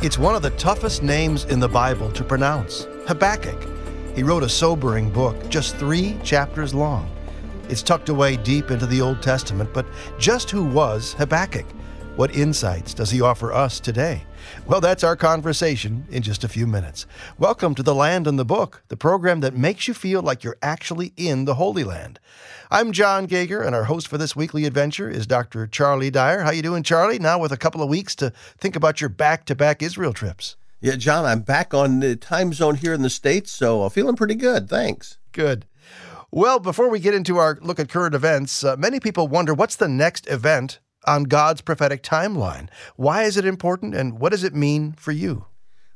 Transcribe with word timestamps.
It's 0.00 0.16
one 0.16 0.36
of 0.36 0.42
the 0.42 0.50
toughest 0.50 1.02
names 1.02 1.44
in 1.46 1.58
the 1.58 1.68
Bible 1.68 2.12
to 2.12 2.22
pronounce 2.22 2.86
Habakkuk. 3.08 3.60
He 4.14 4.22
wrote 4.22 4.44
a 4.44 4.48
sobering 4.48 5.10
book, 5.10 5.48
just 5.48 5.74
three 5.74 6.16
chapters 6.22 6.72
long. 6.72 7.10
It's 7.68 7.82
tucked 7.82 8.08
away 8.08 8.36
deep 8.36 8.70
into 8.70 8.86
the 8.86 9.00
Old 9.00 9.20
Testament, 9.22 9.70
but 9.74 9.86
just 10.16 10.52
who 10.52 10.64
was 10.64 11.14
Habakkuk? 11.14 11.66
What 12.18 12.34
insights 12.34 12.94
does 12.94 13.12
he 13.12 13.20
offer 13.20 13.52
us 13.52 13.78
today? 13.78 14.24
Well, 14.66 14.80
that's 14.80 15.04
our 15.04 15.14
conversation 15.14 16.04
in 16.10 16.24
just 16.24 16.42
a 16.42 16.48
few 16.48 16.66
minutes. 16.66 17.06
Welcome 17.38 17.76
to 17.76 17.82
The 17.84 17.94
Land 17.94 18.26
and 18.26 18.36
the 18.36 18.44
Book, 18.44 18.82
the 18.88 18.96
program 18.96 19.38
that 19.38 19.54
makes 19.54 19.86
you 19.86 19.94
feel 19.94 20.20
like 20.20 20.42
you're 20.42 20.58
actually 20.60 21.12
in 21.16 21.44
the 21.44 21.54
Holy 21.54 21.84
Land. 21.84 22.18
I'm 22.72 22.90
John 22.90 23.26
Gauger, 23.26 23.62
and 23.62 23.72
our 23.72 23.84
host 23.84 24.08
for 24.08 24.18
this 24.18 24.34
weekly 24.34 24.64
adventure 24.64 25.08
is 25.08 25.28
Dr. 25.28 25.68
Charlie 25.68 26.10
Dyer. 26.10 26.42
How 26.42 26.50
you 26.50 26.60
doing, 26.60 26.82
Charlie? 26.82 27.20
Now 27.20 27.38
with 27.38 27.52
a 27.52 27.56
couple 27.56 27.84
of 27.84 27.88
weeks 27.88 28.16
to 28.16 28.32
think 28.58 28.74
about 28.74 29.00
your 29.00 29.10
back-to-back 29.10 29.80
Israel 29.80 30.12
trips. 30.12 30.56
Yeah, 30.80 30.96
John, 30.96 31.24
I'm 31.24 31.42
back 31.42 31.72
on 31.72 32.00
the 32.00 32.16
time 32.16 32.52
zone 32.52 32.74
here 32.74 32.94
in 32.94 33.02
the 33.02 33.10
States, 33.10 33.52
so 33.52 33.84
I'm 33.84 33.90
feeling 33.90 34.16
pretty 34.16 34.34
good. 34.34 34.68
Thanks. 34.68 35.18
Good. 35.30 35.66
Well, 36.32 36.58
before 36.58 36.88
we 36.88 36.98
get 36.98 37.14
into 37.14 37.36
our 37.36 37.60
look 37.62 37.78
at 37.78 37.88
current 37.88 38.16
events, 38.16 38.64
uh, 38.64 38.74
many 38.76 38.98
people 38.98 39.28
wonder 39.28 39.54
what's 39.54 39.76
the 39.76 39.86
next 39.86 40.28
event 40.28 40.80
on 41.06 41.24
God's 41.24 41.60
prophetic 41.60 42.02
timeline. 42.02 42.68
Why 42.96 43.24
is 43.24 43.36
it 43.36 43.44
important 43.44 43.94
and 43.94 44.18
what 44.18 44.30
does 44.30 44.44
it 44.44 44.54
mean 44.54 44.92
for 44.92 45.12
you? 45.12 45.46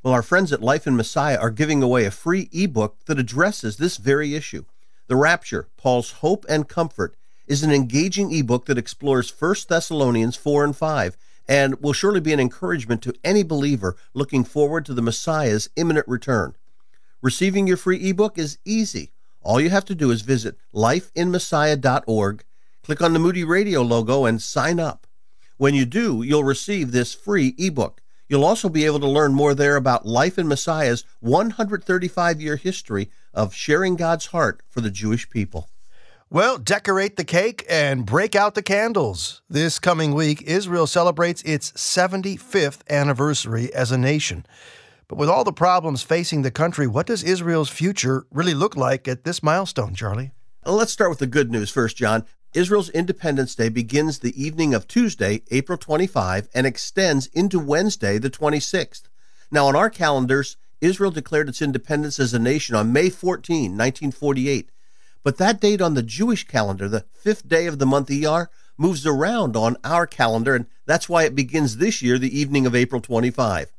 Well, 0.03 0.15
our 0.15 0.23
friends 0.23 0.53
at 0.53 0.63
Life 0.63 0.87
in 0.87 0.97
Messiah 0.97 1.39
are 1.39 1.51
giving 1.51 1.83
away 1.83 2.05
a 2.05 2.11
free 2.11 2.49
ebook 2.53 3.05
that 3.07 3.19
addresses 3.19 3.77
this 3.77 3.99
very 3.99 4.35
issue. 4.35 4.65
The 5.07 5.17
Rapture, 5.17 5.69
Paul's 5.77 6.13
Hope 6.13 6.45
and 6.49 6.69
Comfort, 6.69 7.15
is 7.47 7.63
an 7.63 7.71
engaging 7.71 8.33
ebook 8.33 8.67
that 8.67 8.79
explores 8.79 9.31
1 9.31 9.55
Thessalonians 9.69 10.37
4 10.37 10.65
and 10.65 10.77
5 10.77 11.17
and 11.49 11.81
will 11.81 11.93
surely 11.93 12.21
be 12.21 12.33
an 12.33 12.41
encouragement 12.41 13.03
to 13.03 13.15
any 13.23 13.43
believer 13.43 13.97
looking 14.15 14.45
forward 14.45 14.87
to 14.87 14.95
the 14.95 15.03
Messiah's 15.03 15.69
imminent 15.77 16.07
return. 16.09 16.55
Receiving 17.21 17.67
your 17.67 17.77
free 17.77 18.09
ebook 18.09 18.39
is 18.39 18.59
easy. 18.65 19.13
All 19.43 19.61
you 19.61 19.71
have 19.71 19.85
to 19.87 19.95
do 19.95 20.11
is 20.11 20.23
visit 20.23 20.57
lifeinmessiah.org 20.75 22.45
Click 22.83 23.01
on 23.01 23.13
the 23.13 23.21
Moody 23.21 23.45
Radio 23.45 23.81
logo 23.81 24.25
and 24.25 24.43
sign 24.43 24.81
up. 24.81 25.07
When 25.57 25.73
you 25.73 25.87
do, 25.87 26.23
you'll 26.23 26.43
receive 26.43 26.91
this 26.91 27.15
free 27.15 27.55
ebook. 27.57 28.03
You'll 28.29 28.45
also 28.45 28.69
be 28.69 28.87
able 28.87 28.99
to 28.99 29.09
learn 29.09 29.35
more 29.35 29.55
there 29.55 29.77
about 29.77 30.05
Life 30.05 30.37
in 30.37 30.49
Messiah's 30.49 31.05
135 31.21 32.41
year 32.41 32.57
history 32.57 33.09
of 33.33 33.55
sharing 33.55 33.95
God's 33.95 34.27
heart 34.27 34.63
for 34.69 34.81
the 34.81 34.91
Jewish 34.91 35.31
people. 35.31 35.69
Well, 36.29 36.59
decorate 36.59 37.17
the 37.17 37.25
cake 37.25 37.65
and 37.71 38.05
break 38.05 38.35
out 38.35 38.57
the 38.57 38.63
candles. 38.63 39.43
This 39.49 39.79
coming 39.79 40.13
week, 40.13 40.43
Israel 40.43 40.89
celebrates 40.89 41.43
its 41.43 41.71
75th 41.73 42.81
anniversary 42.91 43.73
as 43.73 43.93
a 43.93 43.99
nation. 43.99 44.45
But 45.07 45.19
with 45.19 45.29
all 45.29 45.45
the 45.45 45.53
problems 45.53 46.03
facing 46.03 46.43
the 46.43 46.51
country, 46.51 46.89
what 46.89 47.07
does 47.07 47.23
Israel's 47.23 47.71
future 47.71 48.27
really 48.33 48.55
look 48.55 48.77
like 48.77 49.07
at 49.07 49.23
this 49.23 49.41
milestone, 49.41 49.95
Charlie? 49.95 50.33
Let's 50.65 50.93
start 50.93 51.11
with 51.11 51.19
the 51.21 51.27
good 51.29 51.53
news 51.53 51.71
first, 51.71 51.97
John. 51.97 52.25
Israel's 52.55 52.91
Independence 52.91 53.55
Day 53.55 53.71
begins 53.71 54.19
the 54.19 54.43
evening 54.43 54.75
of 54.75 54.87
Tuesday, 54.87 55.43
April 55.51 55.79
25, 55.79 56.49
and 56.55 56.67
extends 56.67 57.29
into 57.29 57.59
Wednesday, 57.59 58.19
the 58.19 58.29
26th. 58.29 59.05
Now, 59.51 59.69
on 59.69 59.77
our 59.77 59.89
calendars, 59.89 60.59
Israel 60.83 61.11
declared 61.11 61.49
its 61.49 61.63
independence 61.63 62.21
as 62.21 62.35
a 62.35 62.39
nation 62.39 62.75
on 62.75 62.93
May 62.93 63.09
14, 63.09 63.71
1948. 63.71 64.69
But 65.23 65.39
that 65.39 65.63
date 65.63 65.81
on 65.81 65.95
the 65.95 66.03
Jewish 66.03 66.47
calendar, 66.47 66.89
the 66.91 67.07
fifth 67.15 67.49
day 67.49 67.67
of 67.67 67.79
the 67.79 67.87
month 67.87 68.11
ER, 68.11 68.51
moves 68.77 69.07
around 69.07 69.57
on 69.57 69.79
our 69.83 70.07
calendar, 70.07 70.55
and 70.55 70.67
that's 70.85 71.09
why 71.09 71.25
it 71.25 71.35
begins 71.35 71.79
this 71.79 72.03
year, 72.03 72.19
the 72.19 72.39
evening 72.39 72.67
of 72.67 72.75
April 72.75 73.01
25. 73.01 73.73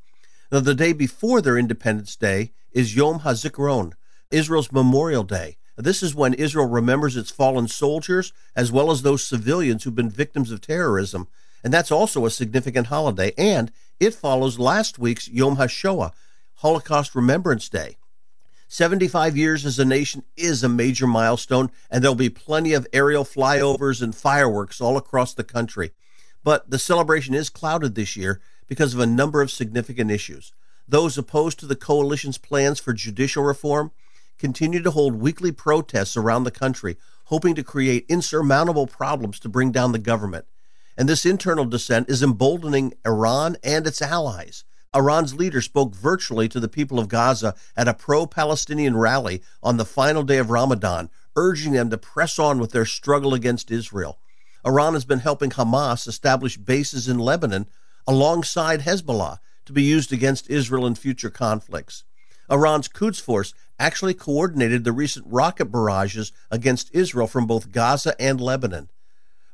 Now, 0.51 0.61
the 0.61 0.73
day 0.73 0.93
before 0.93 1.41
their 1.41 1.59
Independence 1.59 2.15
Day 2.15 2.53
is 2.71 2.95
Yom 2.95 3.19
HaZikaron, 3.19 3.93
Israel's 4.31 4.71
Memorial 4.71 5.23
Day. 5.23 5.57
This 5.75 6.03
is 6.03 6.13
when 6.13 6.33
Israel 6.33 6.67
remembers 6.67 7.17
its 7.17 7.31
fallen 7.31 7.67
soldiers 7.67 8.31
as 8.55 8.71
well 8.71 8.91
as 8.91 9.01
those 9.01 9.25
civilians 9.25 9.83
who've 9.83 9.95
been 9.95 10.09
victims 10.09 10.51
of 10.51 10.61
terrorism. 10.61 11.27
And 11.63 11.73
that's 11.73 11.91
also 11.91 12.25
a 12.25 12.31
significant 12.31 12.87
holiday. 12.87 13.33
And 13.37 13.71
it 13.99 14.13
follows 14.13 14.59
last 14.59 14.99
week's 14.99 15.27
Yom 15.27 15.57
HaShoah, 15.57 16.11
Holocaust 16.55 17.15
Remembrance 17.15 17.69
Day. 17.69 17.97
75 18.67 19.37
years 19.37 19.65
as 19.65 19.77
a 19.77 19.85
nation 19.85 20.23
is 20.35 20.63
a 20.63 20.69
major 20.69 21.05
milestone, 21.05 21.69
and 21.91 22.03
there'll 22.03 22.15
be 22.15 22.29
plenty 22.29 22.73
of 22.73 22.87
aerial 22.91 23.23
flyovers 23.23 24.01
and 24.01 24.15
fireworks 24.15 24.81
all 24.81 24.97
across 24.97 25.33
the 25.33 25.43
country. 25.43 25.91
But 26.43 26.69
the 26.69 26.79
celebration 26.79 27.35
is 27.35 27.49
clouded 27.49 27.95
this 27.95 28.17
year 28.17 28.41
because 28.67 28.93
of 28.93 28.99
a 28.99 29.05
number 29.05 29.41
of 29.41 29.51
significant 29.51 30.09
issues. 30.09 30.53
Those 30.87 31.17
opposed 31.17 31.59
to 31.59 31.65
the 31.65 31.75
coalition's 31.75 32.37
plans 32.37 32.79
for 32.79 32.93
judicial 32.93 33.43
reform 33.43 33.91
continue 34.37 34.81
to 34.81 34.91
hold 34.91 35.15
weekly 35.15 35.51
protests 35.51 36.17
around 36.17 36.43
the 36.43 36.51
country, 36.51 36.97
hoping 37.25 37.55
to 37.55 37.63
create 37.63 38.05
insurmountable 38.09 38.87
problems 38.87 39.39
to 39.39 39.49
bring 39.49 39.71
down 39.71 39.91
the 39.91 39.99
government. 39.99 40.45
And 40.97 41.09
this 41.09 41.25
internal 41.25 41.65
dissent 41.65 42.09
is 42.09 42.21
emboldening 42.21 42.93
Iran 43.05 43.57
and 43.63 43.87
its 43.87 44.01
allies. 44.01 44.63
Iran's 44.95 45.33
leader 45.33 45.61
spoke 45.61 45.95
virtually 45.95 46.47
to 46.49 46.59
the 46.59 46.67
people 46.67 46.99
of 46.99 47.07
Gaza 47.07 47.55
at 47.75 47.87
a 47.87 47.93
pro 47.93 48.27
Palestinian 48.27 48.95
rally 48.95 49.41
on 49.63 49.77
the 49.77 49.85
final 49.85 50.21
day 50.21 50.37
of 50.37 50.51
Ramadan, 50.51 51.09
urging 51.35 51.73
them 51.73 51.89
to 51.89 51.97
press 51.97 52.37
on 52.37 52.59
with 52.59 52.71
their 52.71 52.85
struggle 52.85 53.33
against 53.33 53.71
Israel. 53.71 54.19
Iran 54.65 54.93
has 54.93 55.03
been 55.03 55.19
helping 55.19 55.49
Hamas 55.49 56.07
establish 56.07 56.57
bases 56.57 57.07
in 57.07 57.17
Lebanon 57.17 57.65
alongside 58.05 58.81
Hezbollah 58.81 59.39
to 59.65 59.73
be 59.73 59.83
used 59.83 60.13
against 60.13 60.49
Israel 60.49 60.85
in 60.85 60.95
future 60.95 61.29
conflicts. 61.29 62.03
Iran's 62.49 62.87
Quds 62.87 63.19
Force 63.19 63.53
actually 63.79 64.13
coordinated 64.13 64.83
the 64.83 64.91
recent 64.91 65.25
rocket 65.27 65.65
barrages 65.65 66.31
against 66.51 66.93
Israel 66.93 67.27
from 67.27 67.45
both 67.45 67.71
Gaza 67.71 68.15
and 68.19 68.39
Lebanon. 68.39 68.89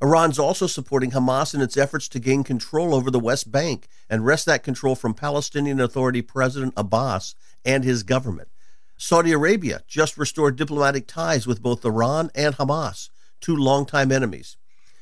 Iran's 0.01 0.39
also 0.39 0.65
supporting 0.65 1.11
Hamas 1.11 1.53
in 1.53 1.61
its 1.61 1.75
efforts 1.75 2.07
to 2.09 2.19
gain 2.19 2.43
control 2.43 2.95
over 2.95 3.11
the 3.11 3.19
West 3.19 3.51
Bank 3.51 3.87
and 4.09 4.25
wrest 4.25 4.45
that 4.45 4.63
control 4.63 4.95
from 4.95 5.13
Palestinian 5.13 5.81
Authority 5.81 6.21
President 6.21 6.73
Abbas 6.77 7.35
and 7.65 7.83
his 7.83 8.03
government. 8.03 8.47
Saudi 8.95 9.31
Arabia 9.31 9.81
just 9.87 10.17
restored 10.17 10.55
diplomatic 10.55 11.05
ties 11.07 11.45
with 11.45 11.61
both 11.61 11.85
Iran 11.85 12.31
and 12.33 12.55
Hamas, 12.55 13.09
two 13.41 13.55
longtime 13.55 14.11
enemies. 14.11 14.57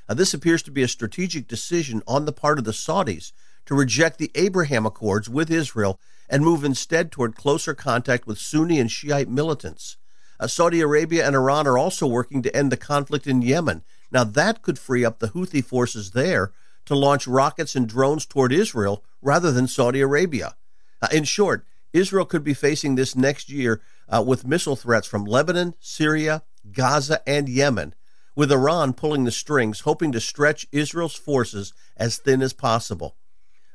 Now, 0.08 0.16
this 0.16 0.34
appears 0.34 0.64
to 0.64 0.72
be 0.72 0.84
a 0.84 0.88
strategic 0.88 1.48
decision 1.48 2.02
on 2.08 2.26
the 2.26 2.32
part 2.32 2.58
of 2.58 2.66
the 2.66 2.72
Saudis 2.72 3.34
to 3.68 3.76
reject 3.76 4.18
the 4.18 4.32
Abraham 4.36 4.86
Accords 4.86 5.30
with 5.30 5.52
Israel 5.52 6.00
and 6.30 6.44
move 6.44 6.64
instead 6.64 7.12
toward 7.12 7.36
closer 7.36 7.74
contact 7.74 8.26
with 8.26 8.40
Sunni 8.40 8.80
and 8.80 8.92
Shiite 8.92 9.30
militants. 9.30 9.98
Uh, 10.40 10.48
Saudi 10.48 10.82
Arabia 10.82 11.26
and 11.26 11.36
Iran 11.36 11.68
are 11.68 11.78
also 11.78 12.08
working 12.08 12.42
to 12.42 12.56
end 12.56 12.72
the 12.72 12.78
conflict 12.78 13.28
in 13.28 13.42
Yemen. 13.42 13.84
Now, 14.12 14.24
that 14.24 14.62
could 14.62 14.80
free 14.80 15.04
up 15.04 15.20
the 15.20 15.30
Houthi 15.30 15.64
forces 15.64 16.12
there 16.12 16.52
to 16.86 16.96
launch 16.96 17.28
rockets 17.28 17.76
and 17.76 17.88
drones 17.88 18.26
toward 18.26 18.54
Israel 18.54 19.04
rather 19.22 19.52
than 19.52 19.68
Saudi 19.68 20.00
Arabia. 20.00 20.56
Uh, 21.02 21.08
in 21.12 21.24
short, 21.24 21.66
Israel 21.92 22.26
could 22.26 22.44
be 22.44 22.54
facing 22.54 22.96
this 22.96 23.16
next 23.16 23.50
year 23.50 23.82
uh, 24.08 24.24
with 24.26 24.48
missile 24.48 24.76
threats 24.76 25.08
from 25.08 25.26
Lebanon, 25.26 25.74
Syria, 25.80 26.44
Gaza, 26.72 27.22
and 27.28 27.50
Yemen, 27.50 27.96
with 28.36 28.52
Iran 28.52 28.94
pulling 28.94 29.24
the 29.24 29.32
strings, 29.32 29.82
hoping 29.82 30.12
to 30.12 30.22
stretch 30.22 30.68
Israel's 30.72 31.16
forces 31.16 31.74
as 31.98 32.18
thin 32.18 32.42
as 32.42 32.54
possible. 32.54 33.16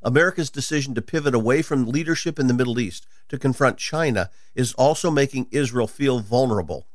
America's 0.03 0.51
decision 0.51 0.95
to 0.95 1.03
pivot 1.03 1.35
away 1.35 1.63
from 1.63 1.87
leadership 1.87 2.39
in 2.39 2.49
the 2.49 2.55
Middle 2.55 2.81
East 2.81 3.07
to 3.29 3.39
confront 3.39 3.79
China 3.79 4.31
is 4.55 4.75
also 4.75 5.11
making 5.11 5.47
Israel 5.51 5.87
feel 5.87 6.21
vulnerable. 6.21 6.87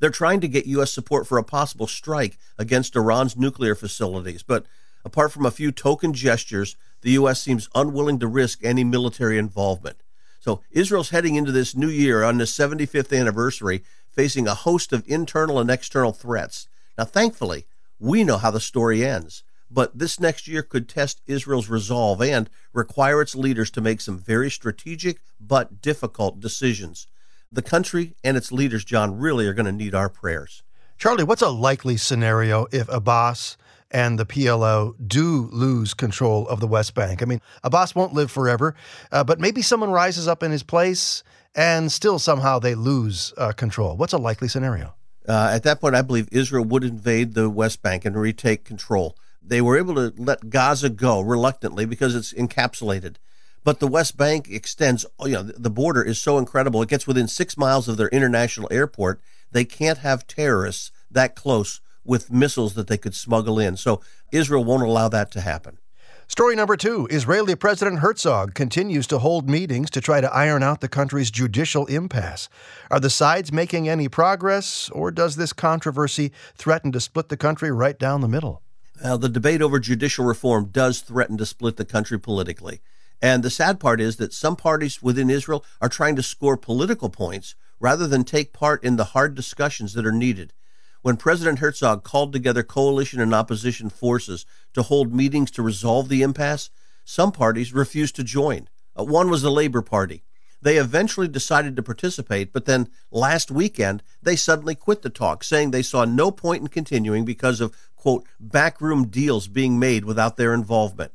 They're 0.00 0.10
trying 0.10 0.40
to 0.40 0.48
get 0.48 0.66
U.S. 0.66 0.92
support 0.92 1.26
for 1.26 1.38
a 1.38 1.44
possible 1.44 1.86
strike 1.86 2.36
against 2.58 2.96
Iran's 2.96 3.36
nuclear 3.36 3.74
facilities, 3.74 4.42
but 4.42 4.66
apart 5.04 5.32
from 5.32 5.46
a 5.46 5.50
few 5.50 5.70
token 5.70 6.12
gestures, 6.12 6.76
the 7.02 7.12
U.S. 7.12 7.40
seems 7.40 7.68
unwilling 7.74 8.18
to 8.18 8.26
risk 8.26 8.64
any 8.64 8.82
military 8.82 9.38
involvement. 9.38 9.98
So 10.40 10.62
Israel's 10.70 11.10
heading 11.10 11.36
into 11.36 11.52
this 11.52 11.74
new 11.74 11.88
year 11.88 12.22
on 12.22 12.38
the 12.38 12.44
75th 12.44 13.18
anniversary 13.18 13.84
facing 14.10 14.46
a 14.46 14.54
host 14.54 14.92
of 14.92 15.04
internal 15.06 15.58
and 15.58 15.70
external 15.70 16.12
threats. 16.12 16.68
Now, 16.98 17.04
thankfully, 17.04 17.66
we 17.98 18.24
know 18.24 18.38
how 18.38 18.50
the 18.50 18.60
story 18.60 19.04
ends. 19.04 19.43
But 19.70 19.98
this 19.98 20.20
next 20.20 20.46
year 20.46 20.62
could 20.62 20.88
test 20.88 21.20
Israel's 21.26 21.68
resolve 21.68 22.22
and 22.22 22.48
require 22.72 23.20
its 23.20 23.34
leaders 23.34 23.70
to 23.72 23.80
make 23.80 24.00
some 24.00 24.18
very 24.18 24.50
strategic 24.50 25.20
but 25.40 25.80
difficult 25.80 26.40
decisions. 26.40 27.06
The 27.50 27.62
country 27.62 28.16
and 28.22 28.36
its 28.36 28.52
leaders, 28.52 28.84
John, 28.84 29.18
really 29.18 29.46
are 29.46 29.54
going 29.54 29.66
to 29.66 29.72
need 29.72 29.94
our 29.94 30.08
prayers. 30.08 30.62
Charlie, 30.98 31.24
what's 31.24 31.42
a 31.42 31.48
likely 31.48 31.96
scenario 31.96 32.66
if 32.72 32.88
Abbas 32.88 33.56
and 33.90 34.18
the 34.18 34.26
PLO 34.26 34.94
do 35.06 35.48
lose 35.52 35.94
control 35.94 36.48
of 36.48 36.60
the 36.60 36.66
West 36.66 36.94
Bank? 36.94 37.22
I 37.22 37.26
mean, 37.26 37.40
Abbas 37.62 37.94
won't 37.94 38.12
live 38.12 38.30
forever, 38.30 38.74
uh, 39.12 39.24
but 39.24 39.40
maybe 39.40 39.62
someone 39.62 39.90
rises 39.90 40.26
up 40.28 40.42
in 40.42 40.50
his 40.50 40.62
place 40.62 41.22
and 41.54 41.90
still 41.90 42.18
somehow 42.18 42.58
they 42.58 42.74
lose 42.74 43.32
uh, 43.38 43.52
control. 43.52 43.96
What's 43.96 44.12
a 44.12 44.18
likely 44.18 44.48
scenario? 44.48 44.94
Uh, 45.28 45.50
at 45.52 45.62
that 45.62 45.80
point, 45.80 45.94
I 45.94 46.02
believe 46.02 46.28
Israel 46.32 46.64
would 46.64 46.84
invade 46.84 47.34
the 47.34 47.48
West 47.48 47.82
Bank 47.82 48.04
and 48.04 48.16
retake 48.16 48.64
control. 48.64 49.16
They 49.46 49.60
were 49.60 49.76
able 49.76 49.94
to 49.96 50.14
let 50.16 50.48
Gaza 50.48 50.88
go 50.88 51.20
reluctantly 51.20 51.84
because 51.84 52.14
it's 52.14 52.32
encapsulated. 52.32 53.16
But 53.62 53.80
the 53.80 53.86
West 53.86 54.16
Bank 54.16 54.48
extends, 54.50 55.06
oh, 55.18 55.26
you 55.26 55.34
know, 55.34 55.42
the 55.42 55.70
border 55.70 56.02
is 56.02 56.20
so 56.20 56.38
incredible. 56.38 56.82
It 56.82 56.88
gets 56.88 57.06
within 57.06 57.28
six 57.28 57.56
miles 57.56 57.88
of 57.88 57.96
their 57.96 58.08
international 58.08 58.68
airport. 58.70 59.20
They 59.52 59.64
can't 59.64 59.98
have 59.98 60.26
terrorists 60.26 60.90
that 61.10 61.34
close 61.34 61.80
with 62.04 62.30
missiles 62.30 62.74
that 62.74 62.88
they 62.88 62.98
could 62.98 63.14
smuggle 63.14 63.58
in. 63.58 63.76
So 63.76 64.02
Israel 64.32 64.64
won't 64.64 64.82
allow 64.82 65.08
that 65.08 65.30
to 65.32 65.40
happen. 65.40 65.78
Story 66.26 66.56
number 66.56 66.76
two 66.76 67.06
Israeli 67.10 67.54
President 67.54 67.98
Herzog 67.98 68.54
continues 68.54 69.06
to 69.08 69.18
hold 69.18 69.48
meetings 69.48 69.90
to 69.90 70.00
try 70.00 70.22
to 70.22 70.34
iron 70.34 70.62
out 70.62 70.80
the 70.80 70.88
country's 70.88 71.30
judicial 71.30 71.84
impasse. 71.86 72.48
Are 72.90 73.00
the 73.00 73.10
sides 73.10 73.52
making 73.52 73.88
any 73.88 74.08
progress, 74.08 74.88
or 74.90 75.10
does 75.10 75.36
this 75.36 75.52
controversy 75.52 76.32
threaten 76.54 76.92
to 76.92 77.00
split 77.00 77.28
the 77.28 77.36
country 77.36 77.70
right 77.70 77.98
down 77.98 78.22
the 78.22 78.28
middle? 78.28 78.62
Well, 79.02 79.18
the 79.18 79.28
debate 79.28 79.62
over 79.62 79.78
judicial 79.78 80.24
reform 80.24 80.66
does 80.66 81.00
threaten 81.00 81.36
to 81.38 81.46
split 81.46 81.76
the 81.76 81.84
country 81.84 82.18
politically. 82.18 82.80
And 83.20 83.42
the 83.42 83.50
sad 83.50 83.80
part 83.80 84.00
is 84.00 84.16
that 84.16 84.32
some 84.32 84.56
parties 84.56 85.02
within 85.02 85.30
Israel 85.30 85.64
are 85.80 85.88
trying 85.88 86.16
to 86.16 86.22
score 86.22 86.56
political 86.56 87.08
points 87.08 87.54
rather 87.80 88.06
than 88.06 88.24
take 88.24 88.52
part 88.52 88.84
in 88.84 88.96
the 88.96 89.04
hard 89.04 89.34
discussions 89.34 89.94
that 89.94 90.06
are 90.06 90.12
needed 90.12 90.52
when 91.04 91.18
President 91.18 91.58
Herzog 91.58 92.02
called 92.02 92.32
together 92.32 92.62
coalition 92.62 93.20
and 93.20 93.34
opposition 93.34 93.90
forces 93.90 94.46
to 94.72 94.80
hold 94.80 95.12
meetings 95.14 95.50
to 95.50 95.62
resolve 95.62 96.08
the 96.08 96.22
impasse, 96.22 96.70
some 97.04 97.30
parties 97.30 97.74
refused 97.74 98.16
to 98.16 98.24
join. 98.24 98.70
Uh, 98.98 99.04
one 99.04 99.28
was 99.28 99.42
the 99.42 99.50
Labor 99.50 99.82
Party. 99.82 100.24
They 100.64 100.78
eventually 100.78 101.28
decided 101.28 101.76
to 101.76 101.82
participate, 101.82 102.50
but 102.50 102.64
then 102.64 102.88
last 103.10 103.50
weekend 103.50 104.02
they 104.22 104.34
suddenly 104.34 104.74
quit 104.74 105.02
the 105.02 105.10
talk, 105.10 105.44
saying 105.44 105.70
they 105.70 105.82
saw 105.82 106.06
no 106.06 106.30
point 106.30 106.62
in 106.62 106.68
continuing 106.68 107.26
because 107.26 107.60
of, 107.60 107.76
quote, 107.96 108.24
backroom 108.40 109.08
deals 109.08 109.46
being 109.46 109.78
made 109.78 110.06
without 110.06 110.38
their 110.38 110.54
involvement. 110.54 111.12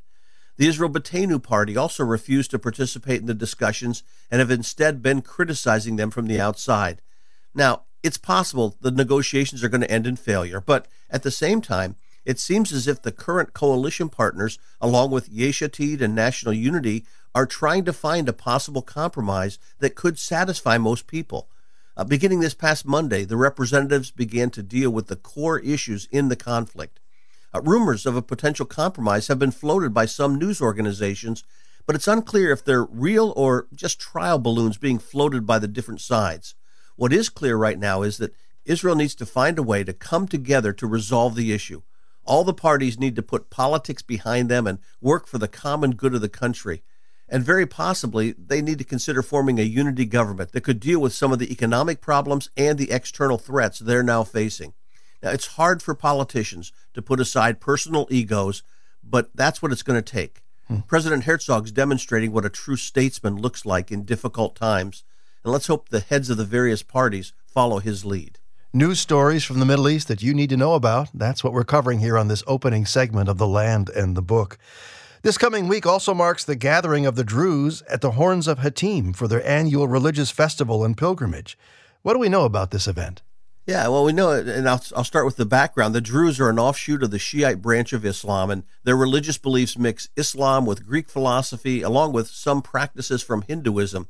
The 0.57 0.67
Israel 0.67 0.91
Beitenu 0.91 1.41
party 1.41 1.75
also 1.75 2.03
refused 2.03 2.51
to 2.51 2.59
participate 2.59 3.21
in 3.21 3.25
the 3.25 3.33
discussions 3.33 4.03
and 4.29 4.37
have 4.37 4.51
instead 4.51 5.01
been 5.01 5.23
criticizing 5.23 5.95
them 5.95 6.11
from 6.11 6.27
the 6.27 6.39
outside. 6.39 7.01
Now, 7.55 7.85
it's 8.03 8.17
possible 8.17 8.77
the 8.79 8.91
negotiations 8.91 9.63
are 9.63 9.69
going 9.69 9.81
to 9.81 9.91
end 9.91 10.05
in 10.05 10.15
failure, 10.15 10.61
but 10.61 10.87
at 11.09 11.23
the 11.23 11.31
same 11.31 11.59
time, 11.59 11.95
it 12.29 12.37
seems 12.37 12.71
as 12.71 12.87
if 12.87 13.01
the 13.01 13.11
current 13.11 13.53
coalition 13.53 14.07
partners, 14.07 14.59
along 14.79 15.09
with 15.09 15.29
Yesh 15.29 15.61
Atid 15.61 15.99
and 15.99 16.13
National 16.13 16.53
Unity, 16.53 17.03
are 17.33 17.47
trying 17.47 17.83
to 17.85 17.91
find 17.91 18.29
a 18.29 18.33
possible 18.33 18.83
compromise 18.83 19.57
that 19.79 19.95
could 19.95 20.19
satisfy 20.19 20.77
most 20.77 21.07
people. 21.07 21.49
Uh, 21.97 22.03
beginning 22.03 22.39
this 22.39 22.53
past 22.53 22.85
Monday, 22.85 23.25
the 23.25 23.35
representatives 23.35 24.11
began 24.11 24.51
to 24.51 24.61
deal 24.61 24.91
with 24.91 25.07
the 25.07 25.15
core 25.15 25.57
issues 25.57 26.07
in 26.11 26.29
the 26.29 26.35
conflict. 26.35 26.99
Uh, 27.51 27.61
rumors 27.63 28.05
of 28.05 28.15
a 28.15 28.21
potential 28.21 28.67
compromise 28.67 29.27
have 29.27 29.39
been 29.39 29.49
floated 29.49 29.91
by 29.91 30.05
some 30.05 30.37
news 30.37 30.61
organizations, 30.61 31.43
but 31.87 31.95
it's 31.95 32.07
unclear 32.07 32.51
if 32.51 32.63
they're 32.63 32.85
real 32.85 33.33
or 33.35 33.65
just 33.73 33.99
trial 33.99 34.37
balloons 34.37 34.77
being 34.77 34.99
floated 34.99 35.47
by 35.47 35.57
the 35.57 35.67
different 35.67 35.99
sides. 35.99 36.53
What 36.95 37.11
is 37.11 37.27
clear 37.27 37.57
right 37.57 37.79
now 37.79 38.03
is 38.03 38.19
that 38.19 38.35
Israel 38.65 38.95
needs 38.95 39.15
to 39.15 39.25
find 39.25 39.57
a 39.57 39.63
way 39.63 39.83
to 39.83 39.93
come 39.93 40.27
together 40.27 40.73
to 40.73 40.85
resolve 40.85 41.33
the 41.33 41.51
issue. 41.51 41.81
All 42.29 42.43
the 42.43 42.53
parties 42.53 42.99
need 42.99 43.15
to 43.15 43.21
put 43.21 43.49
politics 43.49 44.01
behind 44.01 44.49
them 44.49 44.67
and 44.67 44.79
work 45.01 45.27
for 45.27 45.37
the 45.37 45.47
common 45.47 45.95
good 45.95 46.13
of 46.13 46.21
the 46.21 46.29
country. 46.29 46.83
And 47.27 47.43
very 47.43 47.65
possibly, 47.65 48.33
they 48.33 48.61
need 48.61 48.77
to 48.77 48.83
consider 48.83 49.21
forming 49.21 49.59
a 49.59 49.63
unity 49.63 50.05
government 50.05 50.51
that 50.51 50.63
could 50.63 50.79
deal 50.79 50.99
with 50.99 51.13
some 51.13 51.31
of 51.31 51.39
the 51.39 51.51
economic 51.51 52.01
problems 52.01 52.49
and 52.55 52.77
the 52.77 52.91
external 52.91 53.37
threats 53.37 53.79
they're 53.79 54.03
now 54.03 54.23
facing. 54.23 54.73
Now, 55.21 55.31
it's 55.31 55.57
hard 55.57 55.81
for 55.81 55.93
politicians 55.93 56.71
to 56.93 57.01
put 57.01 57.19
aside 57.19 57.59
personal 57.59 58.07
egos, 58.09 58.63
but 59.03 59.29
that's 59.35 59.61
what 59.61 59.71
it's 59.71 59.83
going 59.83 60.01
to 60.01 60.11
take. 60.11 60.41
Hmm. 60.67 60.79
President 60.87 61.25
Herzog's 61.25 61.71
demonstrating 61.71 62.31
what 62.31 62.45
a 62.45 62.49
true 62.49 62.77
statesman 62.77 63.35
looks 63.35 63.65
like 63.65 63.91
in 63.91 64.05
difficult 64.05 64.55
times 64.55 65.03
and 65.43 65.53
let's 65.53 65.67
hope 65.67 65.89
the 65.89 65.99
heads 66.01 66.29
of 66.29 66.37
the 66.37 66.45
various 66.45 66.83
parties 66.83 67.33
follow 67.45 67.79
his 67.79 68.05
lead. 68.05 68.38
News 68.71 68.99
stories 68.99 69.43
from 69.43 69.59
the 69.59 69.65
Middle 69.65 69.89
East 69.89 70.07
that 70.09 70.21
you 70.21 70.31
need 70.31 70.51
to 70.51 70.57
know 70.57 70.75
about. 70.75 71.09
That's 71.11 71.43
what 71.43 71.53
we're 71.53 71.63
covering 71.63 72.01
here 72.01 72.15
on 72.19 72.27
this 72.27 72.43
opening 72.45 72.85
segment 72.85 73.27
of 73.27 73.39
The 73.39 73.47
Land 73.47 73.89
and 73.89 74.15
the 74.15 74.21
Book. 74.21 74.59
This 75.23 75.39
coming 75.39 75.67
week 75.67 75.87
also 75.87 76.13
marks 76.13 76.43
the 76.43 76.55
gathering 76.55 77.07
of 77.07 77.15
the 77.15 77.23
Druze 77.23 77.81
at 77.89 78.01
the 78.01 78.11
Horns 78.11 78.47
of 78.47 78.59
Hattin 78.59 79.13
for 79.13 79.27
their 79.27 79.43
annual 79.43 79.87
religious 79.87 80.29
festival 80.29 80.85
and 80.85 80.95
pilgrimage. 80.95 81.57
What 82.03 82.13
do 82.13 82.19
we 82.19 82.29
know 82.29 82.45
about 82.45 82.69
this 82.69 82.87
event? 82.87 83.23
Yeah, 83.65 83.87
well, 83.87 84.05
we 84.05 84.13
know, 84.13 84.33
and 84.33 84.69
I'll, 84.69 84.83
I'll 84.95 85.03
start 85.03 85.25
with 85.25 85.37
the 85.37 85.47
background. 85.47 85.95
The 85.95 85.99
Druze 85.99 86.39
are 86.39 86.51
an 86.51 86.59
offshoot 86.59 87.01
of 87.01 87.09
the 87.09 87.17
Shiite 87.17 87.63
branch 87.63 87.91
of 87.91 88.05
Islam, 88.05 88.51
and 88.51 88.65
their 88.83 88.95
religious 88.95 89.39
beliefs 89.39 89.79
mix 89.79 90.09
Islam 90.15 90.67
with 90.67 90.85
Greek 90.85 91.09
philosophy, 91.09 91.81
along 91.81 92.13
with 92.13 92.27
some 92.27 92.61
practices 92.61 93.23
from 93.23 93.41
Hinduism. 93.41 94.07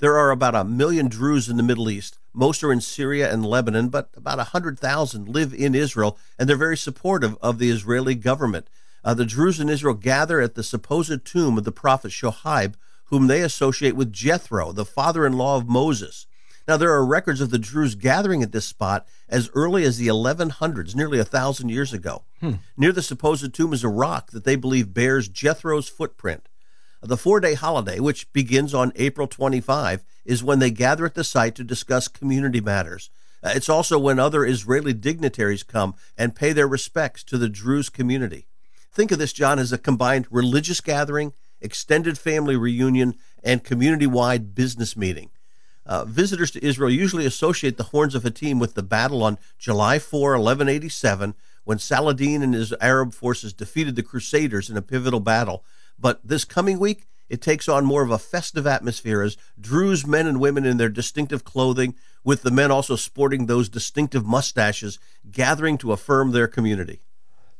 There 0.00 0.18
are 0.18 0.32
about 0.32 0.56
a 0.56 0.64
million 0.64 1.06
Druze 1.06 1.48
in 1.48 1.56
the 1.56 1.62
Middle 1.62 1.88
East. 1.88 2.18
Most 2.32 2.62
are 2.62 2.72
in 2.72 2.80
Syria 2.80 3.32
and 3.32 3.44
Lebanon, 3.44 3.88
but 3.88 4.10
about 4.16 4.38
100,000 4.38 5.28
live 5.28 5.52
in 5.52 5.74
Israel, 5.74 6.18
and 6.38 6.48
they're 6.48 6.56
very 6.56 6.76
supportive 6.76 7.36
of 7.42 7.58
the 7.58 7.70
Israeli 7.70 8.14
government. 8.14 8.68
Uh, 9.02 9.14
the 9.14 9.24
Druze 9.24 9.60
in 9.60 9.68
Israel 9.68 9.94
gather 9.94 10.40
at 10.40 10.54
the 10.54 10.62
supposed 10.62 11.24
tomb 11.24 11.58
of 11.58 11.64
the 11.64 11.72
prophet 11.72 12.12
Shoaib, 12.12 12.74
whom 13.06 13.26
they 13.26 13.42
associate 13.42 13.96
with 13.96 14.12
Jethro, 14.12 14.72
the 14.72 14.84
father 14.84 15.26
in 15.26 15.32
law 15.32 15.56
of 15.56 15.68
Moses. 15.68 16.26
Now, 16.68 16.76
there 16.76 16.92
are 16.92 17.04
records 17.04 17.40
of 17.40 17.50
the 17.50 17.58
Druze 17.58 17.96
gathering 17.96 18.42
at 18.42 18.52
this 18.52 18.66
spot 18.66 19.06
as 19.28 19.50
early 19.54 19.82
as 19.84 19.98
the 19.98 20.06
1100s, 20.06 20.94
nearly 20.94 21.18
a 21.18 21.24
thousand 21.24 21.70
years 21.70 21.92
ago. 21.92 22.22
Hmm. 22.40 22.54
Near 22.76 22.92
the 22.92 23.02
supposed 23.02 23.52
tomb 23.54 23.72
is 23.72 23.82
a 23.82 23.88
rock 23.88 24.30
that 24.30 24.44
they 24.44 24.54
believe 24.54 24.94
bears 24.94 25.28
Jethro's 25.28 25.88
footprint. 25.88 26.48
The 27.02 27.16
four 27.16 27.40
day 27.40 27.54
holiday, 27.54 27.98
which 27.98 28.30
begins 28.32 28.74
on 28.74 28.92
April 28.96 29.26
25, 29.26 30.04
is 30.26 30.44
when 30.44 30.58
they 30.58 30.70
gather 30.70 31.06
at 31.06 31.14
the 31.14 31.24
site 31.24 31.54
to 31.54 31.64
discuss 31.64 32.08
community 32.08 32.60
matters. 32.60 33.08
Uh, 33.42 33.52
it's 33.54 33.70
also 33.70 33.98
when 33.98 34.18
other 34.18 34.44
Israeli 34.44 34.92
dignitaries 34.92 35.62
come 35.62 35.94
and 36.18 36.36
pay 36.36 36.52
their 36.52 36.68
respects 36.68 37.24
to 37.24 37.38
the 37.38 37.48
Druze 37.48 37.88
community. 37.88 38.46
Think 38.92 39.10
of 39.12 39.18
this, 39.18 39.32
John, 39.32 39.58
as 39.58 39.72
a 39.72 39.78
combined 39.78 40.26
religious 40.30 40.82
gathering, 40.82 41.32
extended 41.62 42.18
family 42.18 42.56
reunion, 42.56 43.14
and 43.42 43.64
community 43.64 44.06
wide 44.06 44.54
business 44.54 44.94
meeting. 44.94 45.30
Uh, 45.86 46.04
visitors 46.04 46.50
to 46.50 46.64
Israel 46.64 46.90
usually 46.90 47.24
associate 47.24 47.78
the 47.78 47.84
Horns 47.84 48.14
of 48.14 48.24
Hattin 48.24 48.58
with 48.58 48.74
the 48.74 48.82
battle 48.82 49.22
on 49.22 49.38
July 49.58 49.98
4, 49.98 50.32
1187, 50.32 51.34
when 51.64 51.78
Saladin 51.78 52.42
and 52.42 52.52
his 52.52 52.74
Arab 52.80 53.14
forces 53.14 53.54
defeated 53.54 53.96
the 53.96 54.02
Crusaders 54.02 54.68
in 54.68 54.76
a 54.76 54.82
pivotal 54.82 55.20
battle 55.20 55.64
but 56.00 56.20
this 56.26 56.44
coming 56.44 56.78
week, 56.78 57.06
it 57.28 57.40
takes 57.40 57.68
on 57.68 57.84
more 57.84 58.02
of 58.02 58.10
a 58.10 58.18
festive 58.18 58.66
atmosphere 58.66 59.22
as 59.22 59.36
Druze 59.60 60.06
men 60.06 60.26
and 60.26 60.40
women 60.40 60.66
in 60.66 60.78
their 60.78 60.88
distinctive 60.88 61.44
clothing, 61.44 61.94
with 62.24 62.42
the 62.42 62.50
men 62.50 62.70
also 62.70 62.96
sporting 62.96 63.46
those 63.46 63.68
distinctive 63.68 64.26
mustaches, 64.26 64.98
gathering 65.30 65.78
to 65.78 65.92
affirm 65.92 66.32
their 66.32 66.48
community. 66.48 67.02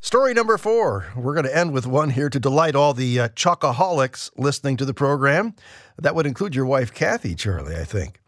Story 0.01 0.33
number 0.35 0.57
four. 0.57 1.13
We're 1.15 1.35
going 1.35 1.45
to 1.45 1.57
end 1.57 1.73
with 1.73 1.87
one 1.87 2.11
here 2.11 2.31
to 2.31 2.41
delight 2.41 2.75
all 2.75 2.95
the 2.95 3.21
uh, 3.21 3.29
chocoholics 3.29 4.31
listening 4.37 4.77
to 4.79 4.85
the 4.85 4.95
program. 4.95 5.55
That 5.99 6.15
would 6.15 6.27
include 6.27 6.55
your 6.55 6.67
wife, 6.67 6.93
Kathy, 6.93 7.35
Charlie, 7.35 7.77
I 7.77 7.85
think. 7.85 8.21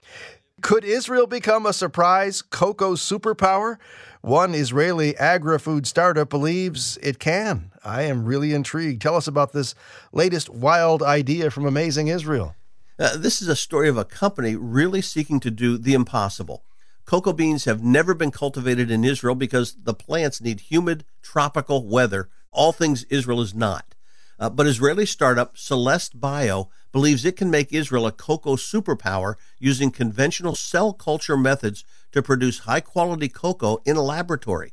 Could 0.63 0.85
Israel 0.85 1.27
become 1.27 1.67
a 1.67 1.73
surprise 1.73 2.41
cocoa 2.41 2.95
superpower? 2.95 3.79
One 4.21 4.55
Israeli 4.55 5.17
agri 5.17 5.59
food 5.59 5.89
startup 5.89 6.31
believes 6.31 6.99
it 7.03 7.19
can. 7.19 7.73
I 7.85 8.03
am 8.03 8.25
really 8.25 8.55
intrigued. 8.55 9.03
Tell 9.03 9.17
us 9.17 9.27
about 9.27 9.53
this 9.53 9.75
latest 10.13 10.49
wild 10.49 11.03
idea 11.03 11.51
from 11.51 11.67
Amazing 11.67 12.07
Israel. 12.07 12.55
Uh, 12.97 13.17
this 13.17 13.43
is 13.43 13.49
a 13.49 13.57
story 13.57 13.89
of 13.89 13.99
a 13.99 14.05
company 14.05 14.55
really 14.55 15.03
seeking 15.03 15.41
to 15.41 15.51
do 15.51 15.77
the 15.77 15.95
impossible. 15.95 16.63
Cocoa 17.07 17.33
beans 17.33 17.65
have 17.65 17.83
never 17.83 18.15
been 18.15 18.31
cultivated 18.31 18.89
in 18.89 19.05
Israel 19.05 19.35
because 19.35 19.75
the 19.83 19.95
plants 19.95 20.41
need 20.41 20.61
humid, 20.61 21.05
tropical 21.23 21.85
weather, 21.89 22.29
all 22.53 22.71
things 22.71 23.03
Israel 23.11 23.41
is 23.41 23.53
not. 23.53 23.97
Uh, 24.39 24.51
but 24.51 24.67
Israeli 24.67 25.07
startup 25.07 25.57
Celleste 25.57 26.19
Bio 26.19 26.69
believes 26.91 27.25
it 27.25 27.37
can 27.37 27.51
make 27.51 27.73
Israel 27.73 28.07
a 28.07 28.13
cocoa 28.13 28.57
superpower 28.57 29.35
using 29.59 29.91
conventional 29.91 30.55
cell 30.55 30.93
culture 30.93 31.37
methods 31.37 31.85
to 32.13 32.23
produce 32.23 32.61
high 32.61 32.81
quality 32.81 33.29
cocoa 33.29 33.81
in 33.85 33.97
a 33.97 34.03
laboratory. 34.03 34.73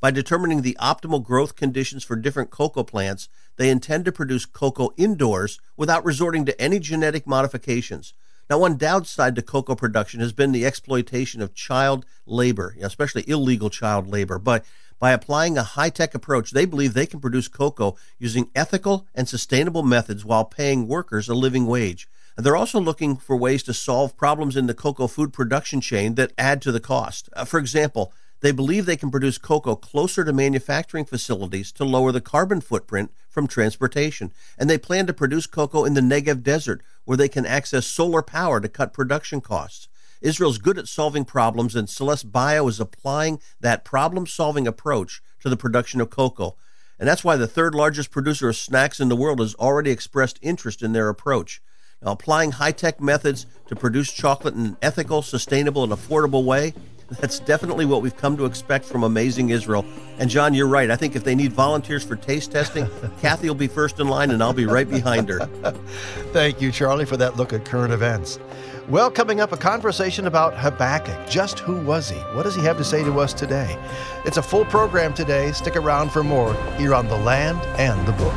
By 0.00 0.10
determining 0.10 0.60
the 0.62 0.76
optimal 0.80 1.24
growth 1.24 1.56
conditions 1.56 2.04
for 2.04 2.16
different 2.16 2.50
cocoa 2.50 2.82
plants, 2.82 3.28
they 3.56 3.70
intend 3.70 4.04
to 4.04 4.12
produce 4.12 4.44
cocoa 4.44 4.90
indoors 4.96 5.58
without 5.76 6.04
resorting 6.04 6.44
to 6.44 6.60
any 6.60 6.78
genetic 6.78 7.26
modifications. 7.26 8.12
Now, 8.50 8.58
one 8.58 8.76
downside 8.76 9.34
to 9.36 9.42
cocoa 9.42 9.74
production 9.74 10.20
has 10.20 10.32
been 10.32 10.52
the 10.52 10.66
exploitation 10.66 11.40
of 11.40 11.54
child 11.54 12.04
labor, 12.26 12.76
especially 12.82 13.24
illegal 13.26 13.70
child 13.70 14.06
labor. 14.06 14.38
But 14.38 14.66
by 14.98 15.12
applying 15.12 15.58
a 15.58 15.62
high 15.62 15.90
tech 15.90 16.14
approach, 16.14 16.50
they 16.50 16.64
believe 16.64 16.94
they 16.94 17.06
can 17.06 17.20
produce 17.20 17.48
cocoa 17.48 17.96
using 18.18 18.50
ethical 18.54 19.06
and 19.14 19.28
sustainable 19.28 19.82
methods 19.82 20.24
while 20.24 20.44
paying 20.44 20.88
workers 20.88 21.28
a 21.28 21.34
living 21.34 21.66
wage. 21.66 22.08
They're 22.36 22.56
also 22.56 22.80
looking 22.80 23.16
for 23.16 23.36
ways 23.36 23.62
to 23.64 23.74
solve 23.74 24.16
problems 24.16 24.56
in 24.56 24.66
the 24.66 24.74
cocoa 24.74 25.06
food 25.06 25.32
production 25.32 25.80
chain 25.80 26.16
that 26.16 26.32
add 26.36 26.60
to 26.62 26.72
the 26.72 26.80
cost. 26.80 27.28
Uh, 27.34 27.44
for 27.44 27.58
example, 27.58 28.12
they 28.40 28.50
believe 28.50 28.84
they 28.84 28.96
can 28.96 29.10
produce 29.10 29.38
cocoa 29.38 29.76
closer 29.76 30.24
to 30.24 30.32
manufacturing 30.32 31.04
facilities 31.04 31.72
to 31.72 31.84
lower 31.84 32.12
the 32.12 32.20
carbon 32.20 32.60
footprint 32.60 33.10
from 33.28 33.46
transportation. 33.46 34.32
And 34.58 34.68
they 34.68 34.78
plan 34.78 35.06
to 35.06 35.14
produce 35.14 35.46
cocoa 35.46 35.84
in 35.84 35.94
the 35.94 36.00
Negev 36.00 36.42
desert, 36.42 36.82
where 37.04 37.16
they 37.16 37.28
can 37.28 37.46
access 37.46 37.86
solar 37.86 38.20
power 38.20 38.60
to 38.60 38.68
cut 38.68 38.92
production 38.92 39.40
costs. 39.40 39.88
Israel's 40.24 40.58
good 40.58 40.78
at 40.78 40.88
solving 40.88 41.24
problems, 41.24 41.76
and 41.76 41.86
Celleste 41.86 42.32
Bio 42.32 42.66
is 42.66 42.80
applying 42.80 43.40
that 43.60 43.84
problem 43.84 44.26
solving 44.26 44.66
approach 44.66 45.22
to 45.40 45.50
the 45.50 45.56
production 45.56 46.00
of 46.00 46.08
cocoa. 46.08 46.56
And 46.98 47.06
that's 47.06 47.22
why 47.22 47.36
the 47.36 47.46
third 47.46 47.74
largest 47.74 48.10
producer 48.10 48.48
of 48.48 48.56
snacks 48.56 49.00
in 49.00 49.10
the 49.10 49.16
world 49.16 49.40
has 49.40 49.54
already 49.56 49.90
expressed 49.90 50.38
interest 50.40 50.82
in 50.82 50.94
their 50.94 51.10
approach. 51.10 51.60
Now, 52.02 52.12
applying 52.12 52.52
high 52.52 52.72
tech 52.72 53.00
methods 53.00 53.46
to 53.66 53.76
produce 53.76 54.12
chocolate 54.12 54.54
in 54.54 54.66
an 54.66 54.76
ethical, 54.80 55.20
sustainable, 55.20 55.84
and 55.84 55.92
affordable 55.92 56.44
way 56.44 56.72
that's 57.20 57.38
definitely 57.38 57.84
what 57.84 58.02
we've 58.02 58.16
come 58.16 58.36
to 58.36 58.44
expect 58.44 58.84
from 58.84 59.02
Amazing 59.02 59.50
Israel. 59.50 59.84
And 60.18 60.30
John, 60.30 60.54
you're 60.54 60.68
right. 60.68 60.90
I 60.90 60.96
think 60.96 61.16
if 61.16 61.24
they 61.24 61.34
need 61.34 61.52
volunteers 61.52 62.02
for 62.04 62.16
taste 62.16 62.52
testing, 62.52 62.88
Kathy 63.20 63.48
will 63.48 63.54
be 63.54 63.68
first 63.68 64.00
in 64.00 64.08
line 64.08 64.30
and 64.30 64.42
I'll 64.42 64.52
be 64.52 64.66
right 64.66 64.88
behind 64.88 65.28
her. 65.28 65.40
Thank 66.32 66.60
you, 66.60 66.72
Charlie, 66.72 67.04
for 67.04 67.16
that 67.16 67.36
look 67.36 67.52
at 67.52 67.64
current 67.64 67.92
events. 67.92 68.38
Well, 68.86 69.10
coming 69.10 69.40
up, 69.40 69.50
a 69.50 69.56
conversation 69.56 70.26
about 70.26 70.54
Habakkuk. 70.58 71.26
Just 71.26 71.60
who 71.60 71.80
was 71.86 72.10
he? 72.10 72.18
What 72.34 72.42
does 72.42 72.54
he 72.54 72.60
have 72.64 72.76
to 72.76 72.84
say 72.84 73.02
to 73.02 73.18
us 73.18 73.32
today? 73.32 73.78
It's 74.26 74.36
a 74.36 74.42
full 74.42 74.66
program 74.66 75.14
today. 75.14 75.52
Stick 75.52 75.76
around 75.76 76.12
for 76.12 76.22
more 76.22 76.52
here 76.76 76.94
on 76.94 77.08
The 77.08 77.16
Land 77.16 77.62
and 77.78 78.06
the 78.06 78.12
Book. 78.12 78.34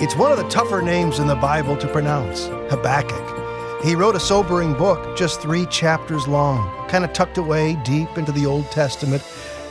It's 0.00 0.14
one 0.14 0.30
of 0.30 0.38
the 0.38 0.48
tougher 0.48 0.82
names 0.82 1.18
in 1.18 1.26
the 1.26 1.34
Bible 1.34 1.76
to 1.78 1.88
pronounce 1.88 2.46
Habakkuk. 2.70 3.43
He 3.84 3.94
wrote 3.94 4.16
a 4.16 4.20
sobering 4.20 4.72
book, 4.72 5.14
just 5.14 5.42
three 5.42 5.66
chapters 5.66 6.26
long, 6.26 6.88
kind 6.88 7.04
of 7.04 7.12
tucked 7.12 7.36
away 7.36 7.76
deep 7.84 8.16
into 8.16 8.32
the 8.32 8.46
Old 8.46 8.70
Testament. 8.70 9.22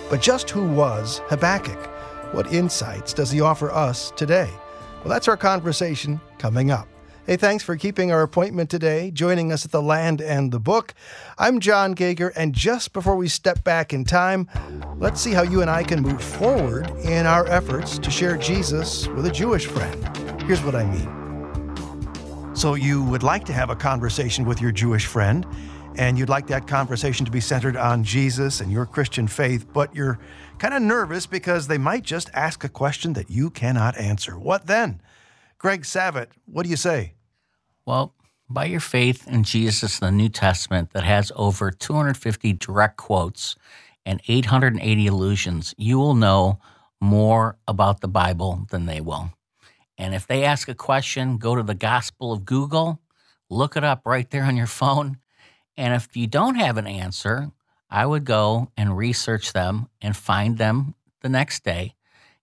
But 0.08 0.22
just 0.22 0.52
who 0.52 0.68
was 0.68 1.24
Habakkuk? 1.30 1.90
What 2.32 2.54
insights 2.54 3.12
does 3.12 3.32
he 3.32 3.42
offer 3.42 3.72
us 3.72 4.14
today? 4.16 4.52
Well, 5.00 5.10
that's 5.10 5.28
our 5.28 5.36
conversation 5.36 6.22
coming 6.38 6.70
up. 6.70 6.88
Hey, 7.26 7.38
thanks 7.38 7.64
for 7.64 7.76
keeping 7.76 8.12
our 8.12 8.22
appointment 8.22 8.70
today, 8.70 9.10
joining 9.10 9.52
us 9.52 9.66
at 9.66 9.72
the 9.72 9.82
Land 9.82 10.22
and 10.22 10.52
the 10.52 10.60
Book. 10.60 10.94
I'm 11.40 11.60
John 11.60 11.94
Gauger, 11.94 12.34
and 12.36 12.54
just 12.54 12.94
before 12.94 13.16
we 13.16 13.28
step 13.28 13.64
back 13.64 13.94
in 13.94 14.06
time, 14.06 14.48
let's 14.98 15.22
see 15.22 15.32
how 15.32 15.42
you 15.42 15.62
and 15.62 15.72
I 15.72 15.82
can 15.82 16.04
move 16.04 16.22
forward 16.22 16.88
in 17.04 17.26
our 17.26 17.48
efforts 17.48 17.98
to 17.98 18.12
share 18.12 18.38
Jesus 18.38 19.08
with 19.08 19.26
a 19.26 19.32
Jewish 19.32 19.66
friend. 19.66 20.42
Here's 20.44 20.62
what 20.62 20.76
I 20.76 20.84
mean. 20.84 21.23
So, 22.56 22.76
you 22.76 23.04
would 23.06 23.24
like 23.24 23.46
to 23.46 23.54
have 23.54 23.72
a 23.72 23.76
conversation 23.76 24.46
with 24.46 24.62
your 24.62 24.72
Jewish 24.72 25.08
friend, 25.08 25.44
and 25.98 26.20
you'd 26.20 26.30
like 26.30 26.46
that 26.48 26.68
conversation 26.68 27.26
to 27.26 27.32
be 27.32 27.42
centered 27.42 27.76
on 27.76 28.04
Jesus 28.04 28.62
and 28.62 28.72
your 28.72 28.86
Christian 28.86 29.28
faith, 29.28 29.66
but 29.74 29.94
you're 29.96 30.20
kind 30.60 30.76
of 30.76 30.84
nervous 30.84 31.26
because 31.26 31.68
they 31.68 31.80
might 31.80 32.04
just 32.04 32.30
ask 32.34 32.64
a 32.64 32.70
question 32.70 33.14
that 33.14 33.32
you 33.32 33.50
cannot 33.50 33.98
answer. 33.98 34.38
What 34.38 34.68
then? 34.68 35.02
Greg 35.58 35.82
Savitt, 35.82 36.28
what 36.46 36.64
do 36.64 36.70
you 36.70 36.76
say? 36.76 37.14
Well, 37.88 38.14
by 38.48 38.66
your 38.66 38.80
faith 38.80 39.28
in 39.28 39.44
Jesus 39.44 40.00
in 40.00 40.06
the 40.06 40.12
New 40.12 40.30
Testament 40.30 40.92
that 40.92 41.04
has 41.04 41.32
over 41.36 41.72
250 41.72 42.54
direct 42.54 42.98
quotes 42.98 43.56
and 44.06 44.22
880 44.28 45.08
allusions, 45.08 45.74
you 45.78 45.98
will 45.98 46.14
know 46.14 46.60
more 47.02 47.58
about 47.68 48.02
the 48.02 48.08
Bible 48.08 48.68
than 48.70 48.86
they 48.86 49.02
will. 49.02 49.32
And 49.98 50.14
if 50.16 50.28
they 50.28 50.44
ask 50.44 50.68
a 50.68 50.76
question, 50.76 51.38
go 51.38 51.56
to 51.56 51.64
the 51.64 51.76
Gospel 51.76 52.32
of 52.32 52.46
Google, 52.46 53.00
look 53.50 53.78
it 53.78 53.84
up 53.84 54.02
right 54.06 54.30
there 54.30 54.44
on 54.44 54.58
your 54.58 54.68
phone. 54.68 55.18
And 55.78 55.94
if 55.94 56.16
you 56.16 56.28
don't 56.28 56.56
have 56.56 56.78
an 56.78 56.88
answer, 56.88 57.52
I 57.90 58.06
would 58.06 58.26
go 58.26 58.72
and 58.76 58.98
research 58.98 59.54
them 59.54 59.88
and 60.02 60.16
find 60.16 60.58
them 60.58 60.96
the 61.22 61.30
next 61.30 61.64
day 61.64 61.96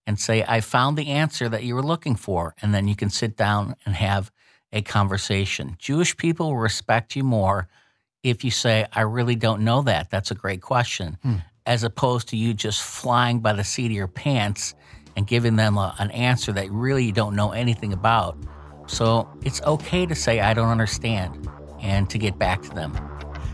and 0.07 0.19
say, 0.19 0.45
I 0.47 0.61
found 0.61 0.97
the 0.97 1.09
answer 1.09 1.49
that 1.49 1.64
you 1.64 1.75
were 1.75 1.83
looking 1.83 2.16
for. 2.16 2.54
And 2.62 2.73
then 2.75 2.88
you 2.88 2.97
can 2.97 3.11
sit 3.11 3.37
down 3.37 3.76
and 3.85 3.95
have 3.95 4.30
a 4.73 4.83
conversation. 4.83 5.76
Jewish 5.78 6.16
people 6.16 6.50
will 6.50 6.59
respect 6.59 7.16
you 7.16 7.25
more 7.25 7.69
if 8.23 8.45
you 8.45 8.50
say, 8.50 8.87
I 8.92 9.02
really 9.02 9.35
don't 9.35 9.62
know 9.62 9.83
that. 9.83 10.11
That's 10.11 10.30
a 10.30 10.35
great 10.35 10.61
question, 10.61 11.19
hmm. 11.23 11.37
as 11.66 11.83
opposed 11.83 12.28
to 12.28 12.37
you 12.37 12.54
just 12.54 12.83
flying 12.83 13.40
by 13.40 13.52
the 13.52 13.64
seat 13.64 13.87
of 13.87 13.92
your 13.92 14.09
pants 14.09 14.75
and 15.17 15.26
giving 15.26 15.57
them 15.57 15.76
a, 15.76 15.95
an 15.99 16.11
answer 16.11 16.52
that 16.52 16.71
really 16.71 17.05
you 17.05 17.12
don't 17.12 17.37
know 17.37 17.52
anything 17.52 17.93
about. 17.93 18.37
So 18.87 19.29
it's 19.45 19.62
okay 19.62 20.07
to 20.07 20.14
say, 20.14 20.40
I 20.40 20.55
don't 20.55 20.69
understand, 20.69 21.49
and 21.81 22.09
to 22.11 22.19
get 22.19 22.38
back 22.38 22.62
to 22.62 22.71
them. 22.71 22.93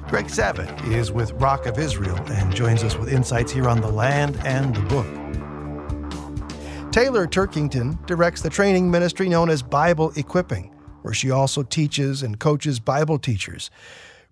Greg 0.08 0.26
Savitt 0.26 0.86
is 0.92 1.10
with 1.10 1.32
Rock 1.32 1.66
of 1.66 1.78
Israel 1.78 2.16
and 2.30 2.54
joins 2.54 2.84
us 2.84 2.96
with 2.96 3.12
insights 3.12 3.50
here 3.52 3.68
on 3.68 3.80
the 3.80 3.90
land 3.90 4.38
and 4.44 4.75
the 4.75 4.82
book. 4.82 5.06
Taylor 6.92 7.26
Turkington 7.26 8.04
directs 8.06 8.40
the 8.40 8.48
training 8.48 8.90
ministry 8.90 9.28
known 9.28 9.50
as 9.50 9.62
Bible 9.62 10.12
Equipping, 10.16 10.72
where 11.02 11.12
she 11.12 11.30
also 11.30 11.62
teaches 11.62 12.22
and 12.22 12.38
coaches 12.38 12.80
Bible 12.80 13.18
teachers. 13.18 13.70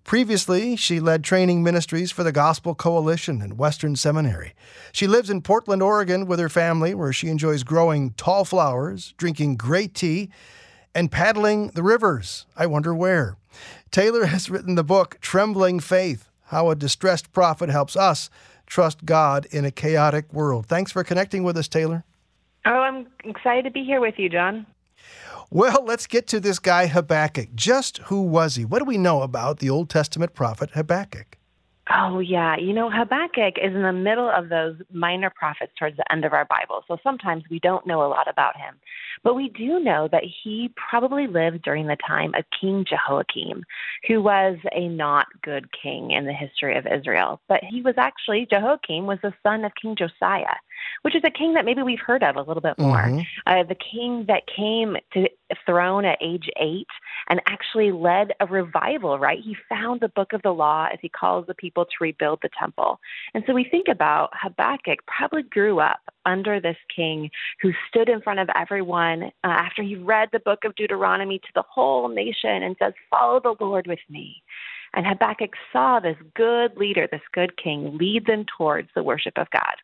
Previously, 0.05 0.75
she 0.75 0.99
led 0.99 1.23
training 1.23 1.63
ministries 1.63 2.11
for 2.11 2.23
the 2.23 2.31
Gospel 2.31 2.75
Coalition 2.75 3.41
and 3.41 3.57
Western 3.57 3.95
Seminary. 3.95 4.53
She 4.91 5.07
lives 5.07 5.31
in 5.31 5.41
Portland, 5.41 5.81
Oregon 5.81 6.27
with 6.27 6.39
her 6.39 6.47
family, 6.47 6.93
where 6.93 7.11
she 7.11 7.27
enjoys 7.27 7.63
growing 7.63 8.11
tall 8.11 8.45
flowers, 8.45 9.15
drinking 9.17 9.55
great 9.55 9.95
tea, 9.95 10.29
and 10.93 11.11
paddling 11.11 11.69
the 11.69 11.81
rivers. 11.81 12.45
I 12.55 12.67
wonder 12.67 12.93
where. 12.93 13.37
Taylor 13.89 14.25
has 14.27 14.47
written 14.47 14.75
the 14.75 14.83
book 14.83 15.17
Trembling 15.21 15.79
Faith 15.79 16.29
How 16.45 16.69
a 16.69 16.75
Distressed 16.75 17.33
Prophet 17.33 17.69
Helps 17.69 17.95
Us 17.95 18.29
Trust 18.67 19.05
God 19.05 19.47
in 19.49 19.65
a 19.65 19.71
Chaotic 19.71 20.31
World. 20.31 20.67
Thanks 20.67 20.91
for 20.91 21.03
connecting 21.03 21.43
with 21.43 21.57
us, 21.57 21.67
Taylor. 21.67 22.03
Oh, 22.67 22.79
I'm 22.79 23.07
excited 23.23 23.63
to 23.63 23.71
be 23.71 23.83
here 23.83 24.01
with 24.01 24.19
you, 24.19 24.29
John. 24.29 24.67
Well, 25.51 25.83
let's 25.85 26.07
get 26.07 26.27
to 26.27 26.39
this 26.39 26.59
guy 26.59 26.87
Habakkuk. 26.87 27.49
Just 27.55 27.99
who 27.99 28.21
was 28.21 28.55
he? 28.55 28.65
What 28.65 28.79
do 28.79 28.85
we 28.85 28.97
know 28.97 29.21
about 29.21 29.59
the 29.59 29.69
Old 29.69 29.89
Testament 29.89 30.33
prophet 30.33 30.71
Habakkuk? 30.71 31.37
Oh, 31.93 32.17
yeah. 32.17 32.57
You 32.57 32.73
know, 32.73 32.89
Habakkuk 32.89 33.59
is 33.61 33.75
in 33.75 33.83
the 33.83 33.93
middle 33.93 34.27
of 34.27 34.49
those 34.49 34.75
minor 34.91 35.29
prophets 35.29 35.71
towards 35.77 35.97
the 35.97 36.11
end 36.11 36.25
of 36.25 36.33
our 36.33 36.45
Bible. 36.45 36.83
So 36.87 36.97
sometimes 37.03 37.43
we 37.51 37.59
don't 37.59 37.85
know 37.85 38.03
a 38.03 38.09
lot 38.09 38.27
about 38.27 38.57
him. 38.57 38.73
But 39.23 39.35
we 39.35 39.49
do 39.49 39.79
know 39.79 40.09
that 40.11 40.23
he 40.43 40.73
probably 40.89 41.27
lived 41.27 41.61
during 41.61 41.85
the 41.85 41.97
time 42.07 42.33
of 42.33 42.43
King 42.59 42.85
Jehoiakim, 42.89 43.63
who 44.07 44.21
was 44.21 44.57
a 44.71 44.87
not 44.87 45.27
good 45.43 45.69
king 45.71 46.09
in 46.09 46.25
the 46.25 46.33
history 46.33 46.75
of 46.75 46.87
Israel. 46.87 47.39
But 47.47 47.63
he 47.63 47.81
was 47.81 47.95
actually, 47.97 48.47
Jehoiakim 48.49 49.05
was 49.05 49.19
the 49.21 49.33
son 49.43 49.63
of 49.63 49.71
King 49.79 49.95
Josiah 49.95 50.55
which 51.05 51.15
is 51.15 51.21
a 51.23 51.29
king 51.29 51.53
that 51.53 51.65
maybe 51.65 51.83
we've 51.83 51.99
heard 51.99 52.23
of 52.23 52.35
a 52.35 52.41
little 52.41 52.61
bit 52.61 52.79
more. 52.79 53.03
Mm-hmm. 53.03 53.19
Uh, 53.45 53.61
the 53.61 53.75
king 53.75 54.25
that 54.27 54.41
came 54.47 54.97
to 55.13 55.29
throne 55.63 56.03
at 56.03 56.17
age 56.19 56.49
eight 56.59 56.87
and 57.29 57.39
actually 57.45 57.91
led 57.91 58.33
a 58.39 58.47
revival, 58.47 59.19
right? 59.19 59.37
He 59.39 59.55
found 59.69 60.01
the 60.01 60.07
book 60.07 60.33
of 60.33 60.41
the 60.41 60.49
law 60.49 60.87
as 60.91 60.97
he 61.03 61.09
calls 61.09 61.45
the 61.45 61.53
people 61.53 61.85
to 61.85 61.91
rebuild 62.01 62.39
the 62.41 62.49
temple. 62.59 62.99
And 63.35 63.43
so 63.45 63.53
we 63.53 63.65
think 63.69 63.85
about 63.87 64.31
Habakkuk 64.33 65.05
probably 65.05 65.43
grew 65.43 65.79
up 65.79 65.99
under 66.25 66.59
this 66.59 66.77
king 66.95 67.29
who 67.61 67.71
stood 67.87 68.09
in 68.09 68.19
front 68.21 68.39
of 68.39 68.49
everyone 68.55 69.25
uh, 69.25 69.29
after 69.43 69.83
he 69.83 69.93
read 69.93 70.29
the 70.33 70.39
book 70.39 70.63
of 70.65 70.73
Deuteronomy 70.73 71.37
to 71.37 71.49
the 71.53 71.63
whole 71.69 72.09
nation 72.09 72.63
and 72.63 72.75
says, 72.81 72.93
Follow 73.11 73.39
the 73.39 73.55
Lord 73.63 73.85
with 73.85 73.99
me. 74.09 74.41
And 74.95 75.05
Habakkuk 75.05 75.51
saw 75.71 75.99
this 75.99 76.17
good 76.35 76.75
leader, 76.77 77.07
this 77.11 77.21
good 77.31 77.61
king, 77.61 77.95
lead 77.95 78.25
them 78.25 78.45
towards 78.57 78.89
the 78.95 79.03
worship 79.03 79.37
of 79.37 79.47
God. 79.51 79.75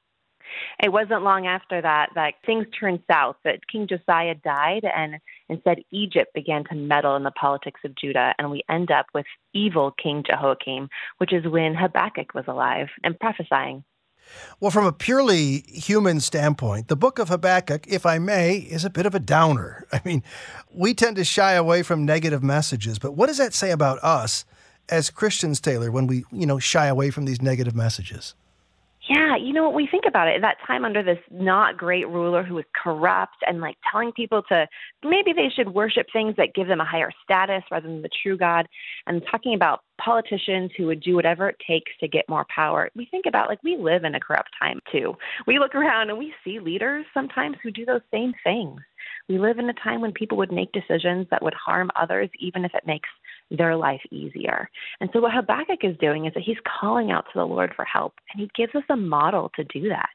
It 0.81 0.91
wasn't 0.91 1.24
long 1.24 1.48
after 1.48 1.81
that 1.81 2.10
that 2.15 2.34
things 2.46 2.65
turned 2.77 3.01
south, 3.10 3.36
that 3.43 3.67
King 3.67 3.88
Josiah 3.88 4.36
died, 4.36 4.84
and 4.84 5.15
instead 5.50 5.79
Egypt 5.91 6.34
began 6.34 6.63
to 6.65 6.75
meddle 6.75 7.15
in 7.15 7.24
the 7.24 7.31
politics 7.31 7.81
of 7.84 7.96
Judah, 7.96 8.34
and 8.38 8.51
we 8.51 8.63
end 8.70 8.91
up 8.91 9.08
with 9.13 9.25
evil 9.53 9.93
King 10.01 10.24
Jehoiakim, 10.25 10.89
which 11.17 11.34
is 11.34 11.46
when 11.46 11.75
Habakkuk 11.75 12.34
was 12.34 12.46
alive 12.48 12.88
and 13.03 13.20
prophesying. 13.20 13.84
Well, 14.60 14.72
from 14.72 14.86
a 14.86 14.93
purely 14.93 15.63
human 15.67 16.20
standpoint, 16.20 16.88
the 16.88 16.96
book 16.96 17.20
of 17.20 17.29
Habakkuk, 17.29 17.88
if 17.88 18.05
I 18.05 18.20
may, 18.20 18.58
is 18.58 18.86
a 18.86 18.89
bit 18.89 19.05
of 19.05 19.15
a 19.15 19.20
downer. 19.20 19.86
I 19.93 20.01
mean, 20.05 20.24
we 20.72 20.93
tend 20.93 21.15
to 21.17 21.24
shy 21.24 21.53
away 21.53 21.84
from 21.84 22.05
negative 22.05 22.43
messages, 22.43 23.00
but 23.00 23.13
what 23.13 23.27
does 23.27 23.38
that 23.38 23.53
say 23.53 23.72
about 23.72 24.00
us 24.03 24.46
as 24.89 25.10
Christians, 25.10 25.60
Taylor, 25.62 25.91
when 25.91 26.08
we, 26.08 26.25
you 26.31 26.46
know, 26.46 26.60
shy 26.60 26.88
away 26.88 27.12
from 27.12 27.25
these 27.25 27.41
negative 27.41 27.75
messages? 27.75 28.36
Yeah, 29.12 29.36
you 29.36 29.51
know 29.51 29.63
what 29.63 29.74
we 29.74 29.88
think 29.91 30.06
about 30.08 30.30
it. 30.30 30.39
That 30.39 30.56
time 30.65 30.86
under 30.86 31.03
this 31.03 31.18
not 31.30 31.75
great 31.75 32.08
ruler 32.08 32.44
who 32.44 32.56
was 32.56 32.63
corrupt 32.82 33.36
and 33.46 33.60
like 33.60 33.75
telling 33.91 34.13
people 34.13 34.41
to 34.44 34.65
maybe 35.03 35.34
they 35.34 35.50
should 35.53 35.74
worship 35.74 36.08
things 36.13 36.36
that 36.38 36.53
give 36.56 36.68
them 36.68 36.80
a 36.80 36.86
higher 36.86 37.12
status 37.22 37.62
rather 37.70 37.89
than 37.89 38.01
the 38.03 38.10
true 38.24 38.38
God, 38.38 38.68
and 39.08 39.22
talking 39.30 39.53
about 39.53 39.82
politicians 40.00 40.72
who 40.77 40.86
would 40.86 41.01
do 41.01 41.15
whatever 41.15 41.50
it 41.50 41.58
takes 41.68 41.91
to 42.00 42.08
get 42.08 42.30
more 42.30 42.46
power. 42.56 42.89
We 42.96 43.06
think 43.12 43.25
about 43.27 43.50
like 43.50 43.62
we 43.63 43.75
live 43.75 44.06
in 44.06 44.15
a 44.15 44.20
corrupt 44.20 44.51
time 44.58 44.80
too. 44.89 45.13
We 45.46 45.60
look 45.60 45.75
around 45.75 46.10
and 46.10 46.18
we 46.18 46.34
see 46.46 46.60
leaders 46.60 47.06
sometimes 47.13 47.58
who 47.62 47.72
do 47.72 47.84
those 47.84 48.01
same 48.13 48.34
things. 48.46 48.80
We 49.27 49.39
live 49.39 49.60
in 49.60 49.70
a 49.70 49.74
time 49.74 50.00
when 50.00 50.13
people 50.13 50.38
would 50.38 50.53
make 50.53 50.72
decisions 50.72 51.27
that 51.32 51.44
would 51.44 51.53
harm 51.53 51.91
others, 51.96 52.30
even 52.39 52.63
if 52.63 52.74
it 52.74 52.88
makes 52.88 53.10
their 53.51 53.75
life 53.75 54.01
easier. 54.12 54.70
And 55.00 55.10
so, 55.13 55.20
what 55.20 55.34
Habakkuk 55.34 55.84
is 55.84 55.98
doing 55.98 56.25
is 56.25 56.34
that 56.34 56.43
he's 56.43 56.58
calling 56.81 57.12
out 57.12 57.25
to 57.25 57.39
the 57.39 57.46
Lord 57.46 57.74
for 57.75 57.86
help, 57.86 58.13
and 58.31 58.41
he 58.41 58.50
gives 58.55 58.74
us 58.75 58.84
a 58.89 58.96
model 58.96 59.51
to 59.55 59.63
do 59.65 59.89
that. 59.89 60.10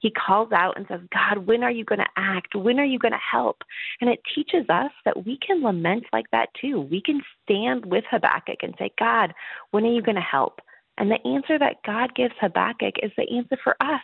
He 0.00 0.10
calls 0.10 0.52
out 0.52 0.76
and 0.76 0.86
says, 0.88 1.00
God, 1.12 1.46
when 1.46 1.62
are 1.62 1.70
you 1.70 1.84
going 1.84 1.98
to 1.98 2.06
act? 2.16 2.54
When 2.54 2.78
are 2.78 2.84
you 2.84 2.98
going 2.98 3.12
to 3.12 3.18
help? 3.18 3.62
And 4.00 4.08
it 4.08 4.20
teaches 4.34 4.68
us 4.68 4.90
that 5.04 5.26
we 5.26 5.38
can 5.44 5.62
lament 5.62 6.04
like 6.12 6.30
that 6.32 6.48
too. 6.60 6.80
We 6.80 7.02
can 7.02 7.20
stand 7.44 7.86
with 7.86 8.04
Habakkuk 8.10 8.58
and 8.62 8.74
say, 8.78 8.90
God, 8.98 9.32
when 9.70 9.84
are 9.84 9.92
you 9.92 10.02
going 10.02 10.16
to 10.16 10.20
help? 10.20 10.60
And 10.98 11.10
the 11.10 11.26
answer 11.26 11.58
that 11.58 11.82
God 11.84 12.14
gives 12.14 12.34
Habakkuk 12.40 12.94
is 13.02 13.12
the 13.16 13.28
answer 13.36 13.58
for 13.62 13.76
us. 13.80 14.00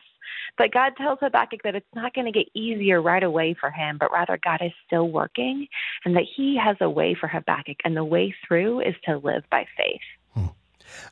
But 0.58 0.72
God 0.72 0.92
tells 0.96 1.18
Habakkuk 1.20 1.62
that 1.64 1.74
it's 1.74 1.86
not 1.94 2.14
going 2.14 2.26
to 2.26 2.32
get 2.32 2.48
easier 2.54 3.00
right 3.00 3.22
away 3.22 3.54
for 3.58 3.70
him, 3.70 3.98
but 3.98 4.12
rather 4.12 4.38
God 4.42 4.60
is 4.62 4.72
still 4.86 5.08
working 5.08 5.66
and 6.04 6.16
that 6.16 6.24
he 6.36 6.58
has 6.62 6.76
a 6.80 6.90
way 6.90 7.14
for 7.18 7.28
Habakkuk, 7.28 7.78
and 7.84 7.96
the 7.96 8.04
way 8.04 8.34
through 8.46 8.80
is 8.80 8.94
to 9.04 9.18
live 9.18 9.44
by 9.50 9.66
faith. 9.76 10.00
Hmm. 10.34 10.46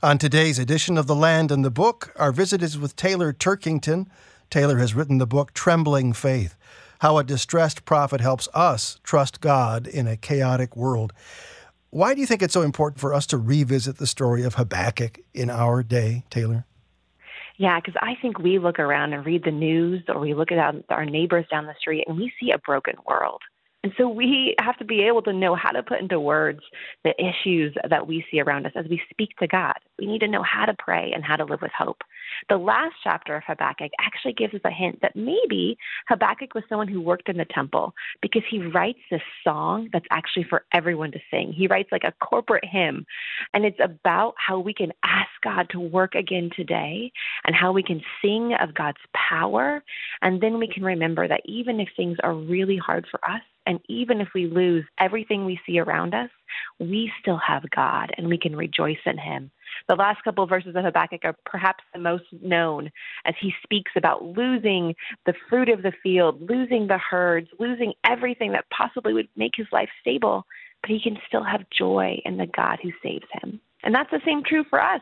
On 0.02 0.18
today's 0.18 0.58
edition 0.58 0.98
of 0.98 1.06
The 1.06 1.14
Land 1.14 1.50
and 1.50 1.64
the 1.64 1.70
Book, 1.70 2.12
our 2.16 2.32
visit 2.32 2.62
is 2.62 2.78
with 2.78 2.96
Taylor 2.96 3.32
Turkington. 3.32 4.06
Taylor 4.50 4.78
has 4.78 4.94
written 4.94 5.18
the 5.18 5.26
book 5.26 5.54
Trembling 5.54 6.12
Faith 6.12 6.56
How 7.00 7.18
a 7.18 7.24
Distressed 7.24 7.84
Prophet 7.84 8.20
Helps 8.20 8.48
Us 8.52 8.98
Trust 9.04 9.40
God 9.40 9.86
in 9.86 10.06
a 10.06 10.16
Chaotic 10.16 10.76
World. 10.76 11.12
Why 11.90 12.14
do 12.14 12.20
you 12.20 12.26
think 12.26 12.42
it's 12.42 12.54
so 12.54 12.62
important 12.62 13.00
for 13.00 13.12
us 13.12 13.26
to 13.26 13.38
revisit 13.38 13.98
the 13.98 14.06
story 14.06 14.44
of 14.44 14.54
Habakkuk 14.54 15.18
in 15.34 15.50
our 15.50 15.82
day, 15.82 16.24
Taylor? 16.30 16.66
Yeah, 17.60 17.78
because 17.78 17.94
I 18.00 18.14
think 18.22 18.38
we 18.38 18.58
look 18.58 18.78
around 18.78 19.12
and 19.12 19.26
read 19.26 19.44
the 19.44 19.50
news 19.50 20.02
or 20.08 20.18
we 20.18 20.32
look 20.32 20.50
at 20.50 20.74
our 20.88 21.04
neighbors 21.04 21.44
down 21.50 21.66
the 21.66 21.74
street 21.78 22.04
and 22.08 22.16
we 22.16 22.32
see 22.40 22.52
a 22.52 22.58
broken 22.58 22.94
world. 23.06 23.42
And 23.82 23.92
so 23.96 24.08
we 24.08 24.54
have 24.60 24.76
to 24.78 24.84
be 24.84 25.02
able 25.02 25.22
to 25.22 25.32
know 25.32 25.54
how 25.54 25.70
to 25.70 25.82
put 25.82 26.00
into 26.00 26.20
words 26.20 26.60
the 27.02 27.14
issues 27.18 27.74
that 27.88 28.06
we 28.06 28.24
see 28.30 28.40
around 28.40 28.66
us 28.66 28.72
as 28.76 28.84
we 28.90 29.00
speak 29.10 29.30
to 29.38 29.46
God. 29.46 29.76
We 29.98 30.06
need 30.06 30.20
to 30.20 30.28
know 30.28 30.42
how 30.42 30.66
to 30.66 30.74
pray 30.78 31.12
and 31.14 31.24
how 31.24 31.36
to 31.36 31.44
live 31.44 31.62
with 31.62 31.72
hope. 31.76 32.02
The 32.50 32.58
last 32.58 32.94
chapter 33.02 33.36
of 33.36 33.42
Habakkuk 33.46 33.90
actually 34.00 34.34
gives 34.34 34.54
us 34.54 34.60
a 34.64 34.70
hint 34.70 35.00
that 35.00 35.16
maybe 35.16 35.78
Habakkuk 36.08 36.54
was 36.54 36.64
someone 36.68 36.88
who 36.88 37.00
worked 37.00 37.28
in 37.28 37.38
the 37.38 37.46
temple 37.46 37.94
because 38.20 38.42
he 38.50 38.58
writes 38.58 38.98
this 39.10 39.22
song 39.42 39.88
that's 39.92 40.06
actually 40.10 40.44
for 40.48 40.64
everyone 40.74 41.12
to 41.12 41.18
sing. 41.30 41.52
He 41.52 41.66
writes 41.66 41.90
like 41.90 42.04
a 42.04 42.12
corporate 42.24 42.64
hymn, 42.64 43.06
and 43.54 43.64
it's 43.64 43.80
about 43.82 44.34
how 44.36 44.58
we 44.58 44.74
can 44.74 44.92
ask 45.04 45.30
God 45.42 45.68
to 45.70 45.80
work 45.80 46.14
again 46.14 46.50
today 46.54 47.10
and 47.44 47.54
how 47.54 47.72
we 47.72 47.82
can 47.82 48.02
sing 48.22 48.54
of 48.60 48.74
God's 48.74 49.00
power. 49.14 49.82
And 50.22 50.40
then 50.40 50.58
we 50.58 50.68
can 50.68 50.84
remember 50.84 51.26
that 51.28 51.42
even 51.46 51.80
if 51.80 51.88
things 51.96 52.18
are 52.22 52.34
really 52.34 52.76
hard 52.76 53.06
for 53.10 53.20
us, 53.28 53.40
and 53.70 53.78
even 53.88 54.20
if 54.20 54.26
we 54.34 54.48
lose 54.48 54.84
everything 54.98 55.44
we 55.44 55.60
see 55.64 55.78
around 55.78 56.12
us, 56.12 56.28
we 56.80 57.12
still 57.20 57.38
have 57.38 57.70
God 57.70 58.10
and 58.18 58.26
we 58.26 58.36
can 58.36 58.56
rejoice 58.56 58.98
in 59.06 59.16
Him. 59.16 59.52
The 59.88 59.94
last 59.94 60.24
couple 60.24 60.42
of 60.42 60.50
verses 60.50 60.74
of 60.74 60.82
Habakkuk 60.82 61.20
are 61.22 61.36
perhaps 61.46 61.84
the 61.94 62.00
most 62.00 62.24
known 62.42 62.90
as 63.24 63.36
he 63.40 63.54
speaks 63.62 63.92
about 63.94 64.24
losing 64.24 64.96
the 65.24 65.34
fruit 65.48 65.68
of 65.68 65.82
the 65.82 65.92
field, 66.02 66.50
losing 66.50 66.88
the 66.88 66.98
herds, 66.98 67.46
losing 67.60 67.92
everything 68.04 68.50
that 68.50 68.64
possibly 68.76 69.12
would 69.12 69.28
make 69.36 69.52
his 69.54 69.68
life 69.70 69.90
stable, 70.00 70.44
but 70.82 70.90
he 70.90 71.00
can 71.00 71.16
still 71.28 71.44
have 71.44 71.60
joy 71.70 72.20
in 72.24 72.38
the 72.38 72.48
God 72.48 72.80
who 72.82 72.90
saves 73.04 73.26
him. 73.40 73.60
And 73.84 73.94
that's 73.94 74.10
the 74.10 74.20
same 74.26 74.42
true 74.42 74.64
for 74.68 74.82
us. 74.82 75.00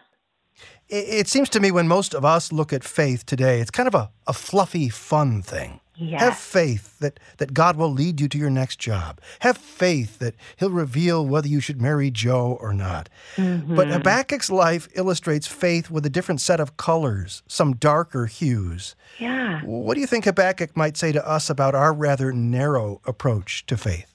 It 0.91 1.27
seems 1.27 1.49
to 1.51 1.61
me 1.61 1.71
when 1.71 1.89
most 1.89 2.15
of 2.15 2.23
us 2.23 2.53
look 2.53 2.75
at 2.75 2.85
faith 2.85 3.25
today, 3.25 3.61
it's 3.61 3.71
kind 3.71 3.89
of 3.89 3.95
a, 3.95 4.11
a 4.27 4.35
fluffy, 4.35 4.91
fun 4.91 5.41
thing. 5.41 5.81
Yes. 6.01 6.21
Have 6.21 6.37
faith 6.37 6.99
that, 7.01 7.19
that 7.39 7.53
God 7.53 7.77
will 7.77 7.91
lead 7.91 8.21
you 8.21 8.29
to 8.29 8.39
your 8.39 8.51
next 8.51 8.79
job. 8.79 9.21
Have 9.41 9.59
faith 9.59 10.21
that 10.21 10.35
He'll 10.57 10.71
reveal 10.71 11.27
whether 11.27 11.49
you 11.49 11.61
should 11.61 11.83
marry 11.83 12.11
Joe 12.11 12.57
or 12.61 12.73
not. 12.73 13.09
Mm-hmm. 13.37 13.75
But 13.75 13.89
Habakkuk's 13.89 14.49
life 14.49 14.89
illustrates 14.95 15.49
faith 15.49 15.91
with 15.91 16.07
a 16.07 16.11
different 16.11 16.41
set 16.41 16.61
of 16.61 16.77
colors, 16.77 17.43
some 17.49 17.75
darker 17.75 18.27
hues. 18.27 18.95
Yeah. 19.19 19.61
What 19.63 19.95
do 19.95 20.01
you 20.01 20.07
think 20.07 20.25
Habakkuk 20.25 20.77
might 20.77 20.97
say 20.97 21.11
to 21.13 21.29
us 21.29 21.51
about 21.51 21.75
our 21.75 21.93
rather 21.93 22.33
narrow 22.33 23.01
approach 23.05 23.67
to 23.67 23.77
faith? 23.77 24.15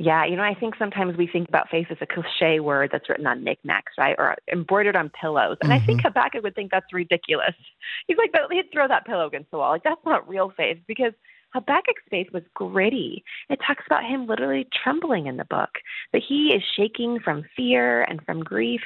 Yeah, 0.00 0.24
you 0.24 0.36
know, 0.36 0.44
I 0.44 0.54
think 0.54 0.76
sometimes 0.78 1.16
we 1.16 1.26
think 1.26 1.48
about 1.48 1.68
faith 1.70 1.88
as 1.90 1.98
a 2.00 2.06
cliche 2.06 2.60
word 2.60 2.90
that's 2.92 3.08
written 3.08 3.26
on 3.26 3.42
knickknacks, 3.42 3.94
right, 3.98 4.14
or 4.16 4.36
embroidered 4.50 4.94
on 4.94 5.10
pillows. 5.10 5.56
And 5.60 5.72
mm-hmm. 5.72 5.82
I 5.82 5.86
think 5.86 6.00
mm-hmm. 6.00 6.08
Habakkuk 6.08 6.44
would 6.44 6.54
think 6.54 6.70
that's 6.70 6.92
ridiculous. 6.92 7.54
He's 8.06 8.16
like, 8.16 8.30
but 8.30 8.52
he'd 8.52 8.70
throw 8.72 8.86
that 8.86 9.06
pillow 9.06 9.26
against 9.26 9.50
the 9.50 9.58
wall. 9.58 9.72
Like, 9.72 9.82
that's 9.82 10.04
not 10.06 10.28
real 10.28 10.52
faith 10.56 10.78
because 10.86 11.12
Habakkuk's 11.52 12.02
faith 12.10 12.28
was 12.32 12.44
gritty. 12.54 13.24
It 13.50 13.58
talks 13.66 13.84
about 13.86 14.04
him 14.04 14.26
literally 14.26 14.68
trembling 14.84 15.26
in 15.26 15.36
the 15.36 15.44
book, 15.44 15.70
that 16.12 16.22
he 16.22 16.52
is 16.52 16.62
shaking 16.76 17.18
from 17.18 17.44
fear 17.56 18.02
and 18.02 18.24
from 18.24 18.44
grief. 18.44 18.82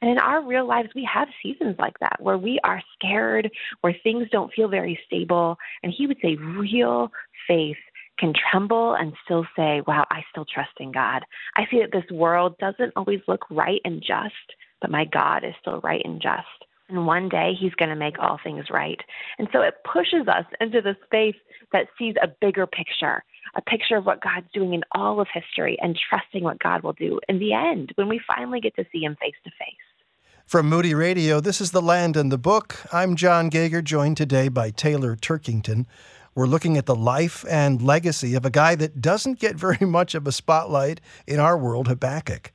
And 0.00 0.10
in 0.10 0.18
our 0.18 0.42
real 0.42 0.66
lives, 0.66 0.90
we 0.94 1.06
have 1.12 1.28
seasons 1.42 1.76
like 1.78 1.98
that 1.98 2.16
where 2.20 2.38
we 2.38 2.58
are 2.64 2.82
scared, 2.94 3.50
where 3.82 3.94
things 4.02 4.28
don't 4.30 4.52
feel 4.54 4.68
very 4.68 4.98
stable. 5.04 5.58
And 5.82 5.92
he 5.92 6.06
would 6.06 6.18
say, 6.22 6.36
real 6.36 7.10
faith 7.46 7.76
can 8.18 8.32
tremble 8.50 8.94
and 8.94 9.12
still 9.24 9.46
say, 9.56 9.82
Wow, 9.86 10.04
I 10.10 10.22
still 10.30 10.44
trust 10.44 10.72
in 10.78 10.92
God. 10.92 11.22
I 11.56 11.66
see 11.70 11.80
that 11.80 11.92
this 11.92 12.10
world 12.10 12.56
doesn't 12.58 12.92
always 12.96 13.20
look 13.26 13.44
right 13.50 13.80
and 13.84 14.00
just, 14.00 14.34
but 14.80 14.90
my 14.90 15.04
God 15.04 15.44
is 15.44 15.54
still 15.60 15.80
right 15.80 16.02
and 16.04 16.20
just. 16.20 16.46
And 16.88 17.06
one 17.06 17.28
day 17.28 17.52
he's 17.58 17.74
going 17.74 17.88
to 17.88 17.96
make 17.96 18.18
all 18.18 18.38
things 18.42 18.66
right. 18.70 19.00
And 19.38 19.48
so 19.52 19.62
it 19.62 19.76
pushes 19.90 20.28
us 20.28 20.44
into 20.60 20.82
the 20.82 20.96
space 21.04 21.36
that 21.72 21.86
sees 21.98 22.14
a 22.22 22.28
bigger 22.28 22.66
picture, 22.66 23.24
a 23.56 23.62
picture 23.62 23.96
of 23.96 24.04
what 24.04 24.22
God's 24.22 24.46
doing 24.52 24.74
in 24.74 24.82
all 24.92 25.18
of 25.20 25.28
history 25.32 25.78
and 25.80 25.98
trusting 26.08 26.44
what 26.44 26.58
God 26.58 26.82
will 26.82 26.92
do 26.92 27.20
in 27.28 27.38
the 27.38 27.54
end 27.54 27.92
when 27.94 28.08
we 28.08 28.20
finally 28.26 28.60
get 28.60 28.76
to 28.76 28.84
see 28.92 29.00
him 29.00 29.16
face 29.18 29.34
to 29.44 29.50
face. 29.58 30.04
From 30.46 30.68
Moody 30.68 30.94
Radio, 30.94 31.40
this 31.40 31.58
is 31.62 31.70
The 31.70 31.80
Land 31.80 32.18
and 32.18 32.30
the 32.30 32.36
Book. 32.36 32.76
I'm 32.92 33.16
John 33.16 33.48
Gauger, 33.48 33.80
joined 33.80 34.18
today 34.18 34.48
by 34.48 34.70
Taylor 34.70 35.16
Turkington. 35.16 35.86
We're 36.34 36.46
looking 36.46 36.76
at 36.76 36.86
the 36.86 36.94
life 36.94 37.44
and 37.48 37.80
legacy 37.80 38.34
of 38.34 38.44
a 38.44 38.50
guy 38.50 38.74
that 38.76 39.00
doesn't 39.00 39.38
get 39.38 39.56
very 39.66 39.86
much 39.86 40.14
of 40.14 40.26
a 40.26 40.32
spotlight 40.32 41.00
in 41.26 41.38
our 41.38 41.56
world, 41.56 41.88
Habakkuk. 41.88 42.52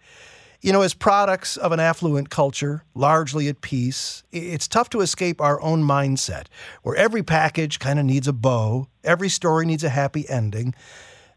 You 0.61 0.73
know, 0.73 0.81
as 0.81 0.93
products 0.93 1.55
of 1.55 1.71
an 1.71 1.79
affluent 1.79 2.29
culture, 2.29 2.83
largely 2.93 3.47
at 3.47 3.61
peace, 3.61 4.23
it's 4.33 4.67
tough 4.67 4.89
to 4.89 4.99
escape 4.99 5.39
our 5.39 5.61
own 5.61 5.83
mindset, 5.83 6.47
where 6.83 6.97
every 6.97 7.23
package 7.23 7.79
kind 7.79 7.97
of 7.97 8.03
needs 8.03 8.27
a 8.27 8.33
bow, 8.33 8.87
every 9.05 9.29
story 9.29 9.65
needs 9.65 9.85
a 9.85 9.89
happy 9.89 10.27
ending. 10.27 10.75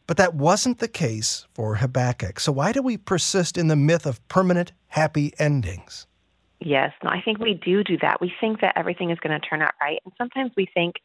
But 0.09 0.17
that 0.17 0.35
wasn't 0.35 0.81
the 0.81 0.89
case 0.89 1.47
for 1.55 1.77
Habakkuk. 1.77 2.41
So, 2.41 2.51
why 2.51 2.73
do 2.73 2.83
we 2.83 2.97
persist 2.97 3.57
in 3.57 3.69
the 3.69 3.77
myth 3.77 4.07
of 4.07 4.27
permanent 4.27 4.73
happy 4.89 5.33
endings? 5.39 6.09
Yes, 6.59 6.93
no, 7.03 7.11
I 7.11 7.21
think 7.21 7.39
we 7.39 7.55
do 7.55 7.83
do 7.85 7.97
that. 7.99 8.21
We 8.21 8.33
think 8.41 8.61
that 8.61 8.77
everything 8.77 9.11
is 9.11 9.19
going 9.21 9.41
to 9.41 9.47
turn 9.47 9.63
out 9.63 9.75
right. 9.81 10.01
And 10.05 10.13
sometimes 10.19 10.53
we 10.57 10.67
think 10.75 10.97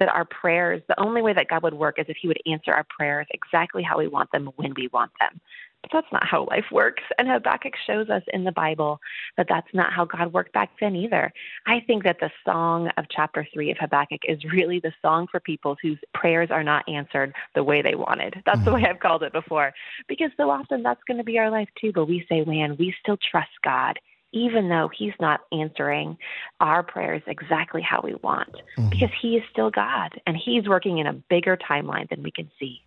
that 0.00 0.08
our 0.08 0.24
prayers, 0.24 0.82
the 0.88 1.00
only 1.00 1.22
way 1.22 1.32
that 1.32 1.48
God 1.48 1.62
would 1.62 1.74
work 1.74 1.98
is 1.98 2.06
if 2.08 2.16
He 2.20 2.28
would 2.28 2.40
answer 2.46 2.72
our 2.72 2.86
prayers 2.96 3.26
exactly 3.30 3.82
how 3.82 3.98
we 3.98 4.08
want 4.08 4.30
them 4.32 4.50
when 4.56 4.74
we 4.76 4.88
want 4.88 5.12
them. 5.20 5.40
But 5.82 5.90
that's 5.92 6.12
not 6.12 6.26
how 6.26 6.46
life 6.46 6.64
works. 6.72 7.02
And 7.18 7.28
Habakkuk 7.28 7.74
shows 7.86 8.08
us 8.08 8.22
in 8.32 8.42
the 8.42 8.52
Bible 8.52 8.98
that 9.36 9.46
that's 9.50 9.68
not 9.74 9.92
how 9.92 10.06
God 10.06 10.32
worked 10.32 10.54
back 10.54 10.70
then 10.80 10.96
either. 10.96 11.30
I 11.66 11.80
think 11.86 12.04
that 12.04 12.20
the 12.20 12.30
song 12.42 12.90
of 12.96 13.04
chapter 13.10 13.46
three 13.52 13.70
of 13.70 13.76
Habakkuk 13.78 14.22
is 14.26 14.42
really 14.44 14.80
the 14.80 14.94
song 15.02 15.26
for 15.30 15.40
people 15.40 15.76
whose 15.82 15.98
prayers 16.14 16.50
are 16.50 16.64
not 16.64 16.88
answered 16.88 17.34
the 17.54 17.62
way 17.62 17.82
they 17.82 17.94
wanted. 17.94 18.42
That's 18.46 18.60
mm-hmm. 18.60 18.64
the 18.64 18.72
way 18.72 18.86
I've 18.88 19.00
called 19.00 19.24
it 19.24 19.32
before. 19.34 19.74
Because 20.08 20.30
so 20.38 20.48
often 20.48 20.82
that's 20.82 21.04
going 21.06 21.18
to 21.18 21.24
be 21.24 21.38
our 21.38 21.50
life 21.50 21.68
too. 21.78 21.92
But 21.92 22.08
we 22.08 22.24
say, 22.30 22.44
man, 22.44 22.76
we 22.78 22.94
still 23.02 23.18
trust 23.30 23.52
God 23.62 23.98
even 24.34 24.68
though 24.68 24.90
He's 24.96 25.14
not 25.20 25.40
answering 25.52 26.18
our 26.60 26.82
prayers 26.82 27.22
exactly 27.26 27.80
how 27.80 28.00
we 28.02 28.14
want, 28.16 28.52
mm-hmm. 28.76 28.90
because 28.90 29.10
He 29.22 29.36
is 29.36 29.42
still 29.50 29.70
God 29.70 30.20
and 30.26 30.36
He's 30.36 30.68
working 30.68 30.98
in 30.98 31.06
a 31.06 31.12
bigger 31.12 31.56
timeline 31.56 32.08
than 32.10 32.22
we 32.22 32.30
can 32.30 32.50
see. 32.58 32.82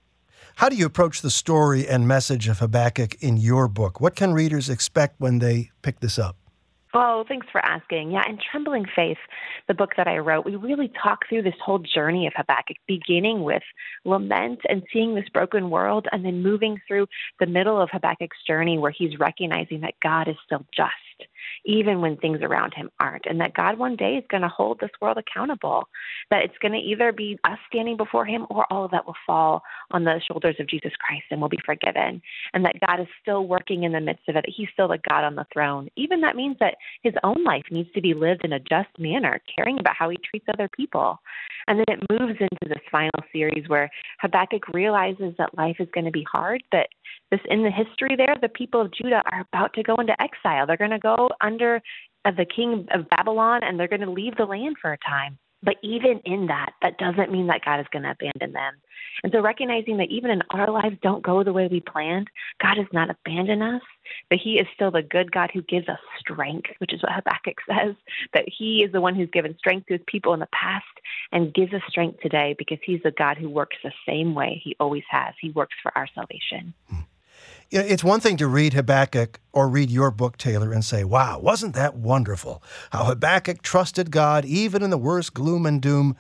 How 0.56 0.70
do 0.70 0.76
you 0.76 0.86
approach 0.86 1.22
the 1.22 1.30
story 1.30 1.88
and 1.88 2.08
message 2.08 2.48
of 2.48 2.60
Habakkuk 2.60 3.16
in 3.22 3.38
your 3.38 3.68
book? 3.68 4.02
What 4.02 4.16
can 4.16 4.34
readers 4.34 4.70
expect 4.70 5.20
when 5.20 5.40
they 5.40 5.72
pick 5.82 6.00
this 6.00 6.18
up? 6.18 6.36
Oh, 6.94 7.26
thanks 7.28 7.48
for 7.52 7.64
asking. 7.64 8.12
Yeah, 8.12 8.28
in 8.28 8.40
Trembling 8.40 8.86
Faith, 8.96 9.18
the 9.68 9.74
book 9.74 9.92
that 9.98 10.08
I 10.08 10.18
wrote, 10.18 10.46
we 10.46 10.56
really 10.56 10.92
talk 11.04 11.28
through 11.28 11.44
this 11.44 11.54
whole 11.64 11.80
journey 11.80 12.26
of 12.26 12.34
Habakkuk, 12.36 12.78
beginning 12.88 13.44
with 13.44 13.62
lament 14.06 14.62
and 14.70 14.82
seeing 14.92 15.14
this 15.14 15.28
broken 15.32 15.70
world, 15.70 16.08
and 16.12 16.26
then 16.26 16.42
moving 16.42 16.80
through 16.88 17.08
the 17.40 17.46
middle 17.46 17.80
of 17.80 17.90
Habakkuk's 17.92 18.38
journey 18.48 18.80
where 18.80 18.90
he's 18.90 19.20
recognizing 19.20 19.82
that 19.82 19.94
God 20.02 20.28
is 20.28 20.38
still 20.46 20.66
just 20.76 21.30
even 21.66 22.02
when 22.02 22.18
things 22.18 22.40
around 22.42 22.74
him 22.74 22.90
aren't, 23.00 23.26
and 23.26 23.40
that 23.42 23.54
God 23.54 23.78
one 23.78 23.96
day 23.96 24.16
is 24.16 24.24
going 24.30 24.44
to 24.44 24.48
hold 24.48 24.80
this 24.80 24.92
world 25.02 25.18
accountable. 25.18 25.88
That 26.30 26.44
it's 26.44 26.58
going 26.62 26.74
to 26.74 26.78
either 26.80 27.12
be 27.12 27.38
us 27.44 27.58
standing 27.68 27.98
before 27.98 28.26
him 28.26 28.46
or 28.50 28.72
all 28.72 28.86
of 28.86 28.92
that 28.92 29.06
will 29.06 29.16
fall 29.26 29.64
on 29.92 30.04
the 30.04 30.22
shoulders 30.28 30.56
of 30.60 30.68
Jesus 30.68 30.92
Christ 31.00 31.26
and 31.32 31.42
will 31.42 31.50
be 31.50 31.60
forgiven. 31.66 32.22
And 32.54 32.66
that 32.66 32.80
God 32.86 33.00
is 33.00 33.08
still 33.22 33.48
working 33.48 33.84
in 33.84 33.92
the 33.92 34.02
midst 34.02 34.28
of 34.28 34.36
it. 34.36 34.46
He's 34.48 34.70
still 34.74 34.88
the 34.88 35.00
God 35.10 35.24
on 35.24 35.36
the 35.36 35.46
throne. 35.54 35.90
Even 35.96 36.22
that 36.22 36.36
means 36.36 36.58
that 36.60 36.76
his 37.04 37.14
own 37.24 37.44
life 37.44 37.66
needs 37.72 37.92
to 37.94 38.02
be 38.02 38.14
lived 38.14 38.44
in 38.44 38.54
a 38.54 38.60
just 38.60 38.90
manner, 39.00 39.42
caring 39.54 39.80
about 39.80 39.96
how 39.96 40.10
he 40.10 40.18
treats 40.18 40.46
other 40.54 40.70
people. 40.76 41.20
And 41.68 41.80
then 41.80 41.86
it 41.90 42.20
moves 42.20 42.40
into 42.40 42.68
this 42.68 42.84
final 42.92 43.24
series 43.32 43.68
where 43.68 43.90
Habakkuk 44.22 44.70
realizes 44.70 45.34
that 45.38 45.58
life 45.58 45.78
is 45.80 45.88
going 45.94 46.06
to 46.06 46.12
be 46.12 46.26
hard, 46.30 46.64
that 46.72 46.90
this 47.32 47.42
in 47.50 47.64
the 47.64 47.72
history 47.72 48.16
there, 48.16 48.36
the 48.42 48.50
people 48.50 48.82
of 48.82 48.92
Judah 48.92 49.22
are 49.32 49.42
about 49.42 49.74
to 49.74 49.84
go 49.84 49.96
into 49.96 50.20
exile. 50.22 50.66
They're 50.66 50.78
going 50.78 50.92
to 50.92 51.00
go 51.00 51.27
under 51.42 51.82
the 52.26 52.46
king 52.46 52.88
of 52.92 53.10
Babylon 53.10 53.62
and 53.64 53.80
they're 53.80 53.88
going 53.88 54.02
to 54.02 54.12
leave 54.12 54.36
the 54.36 54.46
land 54.46 54.78
for 54.82 54.92
a 54.92 54.98
time. 54.98 55.38
But 55.64 55.78
even 55.82 56.20
in 56.24 56.48
that, 56.48 56.74
that 56.82 57.00
doesn't 57.00 57.32
mean 57.32 57.48
that 57.48 57.66
God 57.66 57.80
is 57.80 57.88
going 57.92 58.04
to 58.04 58.12
abandon 58.12 58.54
them. 58.54 58.74
And 59.24 59.34
so 59.34 59.42
recognizing 59.42 59.98
that 59.98 60.10
even 60.10 60.30
in 60.30 60.44
our 60.52 60.70
lives 60.70 60.98
don't 61.02 61.24
go 61.24 61.44
the 61.44 61.54
way 61.54 61.68
we 61.68 61.80
planned, 61.80 62.28
God 62.62 62.78
has 62.78 62.86
not 62.94 63.10
abandoned 63.10 63.64
us, 63.64 63.82
but 64.30 64.38
He 64.38 64.60
is 64.60 64.68
still 64.76 64.92
the 64.92 65.02
good 65.02 65.32
God 65.32 65.50
who 65.52 65.64
gives 65.64 65.90
us 65.90 65.98
strength, 66.20 66.70
which 66.78 66.94
is 66.94 67.02
what 67.02 67.14
Habakkuk 67.14 67.58
says, 67.68 67.96
that 68.34 68.46
He 68.48 68.84
is 68.84 68.92
the 68.92 69.02
one 69.02 69.16
who's 69.16 69.32
given 69.32 69.58
strength 69.58 69.88
to 69.88 69.94
His 69.94 70.04
people 70.06 70.36
in 70.36 70.40
the 70.40 70.50
past 70.54 70.86
and 71.32 71.54
gives 71.54 71.74
us 71.74 71.82
strength 71.90 72.20
today 72.22 72.56
because 72.58 72.80
He's 72.84 73.02
the 73.04 73.12
God 73.12 73.38
who 73.38 73.50
works 73.50 73.78
the 73.84 73.92
same 74.08 74.36
way 74.36 74.62
He 74.64 74.76
always 74.80 75.04
has. 75.10 75.34
He 75.42 75.50
works 75.50 75.76
for 75.82 75.92
our 75.98 76.08
salvation. 76.14 76.76
Hmm. 76.88 77.02
It's 77.70 78.04
one 78.04 78.22
thing 78.22 78.38
to 78.38 78.48
read 78.48 78.74
Habakkuk 78.74 79.40
or 79.52 79.68
read 79.68 79.90
your 79.90 80.10
book, 80.10 80.38
Taylor, 80.38 80.72
and 80.72 80.86
say, 80.86 81.04
wow, 81.04 81.38
wasn't 81.40 81.76
that 81.76 81.96
wonderful? 81.96 82.64
How 82.92 83.04
Habakkuk 83.04 83.62
trusted 83.62 84.10
God 84.10 84.46
even 84.46 84.82
in 84.82 84.90
the 84.90 84.98
worst 84.98 85.34
gloom 85.34 85.66
and 85.66 85.82
doom. 85.82 86.16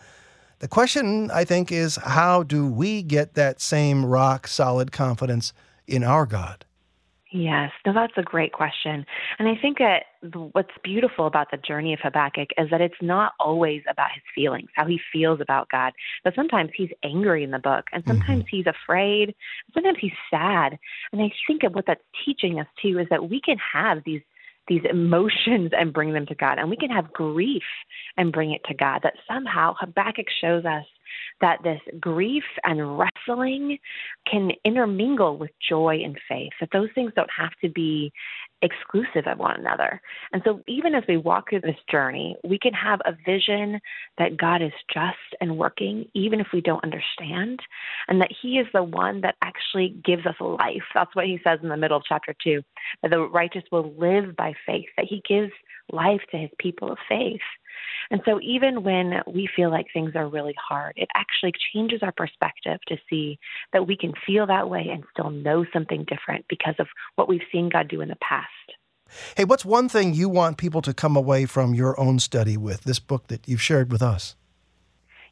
The 0.60 0.68
question, 0.68 1.32
I 1.32 1.46
think, 1.46 1.72
is 1.72 1.96
how 1.96 2.44
do 2.44 2.68
we 2.68 3.02
get 3.02 3.36
that 3.36 3.62
same 3.62 4.06
rock 4.06 4.48
solid 4.48 4.92
confidence 4.92 5.54
in 5.88 6.04
our 6.04 6.26
God? 6.26 6.66
Yes, 7.32 7.72
no, 7.86 7.94
that's 7.94 8.14
a 8.16 8.24
great 8.24 8.54
question. 8.54 9.06
And 9.38 9.50
I 9.50 9.56
think 9.62 9.80
that 9.80 10.04
what's 10.54 10.72
beautiful 10.82 11.28
about 11.28 11.52
the 11.52 11.58
journey 11.58 11.94
of 11.94 12.00
Habakkuk 12.02 12.50
is 12.58 12.70
that 12.70 12.80
it's 12.80 13.02
not 13.02 13.34
always 13.38 13.82
about 13.90 14.12
his 14.14 14.24
feelings, 14.34 14.70
how 14.76 14.86
he 14.86 15.00
feels 15.12 15.42
about 15.42 15.70
God. 15.70 15.92
But 16.24 16.36
sometimes 16.36 16.72
he's 16.74 16.92
angry 17.04 17.44
in 17.44 17.52
the 17.52 17.60
book, 17.60 17.86
and 17.92 18.04
sometimes 18.08 18.44
mm-hmm. 18.44 18.56
he's 18.56 18.66
afraid, 18.66 19.36
sometimes 19.74 19.98
he's 20.00 20.14
sad. 20.30 20.80
And 21.12 21.22
I 21.22 21.30
think 21.46 21.64
of 21.64 21.76
what 21.76 21.86
that's 21.86 22.02
teaching 22.24 22.62
us 22.62 22.68
too 22.82 22.98
is 22.98 23.08
that 23.10 23.30
we 23.30 23.42
can 23.42 23.58
have 23.74 24.04
these 24.06 24.22
these 24.68 24.84
emotions 24.90 25.72
and 25.78 25.94
bring 25.94 26.12
them 26.12 26.26
to 26.26 26.36
God, 26.36 26.60
and 26.60 26.70
we 26.70 26.76
can 26.76 26.90
have 26.90 27.14
grief 27.14 27.64
and 28.18 28.34
bring 28.34 28.52
it 28.52 28.62
to 28.66 28.74
God. 28.74 29.00
That 29.04 29.14
somehow 29.26 29.76
Habakkuk 29.80 30.28
shows 30.42 30.66
us 30.66 30.86
that 31.42 31.64
this 31.64 31.82
grief 32.00 32.44
and 32.64 32.98
wrestling 32.98 33.78
can 34.30 34.52
intermingle 34.66 35.38
with 35.38 35.52
joy 35.68 36.00
and 36.04 36.18
faith, 36.28 36.52
that 36.60 36.70
those 36.72 36.90
things 36.96 37.12
don't 37.16 37.30
have 37.36 37.52
to 37.62 37.70
be 37.70 38.12
exclusive 38.62 39.28
of 39.28 39.38
one 39.38 39.60
another. 39.60 40.02
And 40.34 40.42
so, 40.44 40.62
even 40.68 40.96
as 40.96 41.04
we 41.08 41.18
walk 41.18 41.50
through 41.50 41.62
this 41.62 41.78
journey, 41.90 42.36
we 42.44 42.58
can 42.58 42.74
have 42.74 43.00
a 43.06 43.16
vision 43.26 43.80
that 44.18 44.38
God 44.38 44.62
is 44.62 44.72
just 44.94 45.18
and 45.42 45.58
working, 45.58 46.06
even 46.14 46.40
if 46.40 46.48
we 46.54 46.62
don't 46.62 46.84
understand, 46.84 47.60
and 48.08 48.20
that 48.22 48.32
He 48.42 48.58
is 48.58 48.68
the 48.74 48.84
one 48.84 49.22
that 49.22 49.36
actually 49.42 49.96
gives 50.04 50.26
us 50.26 50.36
life. 50.40 50.84
That's 50.94 51.16
what 51.16 51.26
He 51.26 51.40
says 51.44 51.60
in 51.62 51.70
the 51.70 51.78
middle 51.78 51.98
of 51.98 52.04
chapter 52.08 52.36
two 52.44 52.64
that 53.02 53.12
the 53.12 53.28
righteous 53.28 53.64
will 53.72 53.94
live 53.98 54.36
by 54.36 54.54
faith, 54.66 54.88
that 54.98 55.06
He 55.08 55.22
gives 55.28 55.52
life 55.92 56.22
to 56.32 56.38
His 56.38 56.50
people 56.58 56.92
of 56.92 56.98
faith. 57.08 57.42
And 58.10 58.22
so, 58.26 58.40
even 58.42 58.84
when 58.84 59.22
we 59.28 59.48
feel 59.54 59.70
like 59.70 59.88
things 59.94 60.14
are 60.16 60.28
really 60.28 60.56
hard, 60.58 60.94
it 60.96 61.10
actually 61.16 61.54
changes 61.74 62.00
our 62.02 62.12
perspective 62.12 62.80
to 62.88 62.98
see 63.10 63.40
that 63.74 63.88
we 63.88 63.98
can 63.98 64.14
feel 64.26 64.48
that 64.48 64.70
way 64.70 64.88
and 64.92 65.04
still 65.12 65.30
know 65.30 65.66
something 65.74 66.06
different 66.06 66.46
because 66.50 66.76
of 66.80 66.88
what 67.16 67.28
we've 67.28 67.42
seen 67.52 67.70
God 67.70 67.88
do 67.88 68.02
in 68.02 68.10
the 68.10 68.18
past. 68.18 68.48
Hey, 69.36 69.46
what's 69.46 69.66
one 69.66 69.88
thing 69.88 70.14
you 70.14 70.30
want 70.30 70.58
people 70.58 70.82
to 70.82 70.94
come 70.94 71.16
away 71.16 71.46
from 71.46 71.74
your 71.74 72.00
own 72.00 72.20
study 72.20 72.58
with, 72.58 72.84
this 72.84 73.00
book 73.00 73.28
that 73.28 73.48
you've 73.48 73.62
shared 73.62 73.92
with 73.92 74.02
us? 74.02 74.36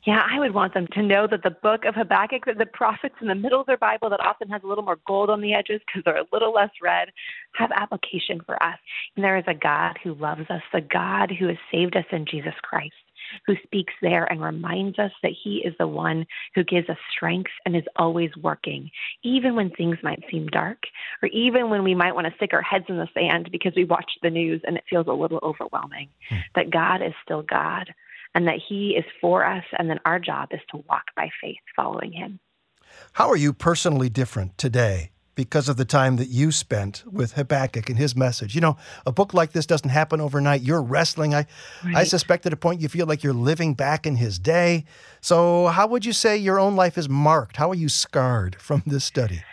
Yeah, 0.05 0.23
I 0.29 0.39
would 0.39 0.53
want 0.53 0.75
them 0.75 0.87
to 0.93 1.01
know 1.01 1.25
that 1.25 1.41
the 1.41 1.49
book 1.49 1.83
of 1.85 1.95
Habakkuk, 1.95 2.45
that 2.45 2.59
the 2.59 2.67
prophets 2.67 3.15
in 3.21 3.27
the 3.27 3.33
middle 3.33 3.59
of 3.59 3.65
their 3.65 3.77
Bible 3.77 4.09
that 4.11 4.19
often 4.19 4.49
has 4.49 4.61
a 4.63 4.67
little 4.67 4.83
more 4.83 4.99
gold 5.07 5.31
on 5.31 5.41
the 5.41 5.53
edges 5.53 5.81
because 5.85 6.03
they're 6.05 6.17
a 6.17 6.27
little 6.31 6.53
less 6.53 6.69
read, 6.79 7.09
have 7.53 7.71
application 7.75 8.39
for 8.45 8.61
us. 8.61 8.77
And 9.15 9.25
there 9.25 9.37
is 9.37 9.45
a 9.47 9.55
God 9.55 9.97
who 10.03 10.13
loves 10.13 10.47
us, 10.49 10.61
a 10.73 10.81
God 10.81 11.31
who 11.31 11.47
has 11.47 11.57
saved 11.71 11.97
us 11.97 12.05
in 12.11 12.27
Jesus 12.29 12.53
Christ, 12.61 12.93
who 13.47 13.55
speaks 13.63 13.93
there 13.99 14.25
and 14.25 14.43
reminds 14.43 14.99
us 14.99 15.11
that 15.23 15.33
He 15.43 15.63
is 15.65 15.73
the 15.79 15.87
one 15.87 16.27
who 16.53 16.63
gives 16.63 16.87
us 16.87 16.97
strength 17.11 17.51
and 17.65 17.75
is 17.75 17.83
always 17.95 18.29
working, 18.43 18.91
even 19.23 19.55
when 19.55 19.71
things 19.71 19.97
might 20.03 20.23
seem 20.29 20.45
dark, 20.47 20.83
or 21.23 21.29
even 21.29 21.71
when 21.71 21.83
we 21.83 21.95
might 21.95 22.13
want 22.13 22.27
to 22.27 22.35
stick 22.35 22.53
our 22.53 22.61
heads 22.61 22.85
in 22.89 22.97
the 22.97 23.09
sand 23.15 23.49
because 23.51 23.73
we 23.75 23.85
watch 23.85 24.11
the 24.21 24.29
news 24.29 24.61
and 24.67 24.77
it 24.77 24.83
feels 24.87 25.07
a 25.07 25.13
little 25.13 25.39
overwhelming. 25.41 26.09
Hmm. 26.29 26.35
That 26.53 26.69
God 26.69 27.01
is 27.01 27.13
still 27.23 27.41
God 27.41 27.91
and 28.35 28.47
that 28.47 28.59
He 28.67 28.95
is 28.97 29.05
for 29.19 29.43
us, 29.43 29.63
and 29.79 29.89
then 29.89 29.99
our 30.05 30.19
job 30.19 30.49
is 30.51 30.59
to 30.71 30.83
walk 30.87 31.05
by 31.15 31.29
faith 31.41 31.57
following 31.75 32.11
Him. 32.11 32.39
How 33.13 33.29
are 33.29 33.37
you 33.37 33.53
personally 33.53 34.09
different 34.09 34.57
today 34.57 35.11
because 35.35 35.67
of 35.67 35.77
the 35.77 35.85
time 35.85 36.15
that 36.15 36.29
you 36.29 36.51
spent 36.51 37.03
with 37.05 37.33
Habakkuk 37.33 37.89
and 37.89 37.99
his 37.99 38.15
message. 38.15 38.55
You 38.55 38.61
know, 38.61 38.77
a 39.05 39.11
book 39.11 39.33
like 39.33 39.51
this 39.51 39.65
doesn't 39.65 39.89
happen 39.89 40.21
overnight. 40.21 40.61
You're 40.61 40.81
wrestling. 40.81 41.35
I, 41.35 41.45
right. 41.83 41.97
I 41.97 42.03
suspect 42.05 42.45
at 42.45 42.53
a 42.53 42.57
point 42.57 42.81
you 42.81 42.89
feel 42.89 43.05
like 43.05 43.21
you're 43.21 43.33
living 43.33 43.73
back 43.73 44.07
in 44.07 44.15
his 44.15 44.39
day. 44.39 44.85
So, 45.21 45.67
how 45.67 45.87
would 45.87 46.05
you 46.05 46.13
say 46.13 46.37
your 46.37 46.59
own 46.59 46.75
life 46.75 46.97
is 46.97 47.09
marked? 47.09 47.57
How 47.57 47.69
are 47.69 47.75
you 47.75 47.89
scarred 47.89 48.55
from 48.55 48.83
this 48.85 49.03
study? 49.03 49.43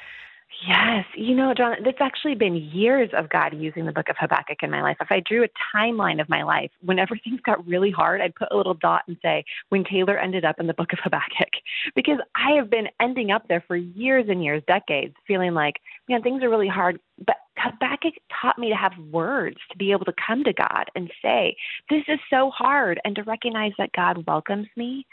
Yes. 0.67 1.05
You 1.17 1.35
know, 1.35 1.55
John, 1.55 1.77
it's 1.85 2.01
actually 2.01 2.37
been 2.37 2.55
years 2.55 3.11
of 3.15 3.29
God 3.29 3.53
using 3.55 3.85
the 3.85 3.93
book 3.93 4.09
of 4.09 4.17
Habakkuk 4.19 4.59
in 4.63 4.71
my 4.71 4.83
life. 4.83 4.97
If 5.01 5.11
I 5.11 5.21
drew 5.21 5.45
a 5.45 5.49
timeline 5.77 6.21
of 6.21 6.29
my 6.29 6.45
life, 6.45 6.71
whenever 6.83 7.17
things 7.17 7.41
got 7.41 7.67
really 7.67 7.91
hard, 7.91 8.21
I'd 8.21 8.35
put 8.35 8.49
a 8.53 8.57
little 8.57 8.75
dot 8.75 9.03
and 9.09 9.17
say, 9.23 9.45
when 9.71 9.83
Taylor 9.83 10.17
ended 10.19 10.45
up 10.45 10.61
in 10.61 10.69
the 10.69 10.75
book 10.75 10.93
of 10.93 10.99
Habakkuk. 11.03 11.49
Because 11.95 12.19
I 12.35 12.53
have 12.53 12.71
been 12.71 12.89
ending 13.01 13.31
up 13.31 13.49
there 13.49 13.63
for 13.67 13.77
years 13.77 14.27
and 14.29 14.43
years, 14.43 14.63
decades, 14.67 15.15
feeling 15.27 15.53
like, 15.53 15.75
man, 16.09 16.23
things 16.23 16.43
are 16.43 16.49
really 16.49 16.69
hard. 16.69 16.99
But 17.19 17.37
Habakkuk 17.59 18.15
taught 18.41 18.59
me 18.59 18.71
to 18.71 18.77
have 18.77 18.93
words 19.11 19.59
to 19.71 19.79
be 19.79 19.93
able 19.93 20.05
to 20.07 20.15
come 20.27 20.43
to 20.45 20.53
God 20.53 20.91
and 20.95 21.11
say, 21.23 21.55
This 21.91 22.03
is 22.09 22.19
so 22.31 22.51
hard, 22.51 23.01
and 23.05 23.15
to 23.17 23.23
recognize 23.23 23.73
that 23.79 23.93
God 23.93 24.25
welcomes 24.27 24.67
me 24.77 25.07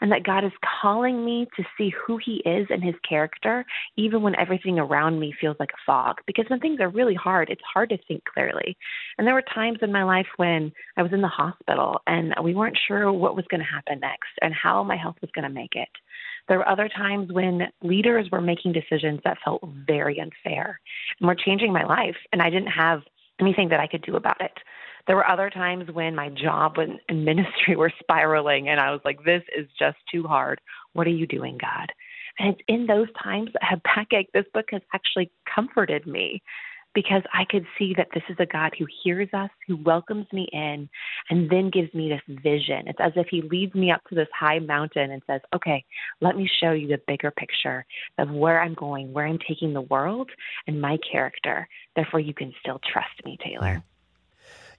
and 0.00 0.10
that 0.12 0.24
God 0.24 0.44
is 0.44 0.52
calling 0.82 1.24
me 1.24 1.46
to 1.56 1.64
see 1.78 1.92
who 2.06 2.18
He 2.18 2.42
is 2.44 2.66
and 2.70 2.82
His 2.82 2.94
character, 3.08 3.64
even 3.96 4.22
when 4.22 4.36
everything 4.36 4.78
around 4.78 5.18
me 5.18 5.34
feels 5.40 5.56
like 5.58 5.70
a 5.70 5.84
fog. 5.86 6.16
Because 6.26 6.46
when 6.48 6.60
things 6.60 6.80
are 6.80 6.88
really 6.88 7.14
hard, 7.14 7.48
it's 7.48 7.62
hard 7.72 7.90
to 7.90 7.98
think 8.08 8.24
clearly. 8.24 8.76
And 9.16 9.26
there 9.26 9.34
were 9.34 9.44
times 9.54 9.78
in 9.82 9.92
my 9.92 10.02
life 10.02 10.26
when 10.36 10.72
I 10.96 11.02
was 11.02 11.12
in 11.12 11.22
the 11.22 11.28
hospital 11.28 12.00
and 12.06 12.34
we 12.42 12.54
weren't 12.54 12.78
sure 12.86 13.12
what 13.12 13.36
was 13.36 13.46
going 13.48 13.60
to 13.60 13.66
happen 13.66 14.00
next 14.00 14.30
and 14.42 14.52
how 14.52 14.82
my 14.82 14.96
health 14.96 15.16
was 15.20 15.30
going 15.34 15.48
to 15.48 15.54
make 15.54 15.74
it. 15.74 15.88
There 16.48 16.58
were 16.58 16.68
other 16.68 16.88
times 16.88 17.32
when 17.32 17.68
leaders 17.82 18.28
were 18.30 18.40
making 18.40 18.72
decisions 18.72 19.20
that 19.24 19.38
felt 19.44 19.62
very 19.86 20.18
unfair 20.20 20.78
and 21.20 21.28
were 21.28 21.34
changing 21.34 21.72
my 21.72 21.84
life, 21.84 22.16
and 22.32 22.42
I 22.42 22.50
didn't 22.50 22.68
have 22.68 23.02
anything 23.40 23.70
that 23.70 23.80
I 23.80 23.86
could 23.86 24.02
do 24.02 24.16
about 24.16 24.40
it. 24.40 24.52
There 25.06 25.16
were 25.16 25.28
other 25.28 25.50
times 25.50 25.90
when 25.90 26.14
my 26.14 26.28
job 26.30 26.78
and 26.78 26.98
ministry 27.24 27.76
were 27.76 27.92
spiraling, 27.98 28.68
and 28.68 28.80
I 28.80 28.90
was 28.90 29.00
like, 29.04 29.24
this 29.24 29.42
is 29.56 29.66
just 29.78 29.98
too 30.10 30.24
hard. 30.24 30.60
What 30.92 31.06
are 31.06 31.10
you 31.10 31.26
doing, 31.26 31.58
God? 31.58 31.92
And 32.38 32.54
it's 32.54 32.62
in 32.66 32.86
those 32.86 33.08
times 33.22 33.50
that 33.52 33.62
Habakkuk, 33.62 34.26
this 34.34 34.46
book 34.52 34.66
has 34.72 34.82
actually 34.92 35.30
comforted 35.52 36.06
me 36.06 36.42
because 36.94 37.22
I 37.32 37.44
could 37.44 37.66
see 37.78 37.94
that 37.96 38.08
this 38.14 38.22
is 38.28 38.36
a 38.38 38.46
God 38.46 38.72
who 38.78 38.86
hears 39.02 39.28
us, 39.32 39.50
who 39.66 39.76
welcomes 39.76 40.26
me 40.32 40.48
in, 40.52 40.88
and 41.28 41.50
then 41.50 41.70
gives 41.70 41.92
me 41.92 42.08
this 42.08 42.38
vision. 42.42 42.86
It's 42.86 43.00
as 43.00 43.12
if 43.16 43.26
He 43.28 43.42
leads 43.42 43.74
me 43.74 43.90
up 43.90 44.02
to 44.08 44.14
this 44.14 44.28
high 44.38 44.60
mountain 44.60 45.10
and 45.10 45.22
says, 45.26 45.40
Okay, 45.54 45.84
let 46.20 46.36
me 46.36 46.48
show 46.60 46.72
you 46.72 46.88
the 46.88 47.00
bigger 47.06 47.30
picture 47.30 47.84
of 48.18 48.30
where 48.30 48.60
I'm 48.60 48.74
going, 48.74 49.12
where 49.12 49.26
I'm 49.26 49.38
taking 49.46 49.72
the 49.72 49.82
world 49.82 50.30
and 50.66 50.80
my 50.80 50.98
character. 51.10 51.68
Therefore, 51.96 52.20
you 52.20 52.34
can 52.34 52.52
still 52.60 52.80
trust 52.92 53.24
me, 53.24 53.38
Taylor. 53.44 53.82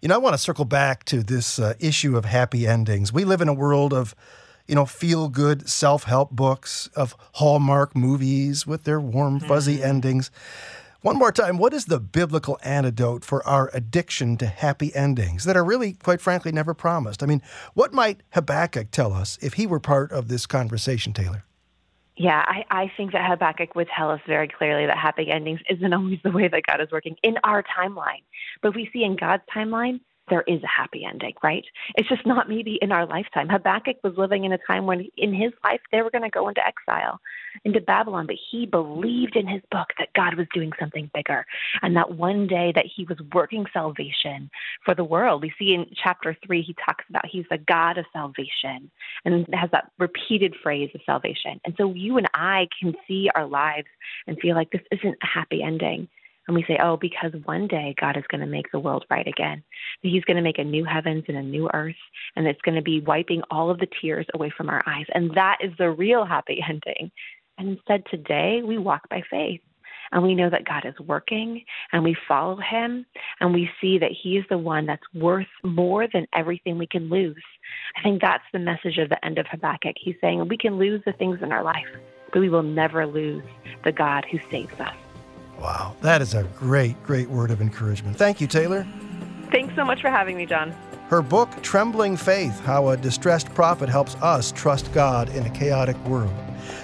You 0.02 0.10
know, 0.10 0.16
I 0.16 0.20
want 0.20 0.34
to 0.34 0.40
circle 0.40 0.66
back 0.66 1.04
to 1.06 1.24
this 1.24 1.60
uh, 1.60 1.74
issue 1.80 2.18
of 2.18 2.26
happy 2.26 2.68
endings. 2.68 3.12
We 3.12 3.26
live 3.26 3.42
in 3.42 3.50
a 3.50 3.54
world 3.54 3.94
of 3.94 4.16
you 4.68 4.74
know, 4.74 4.86
feel 4.86 5.30
good 5.30 5.70
self 5.70 6.06
help 6.06 6.32
books, 6.32 6.90
of 6.96 7.16
Hallmark 7.34 7.96
movies 7.96 8.66
with 8.66 8.84
their 8.84 9.00
warm, 9.00 9.40
fuzzy 9.40 9.78
mm-hmm. 9.78 9.86
endings. 9.86 10.32
One 11.06 11.20
more 11.20 11.32
time, 11.32 11.60
what 11.60 11.72
is 11.72 11.86
the 11.86 12.00
biblical 12.00 12.58
antidote 12.64 13.24
for 13.24 13.48
our 13.48 13.70
addiction 13.76 14.38
to 14.38 14.48
happy 14.48 14.92
endings 14.96 15.44
that 15.44 15.56
are 15.56 15.64
really, 15.64 15.94
quite 15.94 16.20
frankly, 16.20 16.52
never 16.52 16.74
promised? 16.74 17.22
I 17.22 17.28
mean, 17.28 17.44
what 17.76 17.94
might 17.94 18.22
Habakkuk 18.32 18.90
tell 18.90 19.14
us 19.14 19.38
if 19.40 19.54
he 19.54 19.68
were 19.68 19.80
part 19.80 20.12
of 20.12 20.30
this 20.30 20.48
conversation, 20.48 21.14
Taylor? 21.14 21.46
Yeah, 22.18 22.44
I, 22.48 22.66
I 22.72 22.92
think 22.98 23.12
that 23.12 23.30
Habakkuk 23.30 23.76
would 23.76 23.88
tell 23.96 24.10
us 24.10 24.20
very 24.26 24.48
clearly 24.48 24.88
that 24.88 24.98
happy 24.98 25.30
endings 25.30 25.60
isn't 25.70 25.94
always 25.94 26.18
the 26.24 26.32
way 26.32 26.48
that 26.48 26.64
God 26.66 26.82
is 26.82 26.90
working 26.92 27.18
in 27.22 27.38
our 27.44 27.62
timeline. 27.62 28.24
But 28.64 28.74
we 28.74 28.90
see 28.92 29.04
in 29.04 29.16
God's 29.16 29.44
timeline, 29.56 30.00
there 30.30 30.44
is 30.48 30.62
a 30.64 30.68
happy 30.68 31.06
ending, 31.06 31.34
right? 31.44 31.66
It's 31.96 32.10
just 32.10 32.26
not 32.26 32.50
maybe 32.50 32.80
in 32.82 32.92
our 32.92 33.06
lifetime. 33.06 33.50
Habakkuk 33.50 33.98
was 34.04 34.14
living 34.18 34.44
in 34.44 34.52
a 34.52 34.58
time 34.58 34.86
when 34.86 35.08
in 35.18 35.34
his 35.34 35.52
life 35.64 35.82
they 35.92 36.02
were 36.02 36.10
going 36.10 36.24
to 36.24 36.30
go 36.30 36.48
into 36.48 36.62
exile, 36.66 37.20
into 37.64 37.82
Babylon, 37.82 38.26
but 38.26 38.36
he 38.52 38.66
believed 38.66 39.36
in 39.36 39.48
his 39.48 39.62
book 39.72 39.90
that 40.00 40.14
God 40.16 40.36
was 40.36 40.48
doing 40.54 40.72
something 40.80 41.10
bigger 41.14 41.46
and 41.82 41.96
that 41.96 42.16
one 42.16 42.48
day 42.48 42.72
that 42.76 42.86
he 42.94 43.06
was 43.06 43.18
working 43.34 43.66
salvation 43.72 44.50
for 44.84 44.96
the 44.96 45.04
world. 45.04 45.42
We 45.42 45.54
see 45.60 45.74
in 45.74 45.86
chapter 46.02 46.36
3 46.46 46.62
he 46.62 46.76
talks 46.86 47.06
about 47.10 47.26
he's 47.26 47.46
the 47.50 47.58
God 47.58 47.98
of 47.98 48.06
salvation 48.12 48.90
and 49.24 49.46
has 49.54 49.70
that 49.72 49.92
repeated 50.00 50.56
phrase 50.62 50.90
of 50.96 51.02
salvation. 51.06 51.62
And 51.66 51.76
so 51.78 51.94
you 51.94 52.18
and 52.18 52.28
I 52.34 52.68
can 52.82 52.96
see 53.08 53.30
our 53.36 53.46
lives 53.46 53.88
and 54.28 54.40
feel 54.40 54.56
like 54.56 54.72
this 54.72 54.82
isn't 54.92 55.18
a 55.22 55.28
happy 55.28 55.62
ending 55.62 56.08
and 56.48 56.56
we 56.56 56.64
say, 56.68 56.78
oh, 56.82 56.98
because 56.98 57.32
one 57.46 57.68
day 57.68 57.96
God 58.00 58.18
is 58.18 58.24
going 58.30 58.42
to 58.42 58.48
make 58.48 58.72
the 58.72 58.80
world 58.80 59.06
right 59.10 59.28
again. 59.28 59.64
He's 60.02 60.24
going 60.26 60.38
to 60.38 60.44
make 60.44 60.60
a 60.60 60.64
new 60.64 60.86
heavens 60.86 61.26
and 61.28 61.38
a 61.38 61.44
new 61.44 61.70
earth, 61.74 61.96
and 62.36 62.48
it's 62.48 62.62
going 62.62 62.76
to 62.76 62.82
be 62.82 63.02
wiping 63.02 63.42
all 63.50 63.70
of 63.70 63.80
the 63.80 63.88
tears 64.02 64.28
away 64.34 64.52
from 64.56 64.70
our 64.70 64.84
eyes. 64.86 65.06
And 65.14 65.32
that 65.36 65.58
is 65.62 65.72
the 65.78 65.90
real 65.90 66.26
happy 66.26 66.64
ending. 66.70 67.12
And 67.58 67.70
instead, 67.70 68.04
today, 68.10 68.62
we 68.64 68.78
walk 68.78 69.10
by 69.10 69.24
faith. 69.30 69.62
And 70.12 70.22
we 70.22 70.36
know 70.36 70.52
that 70.52 70.66
God 70.66 70.86
is 70.86 70.94
working 71.00 71.66
and 71.92 72.04
we 72.04 72.16
follow 72.28 72.58
him 72.58 73.08
and 73.40 73.54
we 73.54 73.70
see 73.82 73.98
that 73.98 74.12
he 74.12 74.38
is 74.38 74.46
the 74.50 74.58
one 74.58 74.86
that's 74.86 75.04
worth 75.16 75.48
more 75.64 76.08
than 76.08 76.28
everything 76.32 76.78
we 76.78 76.86
can 76.86 77.10
lose. 77.10 77.44
I 77.98 78.04
think 78.04 78.22
that's 78.22 78.44
the 78.54 78.60
message 78.60 79.00
of 79.00 79.10
the 79.10 79.26
end 79.26 79.40
of 79.40 79.48
Habakkuk. 79.48 79.96
He's 80.00 80.16
saying 80.22 80.48
we 80.48 80.58
can 80.58 80.78
lose 80.78 81.02
the 81.06 81.14
things 81.14 81.40
in 81.42 81.52
our 81.52 81.64
life, 81.64 81.88
but 82.32 82.40
we 82.40 82.50
will 82.50 82.64
never 82.64 83.08
lose 83.08 83.44
the 83.84 83.92
God 83.92 84.26
who 84.32 84.40
saves 84.52 84.80
us. 84.80 84.96
Wow, 85.60 85.96
that 86.02 86.22
is 86.22 86.34
a 86.34 86.44
great, 86.58 87.02
great 87.04 87.30
word 87.30 87.52
of 87.52 87.62
encouragement. 87.62 88.18
Thank 88.18 88.42
you, 88.42 88.48
Taylor. 88.48 88.86
Thanks 89.52 89.76
so 89.76 89.86
much 89.86 90.02
for 90.02 90.10
having 90.10 90.38
me, 90.38 90.46
John. 90.46 90.76
Her 91.08 91.22
book, 91.22 91.50
Trembling 91.62 92.18
Faith 92.18 92.60
How 92.62 92.90
a 92.90 92.98
Distressed 92.98 93.54
Prophet 93.54 93.90
Helps 93.90 94.16
Us 94.16 94.52
Trust 94.52 94.92
God 94.92 95.30
in 95.30 95.46
a 95.46 95.50
Chaotic 95.52 95.98
World. 96.06 96.34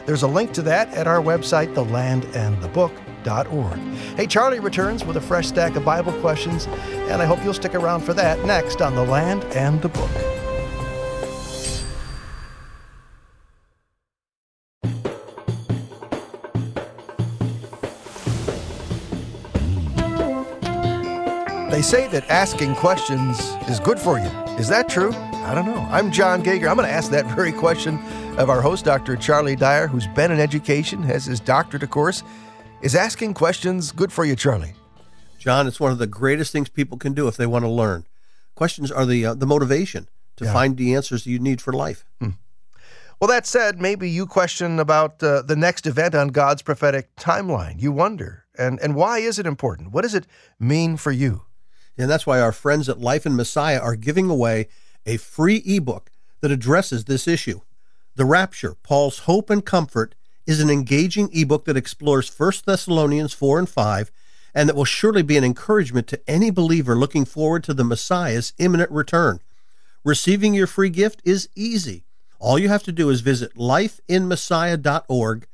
There's 0.06 0.24
a 0.24 0.28
link 0.28 0.54
to 0.54 0.62
that 0.64 0.94
at 0.94 1.08
our 1.08 1.22
website, 1.22 1.74
thelandandthebook.org. 1.74 3.80
Hey, 4.16 4.28
Charlie 4.28 4.60
returns 4.60 5.04
with 5.04 5.18
a 5.18 5.22
fresh 5.22 5.48
stack 5.48 5.76
of 5.76 5.84
Bible 5.84 6.14
questions, 6.22 6.68
and 6.68 7.22
I 7.22 7.26
hope 7.26 7.44
you'll 7.44 7.54
stick 7.54 7.76
around 7.76 8.02
for 8.02 8.14
that 8.14 8.46
next 8.46 8.82
on 8.82 8.96
The 8.96 9.04
Land 9.04 9.44
and 9.56 9.82
the 9.82 9.90
Book. 9.90 10.41
They 21.82 21.88
say 21.88 22.08
that 22.10 22.30
asking 22.30 22.76
questions 22.76 23.40
is 23.68 23.80
good 23.80 23.98
for 23.98 24.20
you. 24.20 24.28
Is 24.60 24.70
that 24.70 24.88
true? 24.88 25.12
I 25.14 25.56
don't 25.56 25.66
know. 25.66 25.80
I'm 25.90 26.12
John 26.12 26.44
Gauger. 26.44 26.70
I'm 26.70 26.76
going 26.76 26.88
to 26.88 26.94
ask 26.94 27.10
that 27.10 27.26
very 27.36 27.52
question 27.52 27.98
of 28.38 28.52
our 28.52 28.62
host, 28.62 28.86
Dr. 28.86 29.16
Charlie 29.16 29.56
Dyer, 29.56 29.88
who's 29.88 30.06
been 30.06 30.30
in 30.30 30.40
education, 30.40 31.02
has 31.02 31.26
his 31.26 31.40
doctorate, 31.40 31.82
of 31.82 31.90
course. 31.90 32.22
Is 32.84 32.94
asking 32.94 33.34
questions 33.34 33.92
good 33.92 34.14
for 34.14 34.26
you, 34.26 34.36
Charlie? 34.36 34.74
John, 35.40 35.66
it's 35.66 35.80
one 35.80 35.92
of 35.92 35.98
the 35.98 36.06
greatest 36.06 36.52
things 36.52 36.70
people 36.70 37.00
can 37.00 37.14
do 37.14 37.28
if 37.28 37.36
they 37.36 37.48
want 37.48 37.66
to 37.66 37.70
learn. 37.70 38.06
Questions 38.54 38.92
are 38.92 39.08
the 39.08 39.26
uh, 39.26 39.34
the 39.34 39.48
motivation 39.48 40.08
to 40.36 40.46
yeah. 40.46 40.54
find 40.54 40.78
the 40.78 40.94
answers 40.94 41.26
you 41.26 41.40
need 41.40 41.62
for 41.62 41.74
life. 41.74 42.06
Hmm. 42.20 42.36
Well, 43.20 43.28
that 43.30 43.48
said, 43.48 43.82
maybe 43.82 44.08
you 44.08 44.28
question 44.28 44.80
about 44.80 45.24
uh, 45.24 45.42
the 45.42 45.56
next 45.56 45.88
event 45.88 46.14
on 46.14 46.28
God's 46.28 46.62
prophetic 46.62 47.16
timeline. 47.16 47.82
You 47.82 47.92
wonder, 47.92 48.46
and 48.56 48.80
and 48.82 48.94
why 48.94 49.18
is 49.18 49.40
it 49.40 49.48
important? 49.48 49.94
What 49.94 50.04
does 50.04 50.14
it 50.14 50.28
mean 50.60 50.96
for 50.96 51.12
you? 51.12 51.42
And 51.98 52.10
that's 52.10 52.26
why 52.26 52.40
our 52.40 52.52
friends 52.52 52.90
at 52.90 53.00
Life 53.00 53.26
in 53.26 53.36
Messiah 53.36 53.80
are 53.80 53.96
giving 53.96 54.30
away 54.30 54.68
a 55.06 55.18
free 55.18 55.58
ebook 55.66 56.12
that 56.42 56.52
addresses 56.52 57.06
this 57.06 57.28
issue. 57.28 57.62
The 58.16 58.26
Rapture, 58.26 58.76
Paul's 58.84 59.20
Hope 59.20 59.50
and 59.50 59.66
Comfort, 59.66 60.16
is 60.46 60.60
an 60.60 60.70
engaging 60.70 61.30
ebook 61.34 61.66
that 61.66 61.78
explores 61.78 62.30
1 62.30 62.54
Thessalonians 62.66 63.34
4 63.34 63.60
and 63.60 63.70
5 63.70 64.12
and 64.54 64.68
that 64.68 64.76
will 64.76 64.86
surely 64.86 65.22
be 65.22 65.38
an 65.38 65.44
encouragement 65.44 66.08
to 66.08 66.22
any 66.30 66.50
believer 66.50 66.96
looking 66.96 67.26
forward 67.26 67.64
to 67.64 67.74
the 67.74 67.84
Messiah's 67.84 68.54
imminent 68.58 68.92
return. 68.92 69.40
Receiving 70.04 70.54
your 70.54 70.68
free 70.68 70.90
gift 70.90 71.22
is 71.24 71.50
easy. 71.56 72.06
All 72.40 72.60
you 72.60 72.70
have 72.70 72.84
to 72.84 72.92
do 72.92 73.10
is 73.10 73.22
visit 73.22 73.56
lifeinmessiah.org, 73.56 75.48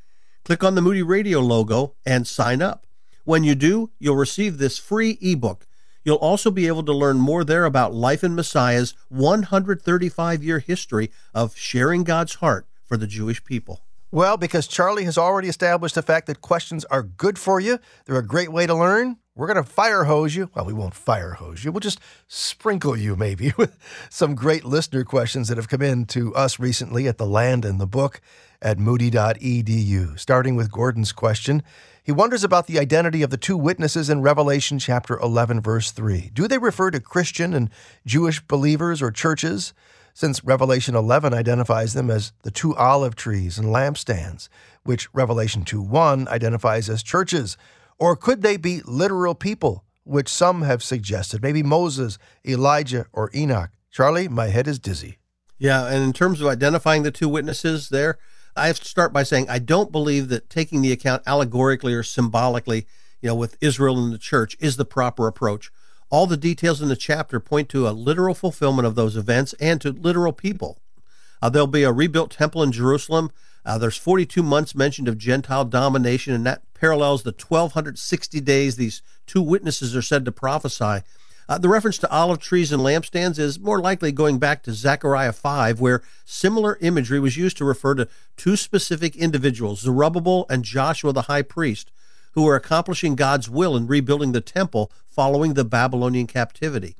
click 0.46 0.64
on 0.64 0.76
the 0.76 0.82
Moody 0.82 1.04
Radio 1.04 1.42
logo, 1.42 1.96
and 2.06 2.26
sign 2.26 2.62
up. 2.62 2.88
When 3.26 3.44
you 3.44 3.56
do, 3.56 3.92
you'll 4.00 4.16
receive 4.16 4.58
this 4.58 4.78
free 4.78 5.18
ebook 5.22 5.68
You'll 6.08 6.16
also 6.16 6.52
be 6.52 6.68
able 6.68 6.84
to 6.84 6.94
learn 6.94 7.18
more 7.18 7.44
there 7.44 7.66
about 7.66 7.94
Life 7.94 8.24
in 8.24 8.34
Messiah's 8.34 8.94
135 9.10 10.42
year 10.42 10.60
history 10.60 11.12
of 11.34 11.58
sharing 11.58 12.06
God's 12.06 12.36
heart 12.36 12.66
for 12.86 12.96
the 12.96 13.08
Jewish 13.08 13.44
people. 13.44 13.82
Well, 14.10 14.38
because 14.38 14.68
Charlie 14.68 15.04
has 15.04 15.18
already 15.18 15.50
established 15.50 15.96
the 15.96 16.02
fact 16.02 16.28
that 16.28 16.40
questions 16.40 16.86
are 16.86 17.04
good 17.04 17.38
for 17.38 17.60
you, 17.60 17.80
they're 18.06 18.18
a 18.18 18.26
great 18.26 18.54
way 18.54 18.66
to 18.66 18.74
learn. 18.74 19.18
We're 19.36 19.48
going 19.48 19.62
to 19.62 19.70
fire 19.70 20.06
hose 20.06 20.34
you. 20.34 20.50
Well, 20.56 20.64
we 20.64 20.72
won't 20.72 20.94
fire 20.94 21.34
hose 21.34 21.66
you. 21.66 21.74
We'll 21.74 21.82
just 21.82 22.00
sprinkle 22.30 22.96
you 22.96 23.18
maybe 23.18 23.52
with 23.58 23.78
some 24.10 24.34
great 24.34 24.64
listener 24.64 25.04
questions 25.04 25.50
that 25.50 25.58
have 25.58 25.68
come 25.68 25.82
in 25.82 26.06
to 26.06 26.34
us 26.36 26.58
recently 26.58 27.10
at 27.10 27.18
the 27.18 27.28
Land 27.28 27.66
and 27.66 27.82
the 27.82 27.86
Book 27.86 28.22
at 28.62 28.80
moody.edu. 28.80 30.18
Starting 30.18 30.56
with 30.56 30.72
Gordon's 30.72 31.12
question. 31.12 31.64
He 32.08 32.14
wonders 32.14 32.46
about 32.46 32.68
the 32.68 32.80
identity 32.80 33.22
of 33.22 33.32
the 33.32 33.38
two 33.38 33.58
witnesses 33.58 34.10
in 34.10 34.22
Revelation 34.22 34.80
chapter 34.80 35.20
11, 35.20 35.60
verse 35.60 35.92
3. 35.92 36.32
Do 36.34 36.48
they 36.48 36.58
refer 36.58 36.90
to 36.90 37.02
Christian 37.02 37.54
and 37.54 37.70
Jewish 38.06 38.40
believers 38.40 39.02
or 39.02 39.12
churches? 39.12 39.74
Since 40.14 40.42
Revelation 40.42 40.96
11 40.96 41.34
identifies 41.34 41.94
them 41.94 42.10
as 42.10 42.32
the 42.44 42.50
two 42.50 42.74
olive 42.78 43.18
trees 43.18 43.58
and 43.58 43.68
lampstands, 43.68 44.48
which 44.84 45.14
Revelation 45.14 45.66
2 45.66 45.82
1 45.82 46.30
identifies 46.30 46.88
as 46.88 47.04
churches. 47.04 47.58
Or 48.00 48.16
could 48.16 48.42
they 48.42 48.56
be 48.56 48.82
literal 48.86 49.36
people, 49.36 49.84
which 50.06 50.30
some 50.30 50.62
have 50.62 50.82
suggested? 50.82 51.44
Maybe 51.44 51.62
Moses, 51.62 52.18
Elijah, 52.48 53.08
or 53.12 53.30
Enoch. 53.36 53.72
Charlie, 53.92 54.30
my 54.30 54.48
head 54.48 54.70
is 54.70 54.80
dizzy. 54.80 55.18
Yeah, 55.58 55.88
and 55.88 56.06
in 56.06 56.14
terms 56.14 56.40
of 56.40 56.48
identifying 56.48 57.04
the 57.04 57.12
two 57.12 57.28
witnesses 57.28 57.90
there, 57.90 58.18
I 58.58 58.68
have 58.68 58.80
to 58.80 58.86
start 58.86 59.14
by 59.14 59.24
saying 59.24 59.50
I 59.50 59.60
don't 59.60 59.92
believe 59.92 60.30
that 60.30 60.50
taking 60.50 60.82
the 60.82 60.92
account 60.92 61.24
allegorically 61.26 61.94
or 61.94 62.04
symbolically, 62.04 62.88
you 63.22 63.28
know, 63.28 63.36
with 63.36 63.58
Israel 63.62 64.04
and 64.04 64.12
the 64.12 64.18
church 64.18 64.58
is 64.60 64.78
the 64.78 64.86
proper 64.86 65.28
approach. 65.28 65.72
All 66.10 66.26
the 66.26 66.38
details 66.38 66.82
in 66.82 66.90
the 66.90 66.96
chapter 66.96 67.40
point 67.40 67.70
to 67.70 67.88
a 67.88 67.92
literal 67.92 68.34
fulfillment 68.34 68.88
of 68.88 68.96
those 68.96 69.16
events 69.18 69.54
and 69.60 69.80
to 69.82 69.92
literal 69.92 70.34
people. 70.34 70.80
Uh, 71.42 71.50
there'll 71.50 71.68
be 71.68 71.84
a 71.84 71.92
rebuilt 71.92 72.32
temple 72.32 72.64
in 72.64 72.72
Jerusalem. 72.72 73.32
Uh, 73.66 73.78
there's 73.78 73.98
42 73.98 74.42
months 74.42 74.74
mentioned 74.74 75.08
of 75.08 75.18
Gentile 75.18 75.66
domination, 75.66 76.34
and 76.34 76.46
that 76.46 76.62
parallels 76.74 77.24
the 77.24 77.32
1260 77.32 78.40
days 78.42 78.76
these 78.76 79.02
two 79.26 79.42
witnesses 79.42 79.96
are 79.96 80.02
said 80.02 80.26
to 80.26 80.32
prophesy. 80.32 81.04
Uh, 81.50 81.58
the 81.58 81.70
reference 81.70 81.98
to 81.98 82.12
olive 82.12 82.40
trees 82.40 82.74
and 82.74 82.82
lampstands 82.82 83.40
is 83.40 83.60
more 83.60 83.80
likely 83.80 84.12
going 84.12 84.38
back 84.38 84.62
to 84.64 84.74
Zechariah 84.74 85.32
5, 85.32 85.80
where 85.80 86.04
similar 86.26 86.78
imagery 86.82 87.22
was 87.22 87.38
used 87.38 87.56
to 87.58 87.66
refer 87.66 87.96
to 87.96 88.10
two 88.36 88.58
specific 88.58 89.16
individuals, 89.16 89.80
Zerubbabel 89.80 90.46
and 90.50 90.66
Joshua 90.66 91.14
the 91.14 91.24
high 91.24 91.44
priest, 91.44 91.90
who 92.34 92.44
were 92.44 92.56
accomplishing 92.56 93.16
God's 93.16 93.50
will 93.50 93.78
in 93.78 93.88
rebuilding 93.88 94.34
the 94.34 94.42
temple 94.42 94.92
following 95.08 95.54
the 95.54 95.64
Babylonian 95.64 96.28
captivity. 96.28 96.98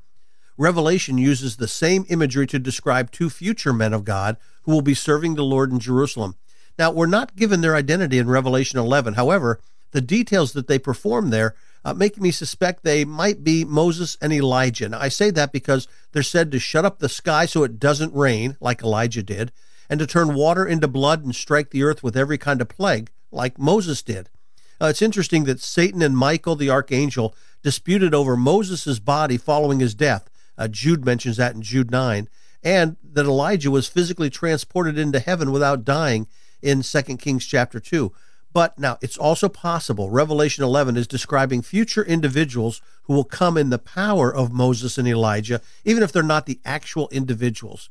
Revelation 0.56 1.18
uses 1.18 1.56
the 1.56 1.68
same 1.68 2.06
imagery 2.08 2.46
to 2.46 2.58
describe 2.58 3.10
two 3.10 3.30
future 3.30 3.72
men 3.72 3.92
of 3.92 4.04
God 4.04 4.38
who 4.62 4.72
will 4.72 4.82
be 4.82 4.94
serving 4.94 5.34
the 5.34 5.44
Lord 5.44 5.70
in 5.70 5.78
Jerusalem. 5.78 6.36
Now, 6.78 6.90
we're 6.90 7.06
not 7.06 7.36
given 7.36 7.60
their 7.60 7.76
identity 7.76 8.18
in 8.18 8.28
Revelation 8.28 8.78
11. 8.78 9.14
However, 9.14 9.60
the 9.92 10.00
details 10.00 10.52
that 10.54 10.68
they 10.68 10.78
perform 10.78 11.30
there 11.30 11.54
uh, 11.84 11.94
making 11.94 12.22
me 12.22 12.30
suspect 12.30 12.82
they 12.82 13.04
might 13.04 13.44
be 13.44 13.64
Moses 13.64 14.16
and 14.20 14.32
Elijah. 14.32 14.88
Now, 14.88 15.00
I 15.00 15.08
say 15.08 15.30
that 15.30 15.52
because 15.52 15.88
they're 16.12 16.22
said 16.22 16.50
to 16.52 16.58
shut 16.58 16.84
up 16.84 16.98
the 16.98 17.08
sky 17.08 17.46
so 17.46 17.62
it 17.62 17.78
doesn't 17.78 18.14
rain, 18.14 18.56
like 18.60 18.82
Elijah 18.82 19.22
did, 19.22 19.52
and 19.88 19.98
to 20.00 20.06
turn 20.06 20.34
water 20.34 20.66
into 20.66 20.88
blood 20.88 21.24
and 21.24 21.34
strike 21.34 21.70
the 21.70 21.82
earth 21.82 22.02
with 22.02 22.16
every 22.16 22.38
kind 22.38 22.60
of 22.60 22.68
plague, 22.68 23.10
like 23.30 23.58
Moses 23.58 24.02
did. 24.02 24.28
Uh, 24.80 24.86
it's 24.86 25.02
interesting 25.02 25.44
that 25.44 25.60
Satan 25.60 26.02
and 26.02 26.16
Michael, 26.16 26.56
the 26.56 26.70
archangel, 26.70 27.34
disputed 27.62 28.14
over 28.14 28.36
Moses' 28.36 28.98
body 28.98 29.36
following 29.36 29.80
his 29.80 29.94
death. 29.94 30.30
Uh, 30.56 30.68
Jude 30.68 31.04
mentions 31.04 31.36
that 31.36 31.54
in 31.54 31.62
Jude 31.62 31.90
9. 31.90 32.28
And 32.62 32.96
that 33.02 33.24
Elijah 33.24 33.70
was 33.70 33.88
physically 33.88 34.30
transported 34.30 34.98
into 34.98 35.20
heaven 35.20 35.52
without 35.52 35.84
dying 35.84 36.26
in 36.60 36.82
2 36.82 37.02
Kings 37.16 37.46
chapter 37.46 37.80
2. 37.80 38.12
But 38.58 38.76
now 38.76 38.98
it's 39.00 39.16
also 39.16 39.48
possible 39.48 40.10
Revelation 40.10 40.64
11 40.64 40.96
is 40.96 41.06
describing 41.06 41.62
future 41.62 42.02
individuals 42.02 42.82
who 43.04 43.14
will 43.14 43.22
come 43.22 43.56
in 43.56 43.70
the 43.70 43.78
power 43.78 44.34
of 44.34 44.50
Moses 44.50 44.98
and 44.98 45.06
Elijah, 45.06 45.60
even 45.84 46.02
if 46.02 46.10
they're 46.10 46.24
not 46.24 46.46
the 46.46 46.58
actual 46.64 47.08
individuals. 47.12 47.88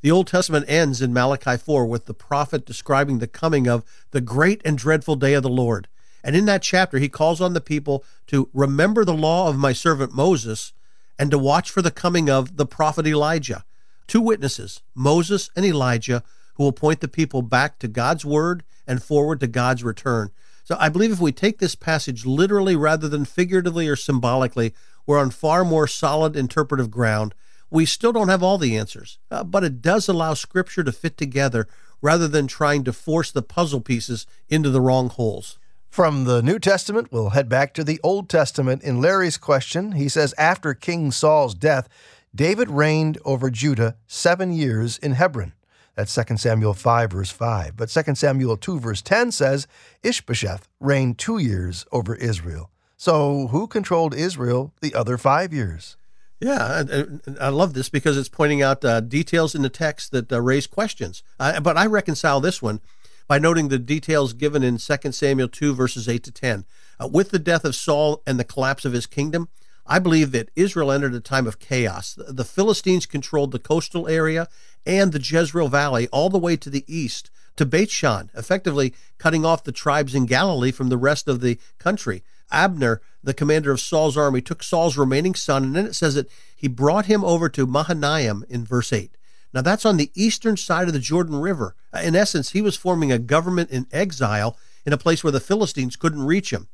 The 0.00 0.10
Old 0.10 0.26
Testament 0.26 0.64
ends 0.68 1.02
in 1.02 1.12
Malachi 1.12 1.58
4 1.58 1.84
with 1.84 2.06
the 2.06 2.14
prophet 2.14 2.64
describing 2.64 3.18
the 3.18 3.26
coming 3.26 3.68
of 3.68 3.84
the 4.12 4.22
great 4.22 4.62
and 4.64 4.78
dreadful 4.78 5.16
day 5.16 5.34
of 5.34 5.42
the 5.42 5.50
Lord. 5.50 5.86
And 6.24 6.34
in 6.34 6.46
that 6.46 6.62
chapter, 6.62 6.98
he 6.98 7.10
calls 7.10 7.42
on 7.42 7.52
the 7.52 7.60
people 7.60 8.02
to 8.28 8.48
remember 8.54 9.04
the 9.04 9.12
law 9.12 9.50
of 9.50 9.58
my 9.58 9.74
servant 9.74 10.14
Moses 10.14 10.72
and 11.18 11.30
to 11.30 11.36
watch 11.36 11.70
for 11.70 11.82
the 11.82 11.90
coming 11.90 12.30
of 12.30 12.56
the 12.56 12.64
prophet 12.64 13.06
Elijah. 13.06 13.66
Two 14.06 14.22
witnesses, 14.22 14.80
Moses 14.94 15.50
and 15.54 15.66
Elijah, 15.66 16.22
who 16.56 16.64
will 16.64 16.72
point 16.72 17.00
the 17.00 17.08
people 17.08 17.42
back 17.42 17.78
to 17.78 17.88
God's 17.88 18.24
word 18.24 18.64
and 18.86 19.02
forward 19.02 19.40
to 19.40 19.46
God's 19.46 19.84
return. 19.84 20.30
So 20.64 20.76
I 20.80 20.88
believe 20.88 21.12
if 21.12 21.20
we 21.20 21.32
take 21.32 21.58
this 21.58 21.74
passage 21.74 22.26
literally 22.26 22.74
rather 22.74 23.08
than 23.08 23.24
figuratively 23.24 23.88
or 23.88 23.96
symbolically, 23.96 24.74
we're 25.06 25.20
on 25.20 25.30
far 25.30 25.64
more 25.64 25.86
solid 25.86 26.34
interpretive 26.34 26.90
ground. 26.90 27.34
We 27.70 27.86
still 27.86 28.12
don't 28.12 28.28
have 28.28 28.42
all 28.42 28.58
the 28.58 28.76
answers, 28.76 29.18
uh, 29.30 29.44
but 29.44 29.64
it 29.64 29.80
does 29.80 30.08
allow 30.08 30.34
Scripture 30.34 30.82
to 30.82 30.92
fit 30.92 31.16
together 31.16 31.68
rather 32.02 32.28
than 32.28 32.46
trying 32.46 32.84
to 32.84 32.92
force 32.92 33.30
the 33.30 33.42
puzzle 33.42 33.80
pieces 33.80 34.26
into 34.48 34.70
the 34.70 34.80
wrong 34.80 35.08
holes. 35.08 35.58
From 35.88 36.24
the 36.24 36.42
New 36.42 36.58
Testament, 36.58 37.08
we'll 37.10 37.30
head 37.30 37.48
back 37.48 37.72
to 37.74 37.84
the 37.84 38.00
Old 38.02 38.28
Testament. 38.28 38.82
In 38.82 39.00
Larry's 39.00 39.38
question, 39.38 39.92
he 39.92 40.08
says 40.08 40.34
After 40.36 40.74
King 40.74 41.10
Saul's 41.10 41.54
death, 41.54 41.88
David 42.34 42.70
reigned 42.70 43.18
over 43.24 43.50
Judah 43.50 43.96
seven 44.06 44.52
years 44.52 44.98
in 44.98 45.12
Hebron. 45.12 45.54
That's 45.96 46.14
2 46.14 46.36
Samuel 46.36 46.74
5, 46.74 47.10
verse 47.10 47.30
5. 47.30 47.76
But 47.76 47.88
2 47.88 48.14
Samuel 48.14 48.56
2, 48.56 48.78
verse 48.78 49.00
10 49.02 49.32
says 49.32 49.66
Ishbosheth 50.02 50.68
reigned 50.78 51.18
two 51.18 51.38
years 51.38 51.86
over 51.90 52.14
Israel. 52.14 52.70
So 52.98 53.48
who 53.48 53.66
controlled 53.66 54.14
Israel 54.14 54.74
the 54.80 54.94
other 54.94 55.18
five 55.18 55.52
years? 55.52 55.96
Yeah, 56.38 56.84
I, 56.86 57.46
I 57.46 57.48
love 57.48 57.72
this 57.72 57.88
because 57.88 58.18
it's 58.18 58.28
pointing 58.28 58.60
out 58.60 58.84
uh, 58.84 59.00
details 59.00 59.54
in 59.54 59.62
the 59.62 59.70
text 59.70 60.12
that 60.12 60.30
uh, 60.30 60.40
raise 60.40 60.66
questions. 60.66 61.22
Uh, 61.40 61.60
but 61.60 61.78
I 61.78 61.86
reconcile 61.86 62.40
this 62.40 62.60
one 62.60 62.80
by 63.26 63.38
noting 63.38 63.68
the 63.68 63.78
details 63.78 64.34
given 64.34 64.62
in 64.62 64.76
2 64.76 65.12
Samuel 65.12 65.48
2, 65.48 65.74
verses 65.74 66.08
8 66.08 66.22
to 66.24 66.30
10. 66.30 66.64
Uh, 67.00 67.08
with 67.08 67.30
the 67.30 67.38
death 67.38 67.64
of 67.64 67.74
Saul 67.74 68.22
and 68.26 68.38
the 68.38 68.44
collapse 68.44 68.84
of 68.84 68.92
his 68.92 69.06
kingdom, 69.06 69.48
I 69.86 69.98
believe 69.98 70.32
that 70.32 70.50
Israel 70.56 70.90
entered 70.90 71.14
a 71.14 71.20
time 71.20 71.46
of 71.46 71.58
chaos. 71.58 72.18
The 72.28 72.44
Philistines 72.44 73.06
controlled 73.06 73.52
the 73.52 73.58
coastal 73.58 74.08
area 74.08 74.48
and 74.84 75.12
the 75.12 75.20
Jezreel 75.20 75.68
Valley 75.68 76.08
all 76.08 76.28
the 76.28 76.38
way 76.38 76.56
to 76.56 76.70
the 76.70 76.84
east 76.86 77.30
to 77.56 77.64
Beit 77.64 77.90
Shan, 77.90 78.30
effectively 78.34 78.94
cutting 79.18 79.44
off 79.44 79.64
the 79.64 79.72
tribes 79.72 80.14
in 80.14 80.26
Galilee 80.26 80.72
from 80.72 80.88
the 80.88 80.98
rest 80.98 81.28
of 81.28 81.40
the 81.40 81.58
country. 81.78 82.22
Abner, 82.50 83.00
the 83.22 83.34
commander 83.34 83.72
of 83.72 83.80
Saul's 83.80 84.16
army, 84.16 84.40
took 84.40 84.62
Saul's 84.62 84.96
remaining 84.96 85.34
son, 85.34 85.64
and 85.64 85.76
then 85.76 85.86
it 85.86 85.94
says 85.94 86.14
that 86.14 86.30
he 86.54 86.68
brought 86.68 87.06
him 87.06 87.24
over 87.24 87.48
to 87.48 87.66
Mahanaim 87.66 88.44
in 88.48 88.64
verse 88.64 88.92
8. 88.92 89.16
Now, 89.52 89.62
that's 89.62 89.86
on 89.86 89.96
the 89.96 90.10
eastern 90.14 90.56
side 90.56 90.86
of 90.86 90.92
the 90.92 91.00
Jordan 91.00 91.36
River. 91.36 91.74
In 92.02 92.14
essence, 92.14 92.50
he 92.50 92.60
was 92.60 92.76
forming 92.76 93.10
a 93.10 93.18
government 93.18 93.70
in 93.70 93.86
exile 93.90 94.58
in 94.84 94.92
a 94.92 94.98
place 94.98 95.24
where 95.24 95.32
the 95.32 95.40
Philistines 95.40 95.96
couldn't 95.96 96.26
reach 96.26 96.52
him. 96.52 96.68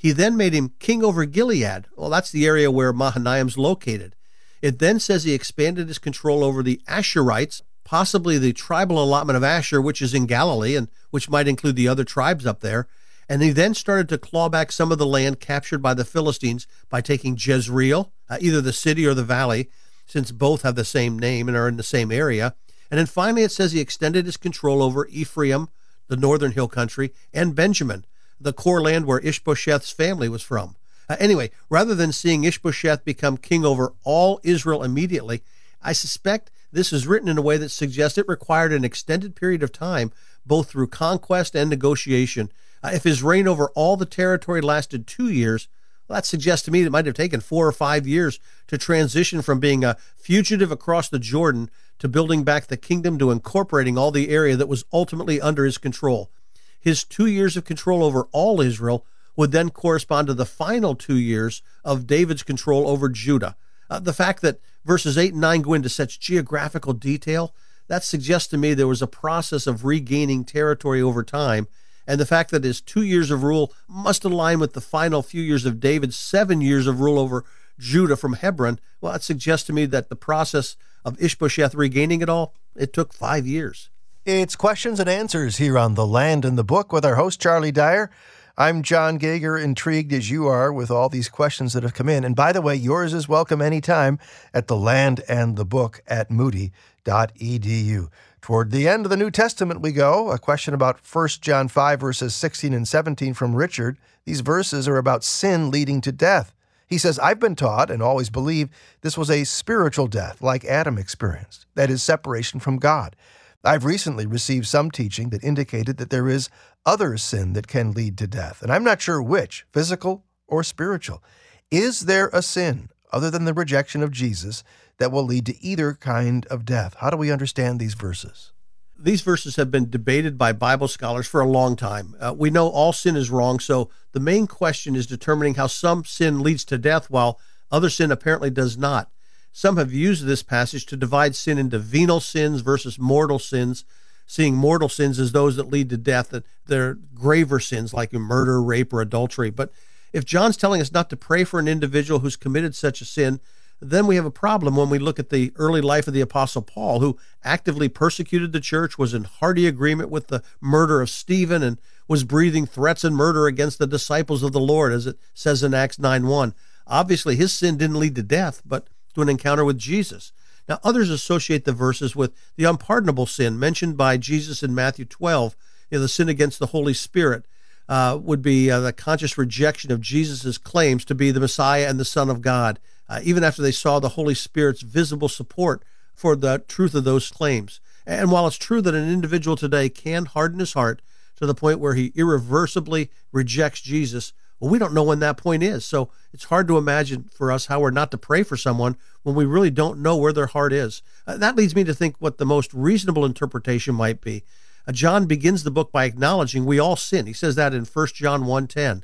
He 0.00 0.12
then 0.12 0.34
made 0.34 0.54
him 0.54 0.72
king 0.78 1.04
over 1.04 1.26
Gilead. 1.26 1.84
Well, 1.94 2.08
that's 2.08 2.30
the 2.30 2.46
area 2.46 2.70
where 2.70 2.90
Mahanaim's 2.90 3.58
located. 3.58 4.16
It 4.62 4.78
then 4.78 4.98
says 4.98 5.24
he 5.24 5.34
expanded 5.34 5.88
his 5.88 5.98
control 5.98 6.42
over 6.42 6.62
the 6.62 6.80
Asherites, 6.88 7.60
possibly 7.84 8.38
the 8.38 8.54
tribal 8.54 9.02
allotment 9.02 9.36
of 9.36 9.44
Asher, 9.44 9.78
which 9.78 10.00
is 10.00 10.14
in 10.14 10.24
Galilee 10.24 10.74
and 10.74 10.88
which 11.10 11.28
might 11.28 11.46
include 11.46 11.76
the 11.76 11.86
other 11.86 12.02
tribes 12.02 12.46
up 12.46 12.60
there. 12.60 12.88
And 13.28 13.42
he 13.42 13.50
then 13.50 13.74
started 13.74 14.08
to 14.08 14.16
claw 14.16 14.48
back 14.48 14.72
some 14.72 14.90
of 14.90 14.96
the 14.96 15.04
land 15.04 15.38
captured 15.38 15.82
by 15.82 15.92
the 15.92 16.06
Philistines 16.06 16.66
by 16.88 17.02
taking 17.02 17.36
Jezreel, 17.38 18.10
uh, 18.30 18.38
either 18.40 18.62
the 18.62 18.72
city 18.72 19.04
or 19.04 19.12
the 19.12 19.22
valley, 19.22 19.68
since 20.06 20.32
both 20.32 20.62
have 20.62 20.76
the 20.76 20.84
same 20.86 21.18
name 21.18 21.46
and 21.46 21.58
are 21.58 21.68
in 21.68 21.76
the 21.76 21.82
same 21.82 22.10
area. 22.10 22.54
And 22.90 22.96
then 22.96 23.04
finally, 23.04 23.42
it 23.42 23.52
says 23.52 23.72
he 23.72 23.80
extended 23.80 24.24
his 24.24 24.38
control 24.38 24.82
over 24.82 25.06
Ephraim, 25.08 25.68
the 26.08 26.16
northern 26.16 26.52
hill 26.52 26.68
country, 26.68 27.12
and 27.34 27.54
Benjamin, 27.54 28.06
the 28.40 28.52
core 28.52 28.80
land 28.80 29.04
where 29.04 29.20
Ishbosheth's 29.20 29.90
family 29.90 30.28
was 30.28 30.42
from. 30.42 30.76
Uh, 31.08 31.16
anyway, 31.18 31.50
rather 31.68 31.94
than 31.94 32.12
seeing 32.12 32.44
Ishbosheth 32.44 33.04
become 33.04 33.36
king 33.36 33.64
over 33.64 33.92
all 34.04 34.40
Israel 34.42 34.82
immediately, 34.82 35.42
I 35.82 35.92
suspect 35.92 36.50
this 36.72 36.92
is 36.92 37.06
written 37.06 37.28
in 37.28 37.38
a 37.38 37.42
way 37.42 37.56
that 37.56 37.70
suggests 37.70 38.16
it 38.16 38.28
required 38.28 38.72
an 38.72 38.84
extended 38.84 39.34
period 39.34 39.62
of 39.62 39.72
time, 39.72 40.12
both 40.46 40.70
through 40.70 40.88
conquest 40.88 41.54
and 41.54 41.68
negotiation. 41.68 42.50
Uh, 42.82 42.92
if 42.94 43.04
his 43.04 43.22
reign 43.22 43.48
over 43.48 43.70
all 43.74 43.96
the 43.96 44.06
territory 44.06 44.60
lasted 44.60 45.06
two 45.06 45.28
years, 45.28 45.68
well, 46.08 46.16
that 46.16 46.26
suggests 46.26 46.64
to 46.64 46.70
me 46.70 46.82
it 46.82 46.92
might 46.92 47.06
have 47.06 47.14
taken 47.14 47.40
four 47.40 47.66
or 47.66 47.72
five 47.72 48.06
years 48.06 48.40
to 48.68 48.78
transition 48.78 49.42
from 49.42 49.60
being 49.60 49.84
a 49.84 49.96
fugitive 50.16 50.72
across 50.72 51.08
the 51.08 51.18
Jordan 51.18 51.70
to 51.98 52.08
building 52.08 52.44
back 52.44 52.66
the 52.66 52.76
kingdom 52.76 53.18
to 53.18 53.30
incorporating 53.30 53.98
all 53.98 54.10
the 54.10 54.30
area 54.30 54.56
that 54.56 54.68
was 54.68 54.84
ultimately 54.92 55.40
under 55.40 55.64
his 55.64 55.78
control. 55.78 56.30
His 56.80 57.04
two 57.04 57.26
years 57.26 57.56
of 57.56 57.64
control 57.64 58.02
over 58.02 58.26
all 58.32 58.60
Israel 58.60 59.04
would 59.36 59.52
then 59.52 59.70
correspond 59.70 60.26
to 60.26 60.34
the 60.34 60.46
final 60.46 60.94
two 60.94 61.16
years 61.16 61.62
of 61.84 62.06
David's 62.06 62.42
control 62.42 62.88
over 62.88 63.08
Judah. 63.08 63.56
Uh, 63.88 63.98
the 63.98 64.12
fact 64.12 64.42
that 64.42 64.60
verses 64.84 65.18
8 65.18 65.32
and 65.32 65.40
9 65.40 65.62
go 65.62 65.74
into 65.74 65.88
such 65.88 66.20
geographical 66.20 66.92
detail, 66.92 67.54
that 67.88 68.04
suggests 68.04 68.48
to 68.48 68.58
me 68.58 68.74
there 68.74 68.86
was 68.86 69.02
a 69.02 69.06
process 69.06 69.66
of 69.66 69.84
regaining 69.84 70.44
territory 70.44 71.02
over 71.02 71.22
time. 71.22 71.68
And 72.06 72.18
the 72.18 72.26
fact 72.26 72.50
that 72.50 72.64
his 72.64 72.80
two 72.80 73.02
years 73.02 73.30
of 73.30 73.42
rule 73.42 73.72
must 73.88 74.24
align 74.24 74.58
with 74.58 74.72
the 74.72 74.80
final 74.80 75.22
few 75.22 75.42
years 75.42 75.64
of 75.64 75.80
David's 75.80 76.16
seven 76.16 76.60
years 76.60 76.86
of 76.86 77.00
rule 77.00 77.18
over 77.18 77.44
Judah 77.78 78.16
from 78.16 78.34
Hebron, 78.34 78.78
well, 79.00 79.12
that 79.12 79.22
suggests 79.22 79.66
to 79.66 79.72
me 79.72 79.86
that 79.86 80.08
the 80.08 80.16
process 80.16 80.76
of 81.04 81.20
Ishbosheth 81.20 81.74
regaining 81.74 82.20
it 82.20 82.28
all, 82.28 82.54
it 82.76 82.92
took 82.92 83.12
five 83.12 83.46
years. 83.46 83.90
It's 84.26 84.54
questions 84.54 85.00
and 85.00 85.08
answers 85.08 85.56
here 85.56 85.78
on 85.78 85.94
The 85.94 86.06
Land 86.06 86.44
and 86.44 86.58
the 86.58 86.62
Book 86.62 86.92
with 86.92 87.06
our 87.06 87.14
host, 87.14 87.40
Charlie 87.40 87.72
Dyer. 87.72 88.10
I'm 88.58 88.82
John 88.82 89.16
Gauger, 89.16 89.56
intrigued 89.56 90.12
as 90.12 90.28
you 90.28 90.46
are 90.46 90.70
with 90.70 90.90
all 90.90 91.08
these 91.08 91.30
questions 91.30 91.72
that 91.72 91.84
have 91.84 91.94
come 91.94 92.10
in. 92.10 92.22
And 92.22 92.36
by 92.36 92.52
the 92.52 92.60
way, 92.60 92.74
yours 92.74 93.14
is 93.14 93.30
welcome 93.30 93.62
anytime 93.62 94.18
at 94.52 94.66
The 94.66 94.76
Land 94.76 95.22
and 95.26 95.56
the 95.56 95.64
Book 95.64 96.02
at 96.06 96.30
moody.edu. 96.30 98.08
Toward 98.42 98.70
the 98.70 98.86
end 98.86 99.06
of 99.06 99.10
the 99.10 99.16
New 99.16 99.30
Testament, 99.30 99.80
we 99.80 99.90
go. 99.90 100.30
A 100.30 100.38
question 100.38 100.74
about 100.74 101.00
1 101.10 101.28
John 101.40 101.68
5, 101.68 101.98
verses 101.98 102.36
16 102.36 102.74
and 102.74 102.86
17 102.86 103.32
from 103.32 103.56
Richard. 103.56 103.96
These 104.26 104.42
verses 104.42 104.86
are 104.86 104.98
about 104.98 105.24
sin 105.24 105.70
leading 105.70 106.02
to 106.02 106.12
death. 106.12 106.52
He 106.86 106.98
says, 106.98 107.18
I've 107.20 107.40
been 107.40 107.56
taught 107.56 107.90
and 107.90 108.02
always 108.02 108.28
believed 108.28 108.70
this 109.00 109.16
was 109.16 109.30
a 109.30 109.44
spiritual 109.44 110.08
death 110.08 110.42
like 110.42 110.66
Adam 110.66 110.98
experienced, 110.98 111.64
that 111.74 111.88
is, 111.88 112.02
separation 112.02 112.60
from 112.60 112.76
God. 112.76 113.16
I've 113.62 113.84
recently 113.84 114.24
received 114.24 114.66
some 114.66 114.90
teaching 114.90 115.28
that 115.30 115.44
indicated 115.44 115.98
that 115.98 116.08
there 116.08 116.28
is 116.28 116.48
other 116.86 117.18
sin 117.18 117.52
that 117.52 117.66
can 117.66 117.92
lead 117.92 118.16
to 118.18 118.26
death, 118.26 118.62
and 118.62 118.72
I'm 118.72 118.84
not 118.84 119.02
sure 119.02 119.20
which, 119.20 119.66
physical 119.70 120.24
or 120.48 120.64
spiritual. 120.64 121.22
Is 121.70 122.00
there 122.00 122.30
a 122.32 122.40
sin 122.40 122.88
other 123.12 123.30
than 123.30 123.44
the 123.44 123.52
rejection 123.52 124.02
of 124.02 124.12
Jesus 124.12 124.64
that 124.98 125.12
will 125.12 125.24
lead 125.24 125.44
to 125.46 125.62
either 125.62 125.92
kind 125.92 126.46
of 126.46 126.64
death? 126.64 126.96
How 127.00 127.10
do 127.10 127.18
we 127.18 127.30
understand 127.30 127.78
these 127.78 127.94
verses? 127.94 128.52
These 128.98 129.20
verses 129.20 129.56
have 129.56 129.70
been 129.70 129.90
debated 129.90 130.38
by 130.38 130.52
Bible 130.52 130.88
scholars 130.88 131.26
for 131.26 131.40
a 131.40 131.48
long 131.48 131.76
time. 131.76 132.14
Uh, 132.18 132.34
we 132.36 132.50
know 132.50 132.68
all 132.68 132.92
sin 132.92 133.16
is 133.16 133.30
wrong, 133.30 133.58
so 133.58 133.90
the 134.12 134.20
main 134.20 134.46
question 134.46 134.96
is 134.96 135.06
determining 135.06 135.54
how 135.54 135.66
some 135.66 136.04
sin 136.04 136.40
leads 136.40 136.64
to 136.66 136.78
death 136.78 137.10
while 137.10 137.38
other 137.70 137.90
sin 137.90 138.10
apparently 138.10 138.50
does 138.50 138.78
not. 138.78 139.10
Some 139.52 139.76
have 139.76 139.92
used 139.92 140.24
this 140.24 140.42
passage 140.42 140.86
to 140.86 140.96
divide 140.96 141.34
sin 141.34 141.58
into 141.58 141.78
venial 141.78 142.20
sins 142.20 142.60
versus 142.60 142.98
mortal 142.98 143.38
sins, 143.38 143.84
seeing 144.26 144.54
mortal 144.54 144.88
sins 144.88 145.18
as 145.18 145.32
those 145.32 145.56
that 145.56 145.70
lead 145.70 145.90
to 145.90 145.96
death, 145.96 146.30
that 146.30 146.44
they're 146.66 146.94
graver 146.94 147.60
sins 147.60 147.92
like 147.92 148.12
murder, 148.12 148.62
rape, 148.62 148.92
or 148.92 149.00
adultery. 149.00 149.50
But 149.50 149.72
if 150.12 150.24
John's 150.24 150.56
telling 150.56 150.80
us 150.80 150.92
not 150.92 151.10
to 151.10 151.16
pray 151.16 151.44
for 151.44 151.58
an 151.58 151.68
individual 151.68 152.20
who's 152.20 152.36
committed 152.36 152.74
such 152.74 153.00
a 153.00 153.04
sin, 153.04 153.40
then 153.80 154.06
we 154.06 154.16
have 154.16 154.26
a 154.26 154.30
problem 154.30 154.76
when 154.76 154.90
we 154.90 154.98
look 154.98 155.18
at 155.18 155.30
the 155.30 155.52
early 155.56 155.80
life 155.80 156.06
of 156.06 156.12
the 156.12 156.20
Apostle 156.20 156.62
Paul, 156.62 157.00
who 157.00 157.18
actively 157.42 157.88
persecuted 157.88 158.52
the 158.52 158.60
church, 158.60 158.98
was 158.98 159.14
in 159.14 159.24
hearty 159.24 159.66
agreement 159.66 160.10
with 160.10 160.28
the 160.28 160.42
murder 160.60 161.00
of 161.00 161.08
Stephen, 161.08 161.62
and 161.62 161.78
was 162.06 162.24
breathing 162.24 162.66
threats 162.66 163.04
and 163.04 163.16
murder 163.16 163.46
against 163.46 163.78
the 163.78 163.86
disciples 163.86 164.42
of 164.42 164.52
the 164.52 164.60
Lord, 164.60 164.92
as 164.92 165.06
it 165.06 165.18
says 165.32 165.62
in 165.62 165.72
Acts 165.72 165.98
9 165.98 166.26
1. 166.26 166.54
Obviously, 166.86 167.36
his 167.36 167.54
sin 167.54 167.78
didn't 167.78 167.98
lead 167.98 168.14
to 168.16 168.22
death, 168.22 168.60
but 168.66 168.88
to 169.14 169.22
an 169.22 169.28
encounter 169.28 169.64
with 169.64 169.78
Jesus. 169.78 170.32
Now, 170.68 170.78
others 170.84 171.10
associate 171.10 171.64
the 171.64 171.72
verses 171.72 172.14
with 172.14 172.32
the 172.56 172.64
unpardonable 172.64 173.26
sin 173.26 173.58
mentioned 173.58 173.96
by 173.96 174.16
Jesus 174.16 174.62
in 174.62 174.74
Matthew 174.74 175.04
12. 175.04 175.56
You 175.90 175.98
know, 175.98 176.02
the 176.02 176.08
sin 176.08 176.28
against 176.28 176.58
the 176.58 176.66
Holy 176.66 176.94
Spirit 176.94 177.44
uh, 177.88 178.16
would 178.22 178.40
be 178.40 178.70
uh, 178.70 178.78
the 178.78 178.92
conscious 178.92 179.36
rejection 179.36 179.90
of 179.90 180.00
Jesus' 180.00 180.58
claims 180.58 181.04
to 181.06 181.14
be 181.14 181.32
the 181.32 181.40
Messiah 181.40 181.88
and 181.88 181.98
the 181.98 182.04
Son 182.04 182.30
of 182.30 182.40
God, 182.40 182.78
uh, 183.08 183.20
even 183.24 183.42
after 183.42 183.62
they 183.62 183.72
saw 183.72 183.98
the 183.98 184.10
Holy 184.10 184.34
Spirit's 184.34 184.82
visible 184.82 185.28
support 185.28 185.82
for 186.14 186.36
the 186.36 186.62
truth 186.68 186.94
of 186.94 187.02
those 187.02 187.30
claims. 187.30 187.80
And 188.06 188.30
while 188.30 188.46
it's 188.46 188.56
true 188.56 188.80
that 188.82 188.94
an 188.94 189.10
individual 189.10 189.56
today 189.56 189.88
can 189.88 190.26
harden 190.26 190.60
his 190.60 190.74
heart 190.74 191.02
to 191.36 191.46
the 191.46 191.54
point 191.54 191.80
where 191.80 191.94
he 191.94 192.12
irreversibly 192.14 193.10
rejects 193.32 193.80
Jesus, 193.80 194.32
Well, 194.60 194.70
we 194.70 194.78
don't 194.78 194.92
know 194.92 195.02
when 195.02 195.20
that 195.20 195.38
point 195.38 195.62
is. 195.62 195.84
So 195.84 196.10
it's 196.32 196.44
hard 196.44 196.68
to 196.68 196.76
imagine 196.76 197.30
for 197.32 197.50
us 197.50 197.66
how 197.66 197.80
we're 197.80 197.90
not 197.90 198.10
to 198.10 198.18
pray 198.18 198.42
for 198.42 198.56
someone 198.56 198.96
when 199.22 199.34
we 199.34 199.46
really 199.46 199.70
don't 199.70 200.00
know 200.00 200.16
where 200.16 200.32
their 200.32 200.46
heart 200.46 200.72
is. 200.72 201.02
Uh, 201.26 201.38
that 201.38 201.56
leads 201.56 201.74
me 201.74 201.82
to 201.84 201.94
think 201.94 202.16
what 202.18 202.38
the 202.38 202.46
most 202.46 202.72
reasonable 202.74 203.24
interpretation 203.24 203.94
might 203.94 204.20
be. 204.20 204.44
Uh, 204.86 204.92
John 204.92 205.26
begins 205.26 205.62
the 205.62 205.70
book 205.70 205.90
by 205.90 206.04
acknowledging 206.04 206.66
we 206.66 206.78
all 206.78 206.96
sin. 206.96 207.26
He 207.26 207.32
says 207.32 207.54
that 207.54 207.72
in 207.72 207.84
1 207.86 208.08
John 208.14 208.44
1:10. 208.44 209.02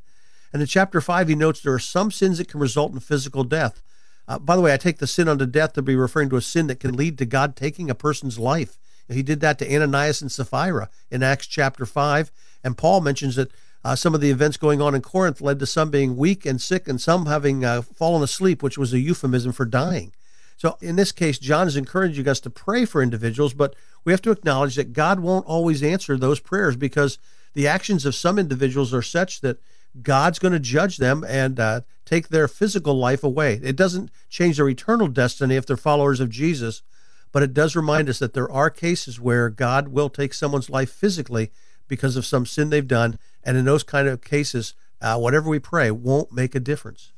And 0.53 0.63
in 0.63 0.69
chapter 0.69 1.01
5 1.01 1.29
he 1.29 1.35
notes 1.35 1.61
there 1.61 1.75
are 1.75 1.79
some 1.79 2.11
sins 2.11 2.39
that 2.39 2.49
can 2.49 2.61
result 2.61 2.93
in 2.93 3.01
physical 3.01 3.45
death. 3.45 3.83
Uh, 4.29 4.39
by 4.39 4.57
the 4.57 4.63
way, 4.63 4.75
I 4.75 4.77
take 4.77 4.99
the 4.99 5.07
sin 5.07 5.29
unto 5.29 5.47
death 5.47 5.73
to 5.75 5.83
be 5.83 5.97
referring 5.97 6.31
to 6.31 6.37
a 6.37 6.43
sin 6.43 6.67
that 6.67 6.81
can 6.81 6.97
lead 6.97 7.17
to 7.19 7.27
God 7.27 7.57
taking 7.57 7.89
a 7.89 7.95
person's 7.95 8.39
life. 8.39 8.79
He 9.09 9.23
did 9.23 9.41
that 9.41 9.59
to 9.61 9.75
Ananias 9.75 10.21
and 10.21 10.33
Sapphira 10.33 10.91
in 11.11 11.23
Acts 11.23 11.47
chapter 11.47 11.87
5. 11.87 12.33
And 12.65 12.77
Paul 12.77 13.01
mentions 13.01 13.37
that 13.37 13.53
uh, 13.87 13.95
some 13.95 14.17
of 14.17 14.21
the 14.21 14.31
events 14.31 14.57
going 14.57 14.83
on 14.83 14.97
in 14.97 15.01
Corinth 15.01 15.41
led 15.41 15.61
to 15.61 15.67
some 15.67 15.91
being 15.91 16.17
weak 16.17 16.45
and 16.45 16.61
sick 16.61 16.89
and 16.89 17.01
some 17.01 17.27
having 17.27 17.65
uh, 17.65 17.83
fallen 17.83 18.21
asleep, 18.21 18.61
which 18.61 18.77
was 18.77 18.93
a 18.93 18.99
euphemism 18.99 19.53
for 19.53 19.65
dying. 19.65 20.13
So 20.57 20.77
in 20.81 20.97
this 20.97 21.13
case, 21.13 21.39
John 21.39 21.69
is 21.69 21.77
encouraging 21.77 22.27
us 22.27 22.41
to 22.41 22.51
pray 22.51 22.85
for 22.85 23.01
individuals, 23.01 23.55
but 23.55 23.77
we 24.05 24.13
have 24.13 24.23
to 24.23 24.33
acknowledge 24.33 24.75
that 24.75 24.93
God 24.93 25.21
won't 25.21 25.47
always 25.47 25.85
answer 25.85 26.17
those 26.17 26.41
prayers 26.41 26.75
because 26.75 27.19
the 27.55 27.69
actions 27.69 28.05
of 28.05 28.17
some 28.17 28.41
individuals 28.41 28.93
are 28.93 29.03
such 29.03 29.41
that 29.43 29.59
God's 30.03 30.41
going 30.41 30.53
to 30.53 30.59
judge 30.59 30.97
them 30.97 31.25
and 31.29 31.61
uh, 31.61 31.83
take 32.05 32.29
their 32.29 32.49
physical 32.49 32.99
life 32.99 33.23
away. 33.23 33.61
It 33.63 33.77
doesn't 33.77 34.11
change 34.29 34.57
their 34.57 34.69
eternal 34.69 35.07
destiny 35.07 35.55
if 35.55 35.65
they're 35.65 35.77
followers 35.77 36.19
of 36.19 36.29
Jesus, 36.29 36.83
but 37.31 37.45
it 37.45 37.55
does 37.55 37.77
remind 37.77 38.09
us 38.09 38.19
that 38.19 38.35
there 38.35 38.51
are 38.51 38.69
cases 38.69 39.21
where 39.21 39.49
God 39.49 39.89
will 39.89 40.11
take 40.11 40.35
someone's 40.35 40.69
life 40.69 40.91
physically 40.91 41.53
because 41.89 42.17
of 42.17 42.27
some 42.27 42.47
sin 42.47 42.71
they've 42.71 42.87
done. 42.87 43.19
And 43.47 43.57
in 43.57 43.65
those 43.65 43.85
kind 43.85 44.09
of 44.09 44.23
cases, 44.23 44.75
uh, 45.01 45.17
whatever 45.17 45.49
we 45.49 45.61
pray 45.61 45.91
won't 45.93 46.33
make 46.33 46.57
a 46.57 46.61
difference. 46.61 47.13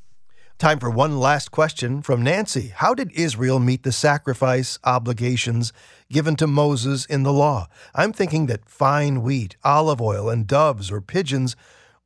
Time 0.58 0.78
for 0.78 0.90
one 0.90 1.18
last 1.18 1.50
question 1.50 2.02
from 2.02 2.22
Nancy. 2.22 2.72
How 2.74 2.92
did 2.92 3.12
Israel 3.12 3.58
meet 3.58 3.82
the 3.82 3.92
sacrifice 3.92 4.78
obligations 4.84 5.72
given 6.10 6.36
to 6.36 6.46
Moses 6.46 7.06
in 7.06 7.22
the 7.22 7.32
law? 7.32 7.68
I'm 7.94 8.12
thinking 8.12 8.46
that 8.46 8.68
fine 8.68 9.22
wheat, 9.22 9.56
olive 9.64 10.02
oil, 10.02 10.28
and 10.28 10.46
doves 10.46 10.90
or 10.90 11.00
pigeons 11.00 11.56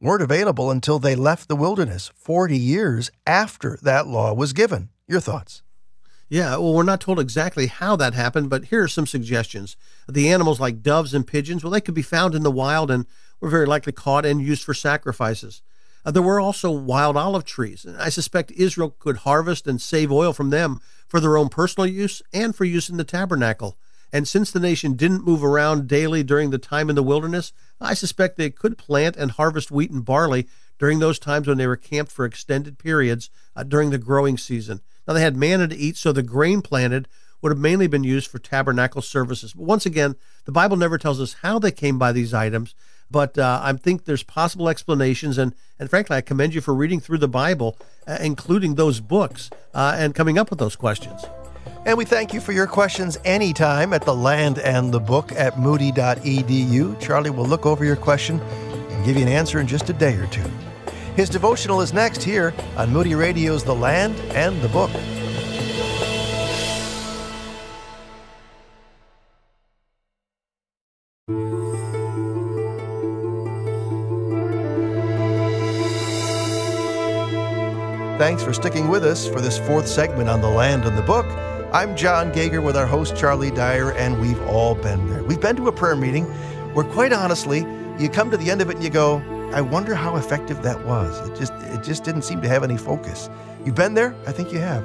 weren't 0.01 0.23
available 0.23 0.70
until 0.70 0.99
they 0.99 1.16
left 1.16 1.49
the 1.49 1.57
wilderness 1.57 2.12
40 2.14 2.57
years 2.57 3.11
after 3.27 3.79
that 3.83 4.07
law 4.07 4.33
was 4.33 4.53
given. 4.53 4.91
Your 5.09 5.20
thoughts? 5.20 5.62
Yeah, 6.29 6.57
well, 6.57 6.75
we're 6.75 6.83
not 6.83 7.01
told 7.01 7.20
exactly 7.20 7.66
how 7.66 7.97
that 7.97 8.14
happened, 8.14 8.51
but 8.51 8.66
here 8.66 8.83
are 8.83 8.89
some 8.89 9.07
suggestions. 9.07 9.77
The 10.09 10.31
animals 10.31 10.61
like 10.61 10.83
doves 10.83 11.12
and 11.12 11.27
pigeons, 11.27 11.62
well, 11.62 11.70
they 11.70 11.81
could 11.81 11.95
be 11.95 12.03
found 12.03 12.35
in 12.35 12.43
the 12.43 12.51
wild 12.51 12.91
and 12.91 13.07
were 13.43 13.51
very 13.51 13.66
likely 13.66 13.93
caught 13.93 14.24
and 14.24 14.40
used 14.40 14.64
for 14.64 14.72
sacrifices. 14.72 15.61
Uh, 16.05 16.11
there 16.11 16.22
were 16.22 16.40
also 16.40 16.70
wild 16.70 17.16
olive 17.16 17.45
trees, 17.45 17.84
and 17.84 17.97
I 17.97 18.09
suspect 18.09 18.51
Israel 18.53 18.95
could 18.99 19.18
harvest 19.18 19.66
and 19.66 19.80
save 19.80 20.11
oil 20.11 20.32
from 20.32 20.51
them 20.51 20.80
for 21.07 21.20
their 21.20 21.36
own 21.36 21.49
personal 21.49 21.86
use 21.86 22.22
and 22.32 22.55
for 22.55 22.64
use 22.64 22.88
in 22.88 22.97
the 22.97 23.05
tabernacle. 23.05 23.76
And 24.12 24.28
since 24.28 24.51
the 24.51 24.61
nation 24.61 24.95
didn't 24.95 25.24
move 25.24 25.43
around 25.43 25.88
daily 25.88 26.22
during 26.22 26.51
the 26.51 26.59
time 26.59 26.88
in 26.88 26.97
the 26.97 27.03
wilderness, 27.03 27.53
I 27.80 27.95
suspect 27.95 28.36
they 28.36 28.51
could 28.51 28.78
plant 28.78 29.16
and 29.16 29.30
harvest 29.30 29.70
wheat 29.70 29.90
and 29.90 30.05
barley 30.05 30.47
during 30.78 30.99
those 30.99 31.18
times 31.18 31.47
when 31.47 31.59
they 31.59 31.66
were 31.66 31.76
camped 31.76 32.12
for 32.12 32.24
extended 32.24 32.78
periods 32.78 33.30
uh, 33.55 33.62
during 33.62 33.90
the 33.90 33.99
growing 33.99 34.36
season. 34.36 34.80
Now, 35.07 35.14
they 35.14 35.22
had 35.22 35.36
manna 35.36 35.68
to 35.68 35.76
eat, 35.76 35.97
so 35.97 36.12
the 36.12 36.22
grain 36.22 36.62
planted 36.62 37.09
would 37.40 37.51
have 37.51 37.59
mainly 37.59 37.86
been 37.86 38.05
used 38.05 38.30
for 38.30 38.38
tabernacle 38.38 39.03
services. 39.03 39.53
But 39.53 39.64
once 39.64 39.86
again, 39.86 40.16
the 40.45 40.53
Bible 40.53 40.76
never 40.76 40.99
tells 40.99 41.20
us 41.20 41.36
how 41.43 41.59
they 41.59 41.72
came 41.72 41.99
by 41.99 42.12
these 42.12 42.32
items, 42.32 42.74
but 43.13 43.39
uh, 43.39 43.61
I 43.63 43.73
think 43.75 44.07
there's 44.07 44.23
possible 44.23 44.69
explanations. 44.69 45.39
And, 45.39 45.55
and 45.79 45.89
frankly, 45.89 46.17
I 46.17 46.23
commend 46.23 46.55
you 46.55 46.61
for 46.61 46.75
reading 46.75 46.99
through 46.99 47.19
the 47.19 47.29
Bible, 47.29 47.77
uh, 48.09 48.19
including 48.21 48.75
those 48.75 49.01
books, 49.01 49.51
uh, 49.75 49.95
and 49.97 50.15
coming 50.15 50.39
up 50.39 50.51
with 50.51 50.59
those 50.59 50.75
questions. 50.75 51.25
And 51.85 51.99
we 51.99 52.05
thank 52.05 52.33
you 52.33 52.41
for 52.41 52.53
your 52.53 52.67
questions 52.67 53.19
anytime 53.25 53.93
at 53.93 54.03
the 54.03 54.15
land 54.15 54.59
and 54.59 54.93
the 54.93 55.01
book 55.01 55.33
at 55.33 55.59
moody.edu. 55.59 57.01
Charlie 57.01 57.31
will 57.31 57.47
look 57.47 57.67
over 57.67 57.85
your 57.85 57.97
question 57.97 58.41
and 58.41 59.05
give 59.05 59.17
you 59.17 59.23
an 59.23 59.29
answer 59.29 59.61
in 59.61 59.67
just 59.67 59.91
a 59.91 59.93
day 59.93 60.15
or 60.15 60.27
two. 60.29 60.49
His 61.17 61.29
devotional 61.29 61.81
is 61.81 61.93
next 61.93 62.23
here 62.23 62.55
on 62.77 62.91
Moody 62.91 63.15
Radio's 63.15 63.65
The 63.65 63.75
Land 63.75 64.15
and 64.35 64.61
the 64.63 64.69
Book. 64.69 64.91
Thanks 78.23 78.45
for 78.45 78.53
sticking 78.53 78.87
with 78.87 79.05
us 79.05 79.27
for 79.27 79.41
this 79.41 79.59
fourth 79.59 79.89
segment 79.89 80.29
on 80.29 80.41
The 80.41 80.49
Land 80.49 80.85
and 80.85 80.97
the 80.97 81.03
Book. 81.03 81.27
I'm 81.73 81.97
John 81.97 82.31
Gauger 82.31 82.61
with 82.61 82.77
our 82.77 82.87
host 82.87 83.16
Charlie 83.16 83.51
Dyer, 83.51 83.91
and 83.95 84.20
we've 84.20 84.41
all 84.43 84.77
been 84.77 85.11
there. 85.11 85.25
We've 85.25 85.41
been 85.41 85.57
to 85.57 85.66
a 85.66 85.73
prayer 85.73 85.97
meeting 85.97 86.27
where, 86.73 86.85
quite 86.85 87.12
honestly, 87.12 87.66
you 87.99 88.09
come 88.09 88.31
to 88.31 88.37
the 88.37 88.49
end 88.49 88.62
of 88.62 88.70
it 88.70 88.77
and 88.77 88.85
you 88.85 88.91
go, 88.91 89.16
I 89.53 89.61
wonder 89.61 89.97
how 89.97 90.14
effective 90.14 90.62
that 90.62 90.87
was. 90.87 91.29
It 91.29 91.37
just 91.37 91.53
it 91.53 91.83
just 91.83 92.05
didn't 92.05 92.23
seem 92.23 92.41
to 92.43 92.49
have 92.49 92.62
any 92.62 92.77
focus. 92.77 93.29
You've 93.64 93.75
been 93.75 93.93
there? 93.93 94.14
I 94.25 94.31
think 94.31 94.53
you 94.53 94.61
have. 94.61 94.85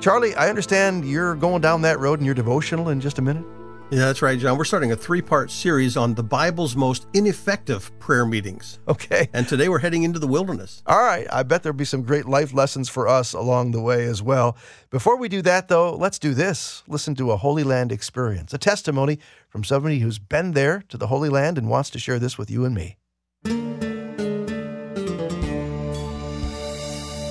Charlie, 0.00 0.34
I 0.34 0.48
understand 0.48 1.04
you're 1.04 1.34
going 1.34 1.60
down 1.60 1.82
that 1.82 1.98
road 1.98 2.20
in 2.20 2.24
your 2.24 2.34
devotional 2.34 2.88
in 2.88 3.02
just 3.02 3.18
a 3.18 3.22
minute. 3.22 3.44
Yeah, 3.90 4.00
that's 4.00 4.20
right, 4.20 4.38
John. 4.38 4.58
We're 4.58 4.64
starting 4.64 4.92
a 4.92 4.96
three 4.96 5.22
part 5.22 5.50
series 5.50 5.96
on 5.96 6.12
the 6.12 6.22
Bible's 6.22 6.76
most 6.76 7.06
ineffective 7.14 7.90
prayer 7.98 8.26
meetings. 8.26 8.78
Okay. 8.86 9.30
And 9.32 9.48
today 9.48 9.70
we're 9.70 9.78
heading 9.78 10.02
into 10.02 10.18
the 10.18 10.26
wilderness. 10.26 10.82
All 10.86 10.98
right. 10.98 11.26
I 11.32 11.42
bet 11.42 11.62
there'll 11.62 11.76
be 11.76 11.86
some 11.86 12.02
great 12.02 12.26
life 12.26 12.52
lessons 12.52 12.90
for 12.90 13.08
us 13.08 13.32
along 13.32 13.70
the 13.70 13.80
way 13.80 14.04
as 14.04 14.22
well. 14.22 14.58
Before 14.90 15.16
we 15.16 15.30
do 15.30 15.40
that, 15.42 15.68
though, 15.68 15.94
let's 15.94 16.18
do 16.18 16.34
this 16.34 16.82
listen 16.86 17.14
to 17.14 17.30
a 17.30 17.38
Holy 17.38 17.64
Land 17.64 17.90
experience, 17.90 18.52
a 18.52 18.58
testimony 18.58 19.18
from 19.48 19.64
somebody 19.64 20.00
who's 20.00 20.18
been 20.18 20.52
there 20.52 20.82
to 20.88 20.98
the 20.98 21.06
Holy 21.06 21.30
Land 21.30 21.56
and 21.56 21.70
wants 21.70 21.88
to 21.90 21.98
share 21.98 22.18
this 22.18 22.36
with 22.36 22.50
you 22.50 22.66
and 22.66 22.74
me. 22.74 22.98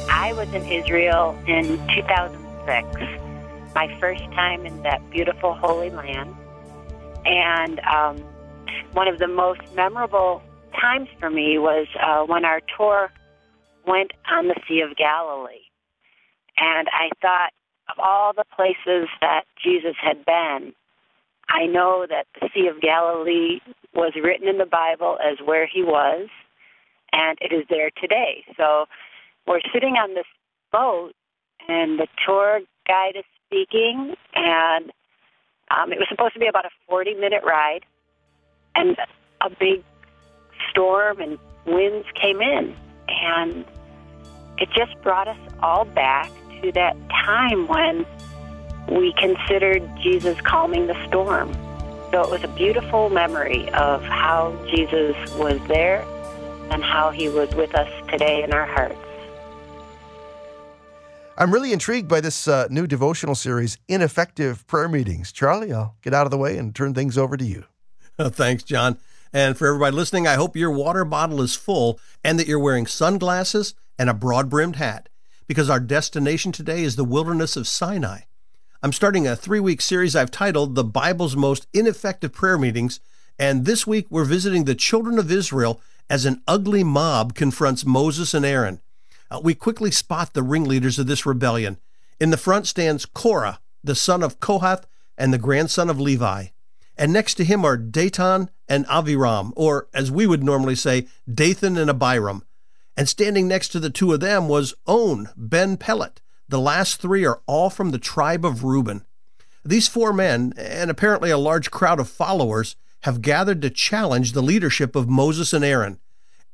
I 0.09 0.33
was 0.33 0.51
in 0.53 0.65
Israel 0.65 1.37
in 1.47 1.65
2006, 1.93 3.75
my 3.75 3.95
first 3.99 4.23
time 4.31 4.65
in 4.65 4.81
that 4.81 5.07
beautiful 5.11 5.53
Holy 5.53 5.91
Land. 5.91 6.35
And 7.27 7.79
um, 7.81 8.23
one 8.93 9.07
of 9.07 9.19
the 9.19 9.27
most 9.27 9.59
memorable 9.75 10.41
times 10.79 11.09
for 11.19 11.29
me 11.29 11.57
was 11.59 11.87
uh, 12.01 12.23
when 12.23 12.45
our 12.45 12.61
tour 12.77 13.11
went 13.85 14.11
on 14.31 14.47
the 14.47 14.55
Sea 14.67 14.81
of 14.81 14.95
Galilee. 14.95 15.67
And 16.57 16.87
I 16.91 17.09
thought 17.21 17.51
of 17.89 17.99
all 17.99 18.33
the 18.33 18.45
places 18.55 19.09
that 19.21 19.43
Jesus 19.61 19.95
had 20.01 20.25
been. 20.25 20.73
I 21.49 21.65
know 21.65 22.05
that 22.09 22.27
the 22.39 22.49
Sea 22.53 22.67
of 22.67 22.81
Galilee 22.81 23.59
was 23.93 24.13
written 24.21 24.47
in 24.47 24.57
the 24.57 24.65
Bible 24.65 25.17
as 25.23 25.37
where 25.45 25.67
he 25.67 25.83
was, 25.83 26.27
and 27.11 27.37
it 27.41 27.53
is 27.53 27.65
there 27.69 27.89
today. 28.01 28.43
So 28.57 28.85
we're 29.45 29.61
sitting 29.73 29.95
on 29.95 30.13
this 30.13 30.25
boat, 30.71 31.13
and 31.67 31.99
the 31.99 32.07
tour 32.25 32.61
guide 32.87 33.15
is 33.15 33.23
speaking, 33.45 34.15
and 34.35 34.91
um, 35.69 35.91
it 35.91 35.99
was 35.99 36.07
supposed 36.09 36.33
to 36.33 36.39
be 36.39 36.47
about 36.47 36.65
a 36.65 36.69
40 36.87 37.15
minute 37.15 37.43
ride, 37.43 37.85
and 38.75 38.97
a 39.41 39.49
big 39.49 39.83
storm 40.69 41.19
and 41.21 41.37
winds 41.65 42.07
came 42.15 42.41
in, 42.41 42.75
and 43.07 43.65
it 44.57 44.69
just 44.75 44.99
brought 45.01 45.27
us 45.27 45.37
all 45.61 45.85
back 45.85 46.31
to 46.61 46.71
that 46.71 46.95
time 47.09 47.67
when 47.67 48.05
we 48.89 49.13
considered 49.13 49.83
Jesus 50.01 50.39
calming 50.41 50.87
the 50.87 51.07
storm. 51.07 51.53
So 52.11 52.23
it 52.23 52.29
was 52.29 52.43
a 52.43 52.47
beautiful 52.47 53.09
memory 53.09 53.69
of 53.71 54.01
how 54.03 54.57
Jesus 54.69 55.15
was 55.35 55.59
there 55.67 56.01
and 56.71 56.83
how 56.83 57.11
he 57.11 57.27
was 57.29 57.53
with 57.55 57.75
us 57.75 57.89
today 58.09 58.43
in 58.43 58.53
our 58.53 58.65
hearts. 58.65 59.06
I'm 61.39 61.53
really 61.53 61.71
intrigued 61.71 62.07
by 62.07 62.19
this 62.19 62.47
uh, 62.47 62.65
new 62.71 62.87
devotional 62.87 63.35
series, 63.35 63.77
Ineffective 63.87 64.65
Prayer 64.65 64.89
Meetings. 64.89 65.31
Charlie, 65.31 65.71
I'll 65.71 65.95
get 66.01 66.11
out 66.11 66.25
of 66.25 66.31
the 66.31 66.37
way 66.37 66.57
and 66.57 66.73
turn 66.73 66.95
things 66.95 67.15
over 67.15 67.37
to 67.37 67.45
you. 67.45 67.65
Thanks, 68.19 68.63
John. 68.63 68.97
And 69.31 69.55
for 69.55 69.67
everybody 69.67 69.95
listening, 69.95 70.25
I 70.25 70.33
hope 70.33 70.55
your 70.55 70.71
water 70.71 71.05
bottle 71.05 71.43
is 71.43 71.55
full 71.55 71.99
and 72.23 72.39
that 72.39 72.47
you're 72.47 72.57
wearing 72.57 72.87
sunglasses 72.87 73.75
and 73.99 74.09
a 74.09 74.15
broad 74.15 74.49
brimmed 74.49 74.77
hat 74.77 75.09
because 75.45 75.69
our 75.69 75.79
destination 75.79 76.51
today 76.51 76.81
is 76.81 76.95
the 76.95 77.03
wilderness 77.03 77.55
of 77.55 77.67
Sinai. 77.67 78.21
I'm 78.81 78.91
starting 78.91 79.27
a 79.27 79.35
three 79.35 79.59
week 79.59 79.81
series 79.81 80.15
I've 80.15 80.31
titled 80.31 80.73
The 80.73 80.83
Bible's 80.83 81.35
Most 81.35 81.67
Ineffective 81.71 82.33
Prayer 82.33 82.57
Meetings. 82.57 82.99
And 83.37 83.65
this 83.65 83.85
week 83.85 84.07
we're 84.09 84.25
visiting 84.25 84.63
the 84.63 84.73
children 84.73 85.19
of 85.19 85.31
Israel 85.31 85.81
as 86.09 86.25
an 86.25 86.41
ugly 86.47 86.83
mob 86.83 87.35
confronts 87.35 87.85
Moses 87.85 88.33
and 88.33 88.43
Aaron 88.43 88.81
uh, 89.29 89.39
we 89.43 89.53
quickly 89.53 89.91
spot 89.91 90.33
the 90.33 90.43
ringleaders 90.43 90.99
of 90.99 91.07
this 91.07 91.25
rebellion. 91.25 91.77
In 92.19 92.29
the 92.29 92.37
front 92.37 92.67
stands 92.67 93.05
Korah, 93.05 93.59
the 93.83 93.95
son 93.95 94.23
of 94.23 94.39
Kohath 94.39 94.85
and 95.17 95.33
the 95.33 95.37
grandson 95.37 95.89
of 95.89 95.99
Levi. 95.99 96.47
And 96.97 97.13
next 97.13 97.35
to 97.35 97.45
him 97.45 97.63
are 97.63 97.77
Datan 97.77 98.49
and 98.67 98.85
Aviram, 98.87 99.53
or 99.55 99.87
as 99.93 100.11
we 100.11 100.25
would 100.25 100.43
normally 100.43 100.75
say, 100.75 101.07
Dathan 101.31 101.77
and 101.77 101.89
Abiram. 101.89 102.43
And 102.95 103.07
standing 103.07 103.47
next 103.47 103.69
to 103.69 103.79
the 103.79 103.91
two 103.91 104.13
of 104.13 104.19
them 104.19 104.47
was 104.47 104.73
On 104.87 105.29
Ben 105.37 105.77
Pelet. 105.77 106.21
The 106.49 106.59
last 106.59 106.99
three 106.99 107.25
are 107.25 107.41
all 107.45 107.69
from 107.69 107.91
the 107.91 107.99
tribe 107.99 108.43
of 108.45 108.63
Reuben. 108.63 109.05
These 109.63 109.87
four 109.87 110.13
men, 110.13 110.53
and 110.57 110.89
apparently 110.89 111.29
a 111.29 111.37
large 111.37 111.69
crowd 111.69 111.99
of 111.99 112.09
followers, 112.09 112.75
have 113.01 113.21
gathered 113.21 113.61
to 113.61 113.69
challenge 113.69 114.31
the 114.31 114.41
leadership 114.41 114.95
of 114.95 115.09
Moses 115.09 115.53
and 115.53 115.63
Aaron. 115.63 115.99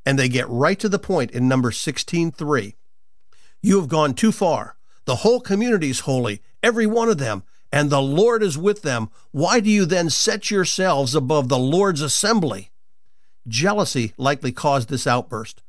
And 0.05 0.19
they 0.19 0.29
get 0.29 0.49
right 0.49 0.79
to 0.79 0.89
the 0.89 0.99
point 0.99 1.31
in 1.31 1.47
number 1.47 1.71
16:3. 1.71 2.75
You 3.61 3.79
have 3.79 3.87
gone 3.87 4.13
too 4.13 4.31
far. 4.31 4.75
The 5.05 5.17
whole 5.17 5.39
community 5.39 5.89
is 5.89 6.01
holy, 6.01 6.41
every 6.61 6.85
one 6.85 7.09
of 7.09 7.17
them, 7.17 7.43
and 7.71 7.89
the 7.89 8.01
Lord 8.01 8.43
is 8.43 8.57
with 8.57 8.81
them. 8.81 9.09
Why 9.31 9.59
do 9.59 9.69
you 9.69 9.85
then 9.85 10.09
set 10.09 10.51
yourselves 10.51 11.15
above 11.15 11.49
the 11.49 11.57
Lord's 11.57 12.01
assembly? 12.01 12.71
Jealousy 13.47 14.13
likely 14.17 14.51
caused 14.51 14.89
this 14.89 15.07
outburst. 15.07 15.61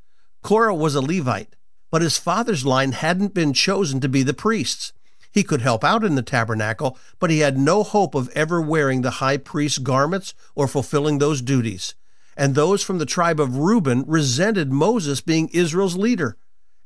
Korah 0.43 0.74
was 0.74 0.95
a 0.95 1.01
Levite, 1.01 1.57
but 1.91 2.03
his 2.03 2.18
father's 2.18 2.66
line 2.66 2.93
hadn't 2.93 3.35
been 3.35 3.53
chosen 3.53 4.01
to 4.01 4.09
be 4.09 4.22
the 4.22 4.35
priests. 4.35 4.93
He 5.32 5.43
could 5.43 5.62
help 5.62 5.82
out 5.82 6.05
in 6.05 6.14
the 6.14 6.22
tabernacle, 6.22 6.99
but 7.18 7.30
he 7.30 7.41
had 7.41 7.59
no 7.59 7.82
hope 7.82 8.14
of 8.14 8.28
ever 8.30 8.61
wearing 8.61 9.03
the 9.03 9.18
high 9.22 9.37
priest's 9.37 9.78
garments 9.78 10.35
or 10.55 10.68
fulfilling 10.68 11.18
those 11.18 11.43
duties. 11.43 11.95
And 12.37 12.55
those 12.55 12.82
from 12.82 12.99
the 12.99 13.07
tribe 13.07 13.39
of 13.39 13.59
Reuben 13.59 14.05
resented 14.07 14.72
Moses 14.72 15.20
being 15.20 15.49
Israel's 15.49 15.97
leader. 15.97 16.37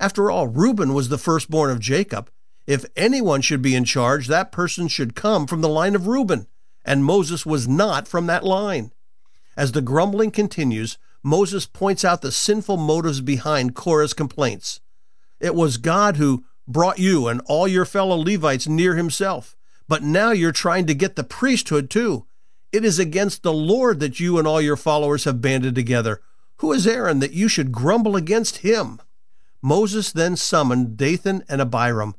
After 0.01 0.31
all, 0.31 0.47
Reuben 0.47 0.95
was 0.95 1.09
the 1.09 1.19
firstborn 1.19 1.71
of 1.71 1.81
Jacob. 1.81 2.31
If 2.67 2.85
anyone 2.97 3.41
should 3.41 3.63
be 3.63 3.75
in 3.75 3.85
charge, 3.85 4.27
that 4.27 4.53
person 4.53 4.89
should 4.89 5.15
come 5.15 5.47
from 5.47 5.63
the 5.63 5.69
line 5.69 5.95
of 5.95 6.07
Reuben, 6.07 6.47
and 6.85 7.05
Moses 7.05 7.47
was 7.47 7.67
not 7.67 8.07
from 8.07 8.27
that 8.27 8.45
line. 8.45 8.93
As 9.57 9.73
the 9.73 9.81
grumbling 9.81 10.31
continues, 10.31 10.99
Moses 11.23 11.67
points 11.67 12.05
out 12.05 12.23
the 12.23 12.31
sinful 12.31 12.77
motives 12.77 13.21
behind 13.21 13.75
Korah's 13.75 14.13
complaints. 14.13 14.81
It 15.41 15.55
was 15.55 15.79
God 15.79 16.17
who 16.17 16.45
brought 16.67 16.99
you 16.99 17.27
and 17.27 17.41
all 17.47 17.67
your 17.67 17.85
fellow 17.85 18.17
Levites 18.17 18.69
near 18.69 18.95
himself, 18.95 19.57
but 19.89 20.03
now 20.03 20.31
you're 20.31 20.53
trying 20.53 20.87
to 20.87 20.95
get 20.95 21.17
the 21.17 21.25
priesthood 21.25 21.91
too. 21.91 22.27
It 22.73 22.85
is 22.85 22.99
against 22.99 23.43
the 23.43 23.53
Lord 23.53 24.01
that 24.01 24.21
you 24.21 24.39
and 24.39 24.47
all 24.47 24.61
your 24.61 24.77
followers 24.77 25.25
have 25.25 25.41
banded 25.41 25.75
together. 25.75 26.21
Who 26.59 26.73
is 26.73 26.87
Aaron 26.87 27.21
that 27.21 27.33
you 27.33 27.49
should 27.49 27.73
grumble 27.73 28.17
against 28.17 28.59
him? 28.59 29.01
Moses 29.63 30.13
then 30.13 30.37
summoned 30.37 30.97
Dathan 30.97 31.45
and 31.49 31.61
Abiram, 31.61 32.15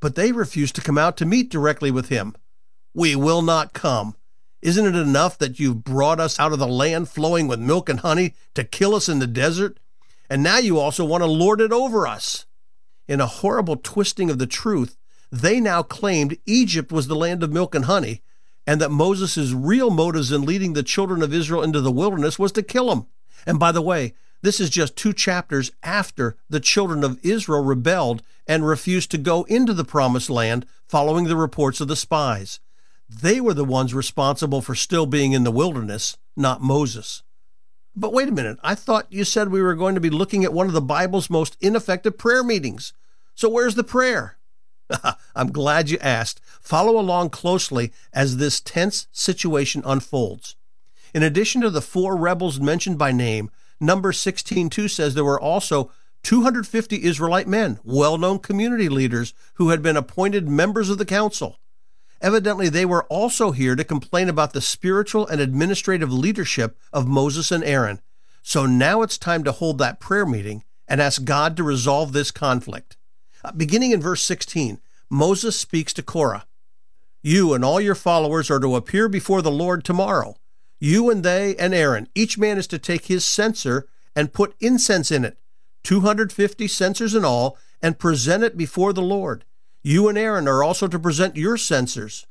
but 0.00 0.14
they 0.14 0.32
refused 0.32 0.74
to 0.76 0.80
come 0.80 0.98
out 0.98 1.16
to 1.18 1.26
meet 1.26 1.50
directly 1.50 1.90
with 1.90 2.08
him. 2.08 2.34
We 2.94 3.14
will 3.14 3.42
not 3.42 3.72
come, 3.72 4.16
isn't 4.62 4.86
it 4.86 4.96
enough 4.96 5.38
that 5.38 5.58
you've 5.58 5.84
brought 5.84 6.20
us 6.20 6.38
out 6.38 6.52
of 6.52 6.58
the 6.58 6.66
land 6.66 7.08
flowing 7.08 7.48
with 7.48 7.60
milk 7.60 7.88
and 7.88 8.00
honey 8.00 8.34
to 8.54 8.64
kill 8.64 8.94
us 8.94 9.08
in 9.08 9.18
the 9.18 9.26
desert? 9.26 9.78
And 10.28 10.42
now 10.42 10.58
you 10.58 10.78
also 10.78 11.04
want 11.04 11.22
to 11.22 11.26
lord 11.26 11.60
it 11.60 11.72
over 11.72 12.06
us. 12.06 12.46
In 13.08 13.20
a 13.20 13.26
horrible 13.26 13.76
twisting 13.76 14.30
of 14.30 14.38
the 14.38 14.46
truth, 14.46 14.96
they 15.32 15.60
now 15.60 15.82
claimed 15.82 16.38
Egypt 16.46 16.92
was 16.92 17.08
the 17.08 17.16
land 17.16 17.42
of 17.42 17.52
milk 17.52 17.74
and 17.74 17.86
honey, 17.86 18.22
and 18.66 18.80
that 18.80 18.90
Moses' 18.90 19.52
real 19.52 19.90
motives 19.90 20.32
in 20.32 20.42
leading 20.42 20.72
the 20.72 20.82
children 20.82 21.22
of 21.22 21.34
Israel 21.34 21.62
into 21.62 21.80
the 21.80 21.92
wilderness 21.92 22.38
was 22.38 22.52
to 22.52 22.62
kill 22.62 22.88
them. 22.88 23.06
And 23.46 23.58
by 23.58 23.72
the 23.72 23.82
way, 23.82 24.14
this 24.42 24.60
is 24.60 24.70
just 24.70 24.96
two 24.96 25.12
chapters 25.12 25.70
after 25.82 26.36
the 26.48 26.60
children 26.60 27.04
of 27.04 27.18
Israel 27.22 27.62
rebelled 27.62 28.22
and 28.46 28.66
refused 28.66 29.10
to 29.10 29.18
go 29.18 29.44
into 29.44 29.74
the 29.74 29.84
promised 29.84 30.30
land 30.30 30.66
following 30.86 31.24
the 31.24 31.36
reports 31.36 31.80
of 31.80 31.88
the 31.88 31.96
spies. 31.96 32.60
They 33.08 33.40
were 33.40 33.54
the 33.54 33.64
ones 33.64 33.92
responsible 33.92 34.62
for 34.62 34.74
still 34.74 35.06
being 35.06 35.32
in 35.32 35.44
the 35.44 35.50
wilderness, 35.50 36.16
not 36.36 36.62
Moses. 36.62 37.22
But 37.94 38.12
wait 38.12 38.28
a 38.28 38.32
minute, 38.32 38.58
I 38.62 38.74
thought 38.74 39.12
you 39.12 39.24
said 39.24 39.48
we 39.48 39.62
were 39.62 39.74
going 39.74 39.94
to 39.94 40.00
be 40.00 40.10
looking 40.10 40.44
at 40.44 40.52
one 40.52 40.68
of 40.68 40.72
the 40.72 40.80
Bible's 40.80 41.28
most 41.28 41.56
ineffective 41.60 42.16
prayer 42.16 42.44
meetings. 42.44 42.92
So 43.34 43.48
where's 43.48 43.74
the 43.74 43.84
prayer? 43.84 44.38
I'm 45.36 45.52
glad 45.52 45.90
you 45.90 45.98
asked. 46.00 46.40
Follow 46.60 46.98
along 46.98 47.30
closely 47.30 47.92
as 48.12 48.36
this 48.36 48.60
tense 48.60 49.06
situation 49.12 49.82
unfolds. 49.84 50.56
In 51.14 51.22
addition 51.22 51.60
to 51.62 51.70
the 51.70 51.82
four 51.82 52.16
rebels 52.16 52.60
mentioned 52.60 52.98
by 52.98 53.12
name, 53.12 53.50
number 53.80 54.12
16:2 54.12 54.88
says 54.88 55.14
there 55.14 55.24
were 55.24 55.40
also 55.40 55.90
250 56.22 57.04
Israelite 57.04 57.48
men, 57.48 57.80
well-known 57.82 58.38
community 58.38 58.88
leaders 58.88 59.32
who 59.54 59.70
had 59.70 59.82
been 59.82 59.96
appointed 59.96 60.48
members 60.48 60.90
of 60.90 60.98
the 60.98 61.06
council. 61.06 61.58
Evidently, 62.20 62.68
they 62.68 62.84
were 62.84 63.04
also 63.04 63.50
here 63.50 63.74
to 63.74 63.82
complain 63.82 64.28
about 64.28 64.52
the 64.52 64.60
spiritual 64.60 65.26
and 65.26 65.40
administrative 65.40 66.12
leadership 66.12 66.76
of 66.92 67.08
Moses 67.08 67.50
and 67.50 67.64
Aaron. 67.64 68.00
So 68.42 68.66
now 68.66 69.00
it's 69.00 69.16
time 69.16 69.42
to 69.44 69.52
hold 69.52 69.78
that 69.78 70.00
prayer 70.00 70.26
meeting 70.26 70.62
and 70.86 71.00
ask 71.00 71.24
God 71.24 71.56
to 71.56 71.62
resolve 71.62 72.12
this 72.12 72.30
conflict. 72.30 72.96
Uh, 73.42 73.52
beginning 73.52 73.92
in 73.92 74.00
verse 74.00 74.22
16, 74.24 74.78
Moses 75.08 75.58
speaks 75.58 75.92
to 75.94 76.02
Korah 76.02 76.46
You 77.22 77.54
and 77.54 77.64
all 77.64 77.80
your 77.80 77.94
followers 77.94 78.50
are 78.50 78.60
to 78.60 78.76
appear 78.76 79.08
before 79.08 79.42
the 79.42 79.50
Lord 79.50 79.84
tomorrow. 79.84 80.36
You 80.78 81.10
and 81.10 81.22
they 81.22 81.56
and 81.56 81.74
Aaron, 81.74 82.08
each 82.14 82.38
man 82.38 82.58
is 82.58 82.66
to 82.68 82.78
take 82.78 83.06
his 83.06 83.24
censer 83.24 83.86
and 84.16 84.32
put 84.32 84.54
incense 84.60 85.10
in 85.10 85.24
it, 85.24 85.38
250 85.84 86.66
censers 86.68 87.14
in 87.14 87.24
all, 87.24 87.58
and 87.82 87.98
present 87.98 88.42
it 88.42 88.56
before 88.56 88.92
the 88.92 89.02
Lord. 89.02 89.44
You 89.82 90.08
and 90.08 90.18
Aaron 90.18 90.48
are 90.48 90.62
also 90.62 90.86
to 90.88 90.98
present 90.98 91.36
your 91.36 91.56
censers. 91.56 92.26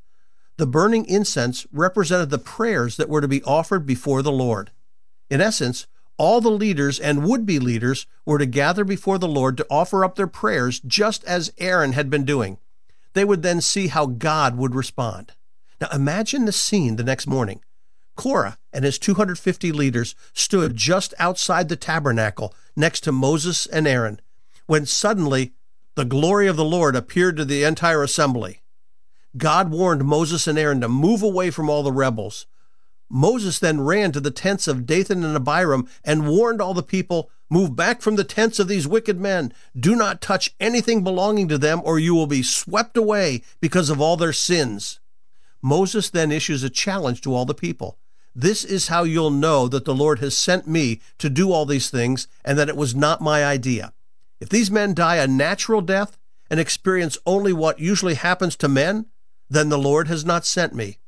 The 0.57 0.67
burning 0.67 1.05
incense 1.05 1.65
represented 1.71 2.29
the 2.29 2.37
prayers 2.37 2.97
that 2.97 3.09
were 3.09 3.21
to 3.21 3.27
be 3.27 3.43
offered 3.43 3.85
before 3.85 4.21
the 4.21 4.31
Lord. 4.31 4.71
In 5.29 5.41
essence, 5.41 5.87
all 6.19 6.41
the 6.41 6.51
leaders 6.51 6.99
and 6.99 7.23
would 7.23 7.45
be 7.45 7.57
leaders 7.57 8.05
were 8.25 8.37
to 8.37 8.45
gather 8.45 8.83
before 8.83 9.17
the 9.17 9.27
Lord 9.27 9.57
to 9.57 9.65
offer 9.71 10.05
up 10.05 10.15
their 10.15 10.27
prayers 10.27 10.79
just 10.81 11.23
as 11.23 11.51
Aaron 11.57 11.93
had 11.93 12.09
been 12.11 12.25
doing. 12.25 12.59
They 13.13 13.25
would 13.25 13.41
then 13.41 13.61
see 13.61 13.87
how 13.87 14.05
God 14.05 14.57
would 14.57 14.75
respond. 14.75 15.31
Now 15.81 15.87
imagine 15.91 16.45
the 16.45 16.51
scene 16.51 16.97
the 16.97 17.03
next 17.03 17.25
morning. 17.25 17.61
Korah 18.15 18.57
and 18.73 18.83
his 18.83 18.99
250 18.99 19.71
leaders 19.71 20.13
stood 20.33 20.75
just 20.75 21.13
outside 21.17 21.69
the 21.69 21.77
tabernacle 21.77 22.53
next 22.75 22.99
to 23.05 23.13
Moses 23.13 23.65
and 23.65 23.87
Aaron 23.87 24.19
when 24.67 24.85
suddenly 24.85 25.53
the 25.95 26.05
glory 26.05 26.47
of 26.47 26.57
the 26.57 26.65
Lord 26.65 26.95
appeared 26.95 27.37
to 27.37 27.45
the 27.45 27.63
entire 27.63 28.03
assembly. 28.03 28.61
God 29.37 29.71
warned 29.71 30.03
Moses 30.03 30.47
and 30.47 30.59
Aaron 30.59 30.81
to 30.81 30.89
move 30.89 31.23
away 31.23 31.49
from 31.49 31.69
all 31.69 31.81
the 31.81 31.91
rebels. 31.91 32.45
Moses 33.09 33.59
then 33.59 33.81
ran 33.81 34.11
to 34.11 34.19
the 34.19 34.31
tents 34.31 34.67
of 34.67 34.85
Dathan 34.85 35.23
and 35.23 35.35
Abiram 35.35 35.87
and 36.03 36.27
warned 36.27 36.61
all 36.61 36.73
the 36.73 36.83
people, 36.83 37.31
Move 37.49 37.75
back 37.75 38.01
from 38.01 38.15
the 38.15 38.23
tents 38.23 38.59
of 38.59 38.67
these 38.67 38.87
wicked 38.87 39.19
men. 39.19 39.51
Do 39.77 39.95
not 39.95 40.21
touch 40.21 40.53
anything 40.59 41.03
belonging 41.03 41.47
to 41.47 41.57
them, 41.57 41.81
or 41.83 41.97
you 41.97 42.13
will 42.13 42.27
be 42.27 42.43
swept 42.43 42.95
away 42.95 43.41
because 43.59 43.89
of 43.89 43.99
all 43.99 44.17
their 44.17 44.33
sins. 44.33 44.99
Moses 45.61 46.09
then 46.11 46.31
issues 46.31 46.63
a 46.63 46.69
challenge 46.69 47.21
to 47.21 47.33
all 47.33 47.45
the 47.45 47.55
people. 47.55 47.97
This 48.35 48.63
is 48.63 48.87
how 48.87 49.03
you'll 49.03 49.31
know 49.31 49.67
that 49.67 49.85
the 49.85 49.95
Lord 49.95 50.19
has 50.19 50.37
sent 50.37 50.67
me 50.67 51.01
to 51.17 51.29
do 51.29 51.51
all 51.51 51.65
these 51.65 51.89
things 51.89 52.27
and 52.45 52.57
that 52.57 52.69
it 52.69 52.77
was 52.77 52.95
not 52.95 53.21
my 53.21 53.43
idea. 53.43 53.93
If 54.39 54.49
these 54.49 54.69
men 54.69 54.93
die 54.93 55.15
a 55.15 55.27
natural 55.27 55.81
death 55.81 56.17
and 56.49 56.59
experience 56.59 57.17
only 57.25 57.51
what 57.51 57.79
usually 57.79 58.13
happens 58.13 58.55
to 58.57 58.67
men, 58.67 59.07
then 59.49 59.69
the 59.69 59.77
Lord 59.77 60.07
has 60.07 60.23
not 60.23 60.45
sent 60.45 60.73
me. 60.75 60.99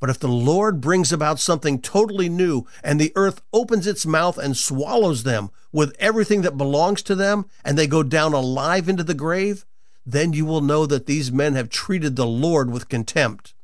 But 0.00 0.08
if 0.08 0.18
the 0.18 0.28
Lord 0.28 0.80
brings 0.80 1.12
about 1.12 1.38
something 1.38 1.80
totally 1.80 2.30
new 2.30 2.66
and 2.82 2.98
the 2.98 3.12
earth 3.14 3.42
opens 3.52 3.86
its 3.86 4.06
mouth 4.06 4.38
and 4.38 4.56
swallows 4.56 5.22
them 5.22 5.50
with 5.72 5.94
everything 5.98 6.40
that 6.42 6.56
belongs 6.56 7.02
to 7.02 7.14
them 7.14 7.44
and 7.64 7.76
they 7.76 7.86
go 7.86 8.02
down 8.02 8.32
alive 8.32 8.88
into 8.88 9.04
the 9.04 9.14
grave, 9.14 9.66
then 10.06 10.32
you 10.32 10.46
will 10.46 10.62
know 10.62 10.86
that 10.86 11.04
these 11.04 11.30
men 11.30 11.54
have 11.54 11.68
treated 11.68 12.16
the 12.16 12.26
Lord 12.26 12.70
with 12.70 12.88
contempt. 12.88 13.54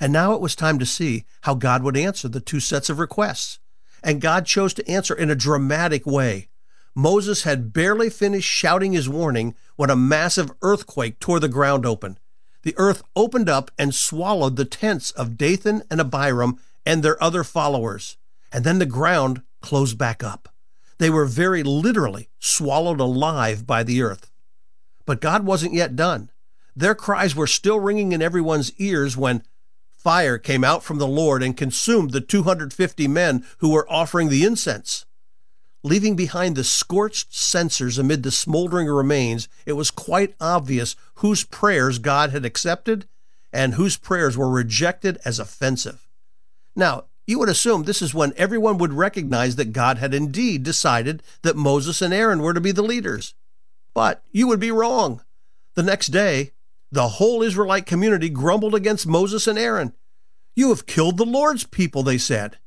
And 0.00 0.12
now 0.12 0.32
it 0.32 0.40
was 0.40 0.56
time 0.56 0.80
to 0.80 0.86
see 0.86 1.24
how 1.42 1.54
God 1.54 1.84
would 1.84 1.96
answer 1.96 2.28
the 2.28 2.40
two 2.40 2.58
sets 2.58 2.90
of 2.90 2.98
requests. 2.98 3.60
And 4.02 4.20
God 4.20 4.44
chose 4.44 4.74
to 4.74 4.90
answer 4.90 5.14
in 5.14 5.30
a 5.30 5.36
dramatic 5.36 6.04
way. 6.04 6.48
Moses 6.96 7.44
had 7.44 7.72
barely 7.72 8.10
finished 8.10 8.48
shouting 8.48 8.92
his 8.92 9.08
warning 9.08 9.54
when 9.76 9.88
a 9.88 9.96
massive 9.96 10.50
earthquake 10.62 11.20
tore 11.20 11.40
the 11.40 11.48
ground 11.48 11.86
open. 11.86 12.18
The 12.64 12.74
earth 12.78 13.02
opened 13.14 13.48
up 13.48 13.70
and 13.78 13.94
swallowed 13.94 14.56
the 14.56 14.64
tents 14.64 15.10
of 15.12 15.36
Dathan 15.36 15.82
and 15.90 16.00
Abiram 16.00 16.58
and 16.84 17.02
their 17.02 17.22
other 17.22 17.44
followers, 17.44 18.16
and 18.50 18.64
then 18.64 18.78
the 18.78 18.86
ground 18.86 19.42
closed 19.60 19.96
back 19.98 20.24
up. 20.24 20.48
They 20.98 21.10
were 21.10 21.26
very 21.26 21.62
literally 21.62 22.30
swallowed 22.38 23.00
alive 23.00 23.66
by 23.66 23.82
the 23.82 24.00
earth. 24.02 24.30
But 25.04 25.20
God 25.20 25.44
wasn't 25.44 25.74
yet 25.74 25.94
done. 25.94 26.30
Their 26.74 26.94
cries 26.94 27.36
were 27.36 27.46
still 27.46 27.80
ringing 27.80 28.12
in 28.12 28.22
everyone's 28.22 28.72
ears 28.78 29.16
when 29.16 29.42
fire 29.90 30.38
came 30.38 30.64
out 30.64 30.82
from 30.82 30.98
the 30.98 31.06
Lord 31.06 31.42
and 31.42 31.56
consumed 31.56 32.12
the 32.12 32.20
250 32.20 33.08
men 33.08 33.44
who 33.58 33.70
were 33.70 33.90
offering 33.90 34.28
the 34.28 34.44
incense. 34.44 35.04
Leaving 35.86 36.16
behind 36.16 36.56
the 36.56 36.64
scorched 36.64 37.34
censers 37.34 37.98
amid 37.98 38.22
the 38.22 38.30
smoldering 38.30 38.88
remains, 38.88 39.48
it 39.66 39.74
was 39.74 39.90
quite 39.90 40.34
obvious 40.40 40.96
whose 41.16 41.44
prayers 41.44 41.98
God 41.98 42.30
had 42.30 42.44
accepted 42.44 43.06
and 43.52 43.74
whose 43.74 43.98
prayers 43.98 44.36
were 44.36 44.50
rejected 44.50 45.18
as 45.26 45.38
offensive. 45.38 46.08
Now, 46.74 47.04
You 47.26 47.38
would 47.38 47.48
assume 47.48 47.84
this 47.84 48.02
is 48.02 48.12
when 48.12 48.34
everyone 48.36 48.78
would 48.78 48.92
recognize 48.92 49.56
that 49.56 49.72
God 49.72 49.98
had 49.98 50.12
indeed 50.12 50.62
decided 50.62 51.22
that 51.42 51.56
Moses 51.56 52.02
and 52.02 52.12
Aaron 52.12 52.42
were 52.42 52.52
to 52.52 52.60
be 52.60 52.72
the 52.72 52.82
leaders. 52.82 53.34
But 53.94 54.22
you 54.30 54.46
would 54.48 54.60
be 54.60 54.70
wrong. 54.70 55.22
The 55.74 55.82
next 55.82 56.08
day, 56.08 56.52
the 56.92 57.08
whole 57.08 57.42
Israelite 57.42 57.86
community 57.86 58.28
grumbled 58.28 58.74
against 58.74 59.06
Moses 59.06 59.46
and 59.46 59.58
Aaron. 59.58 59.94
You 60.54 60.68
have 60.68 60.86
killed 60.86 61.16
the 61.16 61.24
Lord's 61.24 61.64
people, 61.64 62.02
they 62.02 62.18
said. 62.18 62.58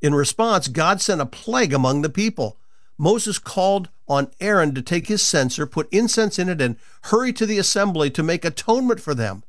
In 0.00 0.14
response, 0.14 0.68
God 0.68 1.00
sent 1.00 1.20
a 1.20 1.26
plague 1.26 1.72
among 1.72 2.02
the 2.02 2.10
people. 2.10 2.58
Moses 2.96 3.38
called 3.38 3.88
on 4.08 4.30
Aaron 4.40 4.74
to 4.74 4.82
take 4.82 5.06
his 5.06 5.26
censer, 5.26 5.66
put 5.66 5.88
incense 5.92 6.38
in 6.38 6.48
it, 6.48 6.60
and 6.60 6.76
hurry 7.04 7.32
to 7.34 7.46
the 7.46 7.58
assembly 7.58 8.10
to 8.10 8.22
make 8.22 8.44
atonement 8.44 9.00
for 9.00 9.14
them. 9.14 9.42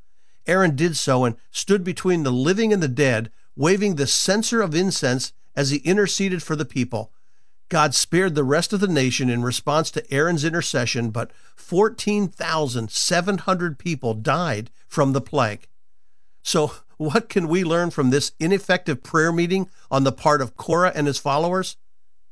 Aaron 0.48 0.76
did 0.76 0.98
so 0.98 1.26
and 1.26 1.36
stood 1.52 1.84
between 1.84 2.24
the 2.24 2.32
living 2.32 2.74
and 2.74 2.82
the 2.82 2.88
dead, 2.88 3.32
waving 3.56 3.96
the 3.96 4.08
censer 4.08 4.62
of 4.62 4.74
incense 4.76 5.34
as 5.56 5.70
he 5.70 5.78
interceded 5.80 6.42
for 6.42 6.56
the 6.56 6.66
people. 6.66 7.12
God 7.70 7.94
spared 7.96 8.36
the 8.36 8.44
rest 8.44 8.74
of 8.74 8.82
the 8.82 8.88
nation 8.88 9.30
in 9.30 9.44
response 9.44 9.92
to 9.92 10.14
Aaron's 10.14 10.44
intercession, 10.44 11.10
but 11.10 11.32
14,700 11.56 13.80
people 13.80 14.14
died 14.14 14.70
from 14.88 15.14
the 15.14 15.22
plague. 15.22 15.68
So, 16.44 16.74
what 17.02 17.30
can 17.30 17.48
we 17.48 17.64
learn 17.64 17.90
from 17.90 18.12
this 18.12 18.34
ineffective 18.40 19.02
prayer 19.02 19.32
meeting 19.32 19.68
on 19.90 20.04
the 20.04 20.12
part 20.12 20.40
of 20.40 20.56
Korah 20.56 20.92
and 20.94 21.08
his 21.08 21.18
followers? 21.18 21.76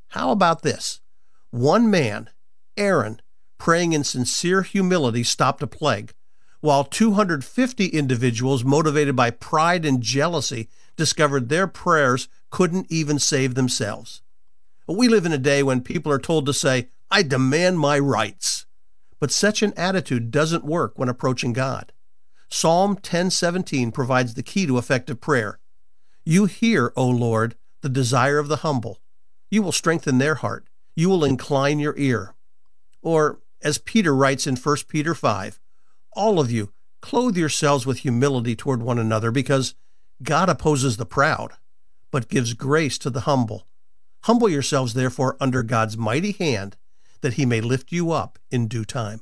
How 0.09 0.29
about 0.29 0.61
this? 0.61 1.01
One 1.49 1.89
man, 1.89 2.29
Aaron, 2.77 3.19
praying 3.57 3.93
in 3.93 4.03
sincere 4.03 4.61
humility, 4.61 5.23
stopped 5.23 5.63
a 5.63 5.67
plague, 5.67 6.13
while 6.59 6.83
250 6.83 7.87
individuals 7.87 8.63
motivated 8.63 9.15
by 9.15 9.31
pride 9.31 9.85
and 9.85 10.03
jealousy 10.03 10.69
discovered 10.95 11.49
their 11.49 11.65
prayers 11.65 12.27
couldn't 12.51 12.85
even 12.91 13.17
save 13.17 13.55
themselves. 13.55 14.21
We 14.87 15.07
live 15.07 15.25
in 15.25 15.33
a 15.33 15.39
day 15.39 15.63
when 15.63 15.81
people 15.81 16.11
are 16.11 16.19
told 16.19 16.45
to 16.45 16.53
say, 16.53 16.89
I 17.09 17.23
demand 17.23 17.79
my 17.79 17.97
rights. 17.97 18.67
But 19.19 19.31
such 19.31 19.63
an 19.63 19.73
attitude 19.75 20.29
doesn't 20.29 20.63
work 20.63 20.99
when 20.99 21.09
approaching 21.09 21.53
God. 21.53 21.91
Psalm 22.49 22.97
10:17 22.97 23.91
provides 23.91 24.33
the 24.33 24.43
key 24.43 24.65
to 24.65 24.77
effective 24.77 25.21
prayer. 25.21 25.59
You 26.25 26.45
hear, 26.45 26.91
O 26.95 27.07
Lord, 27.07 27.55
the 27.81 27.89
desire 27.89 28.39
of 28.39 28.47
the 28.47 28.57
humble. 28.57 28.99
You 29.49 29.61
will 29.61 29.71
strengthen 29.71 30.17
their 30.17 30.35
heart. 30.35 30.67
You 30.95 31.09
will 31.09 31.23
incline 31.23 31.79
your 31.79 31.95
ear. 31.97 32.35
Or 33.01 33.39
as 33.61 33.77
Peter 33.77 34.15
writes 34.15 34.47
in 34.47 34.55
1 34.55 34.77
Peter 34.87 35.13
5, 35.15 35.59
all 36.13 36.39
of 36.39 36.51
you 36.51 36.73
clothe 37.01 37.37
yourselves 37.37 37.85
with 37.85 37.99
humility 37.99 38.55
toward 38.55 38.81
one 38.81 38.99
another 38.99 39.31
because 39.31 39.75
God 40.21 40.49
opposes 40.49 40.97
the 40.97 41.05
proud, 41.05 41.53
but 42.11 42.29
gives 42.29 42.53
grace 42.53 42.97
to 42.99 43.09
the 43.09 43.21
humble. 43.21 43.67
Humble 44.23 44.49
yourselves, 44.49 44.93
therefore, 44.93 45.37
under 45.39 45.63
God's 45.63 45.97
mighty 45.97 46.33
hand, 46.33 46.75
that 47.21 47.35
he 47.35 47.45
may 47.45 47.61
lift 47.61 47.91
you 47.91 48.11
up 48.11 48.37
in 48.51 48.67
due 48.67 48.83
time. 48.83 49.21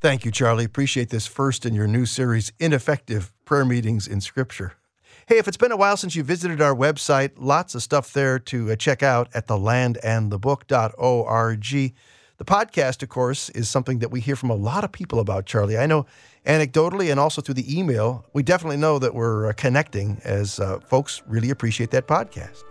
Thank 0.00 0.24
you, 0.24 0.30
Charlie. 0.30 0.64
Appreciate 0.64 1.10
this 1.10 1.26
first 1.26 1.66
in 1.66 1.74
your 1.74 1.86
new 1.86 2.06
series, 2.06 2.54
Ineffective 2.58 3.34
Prayer 3.44 3.66
Meetings 3.66 4.08
in 4.08 4.22
Scripture. 4.22 4.72
Hey, 5.26 5.36
if 5.36 5.46
it's 5.46 5.58
been 5.58 5.72
a 5.72 5.76
while 5.76 5.98
since 5.98 6.16
you 6.16 6.22
visited 6.22 6.62
our 6.62 6.74
website, 6.74 7.32
lots 7.36 7.74
of 7.74 7.82
stuff 7.82 8.14
there 8.14 8.38
to 8.38 8.72
uh, 8.72 8.76
check 8.76 9.02
out 9.02 9.28
at 9.34 9.46
thelandandthebook.org. 9.46 11.94
The 12.38 12.44
podcast, 12.46 13.02
of 13.02 13.10
course, 13.10 13.50
is 13.50 13.68
something 13.68 13.98
that 13.98 14.10
we 14.10 14.20
hear 14.20 14.36
from 14.36 14.48
a 14.48 14.54
lot 14.54 14.84
of 14.84 14.92
people 14.92 15.20
about, 15.20 15.44
Charlie. 15.44 15.76
I 15.76 15.84
know 15.84 16.06
anecdotally 16.46 17.10
and 17.10 17.20
also 17.20 17.42
through 17.42 17.56
the 17.56 17.78
email, 17.78 18.24
we 18.32 18.42
definitely 18.42 18.78
know 18.78 18.98
that 18.98 19.14
we're 19.14 19.50
uh, 19.50 19.52
connecting 19.52 20.18
as 20.24 20.58
uh, 20.58 20.80
folks 20.80 21.22
really 21.26 21.50
appreciate 21.50 21.90
that 21.90 22.06
podcast. 22.06 22.62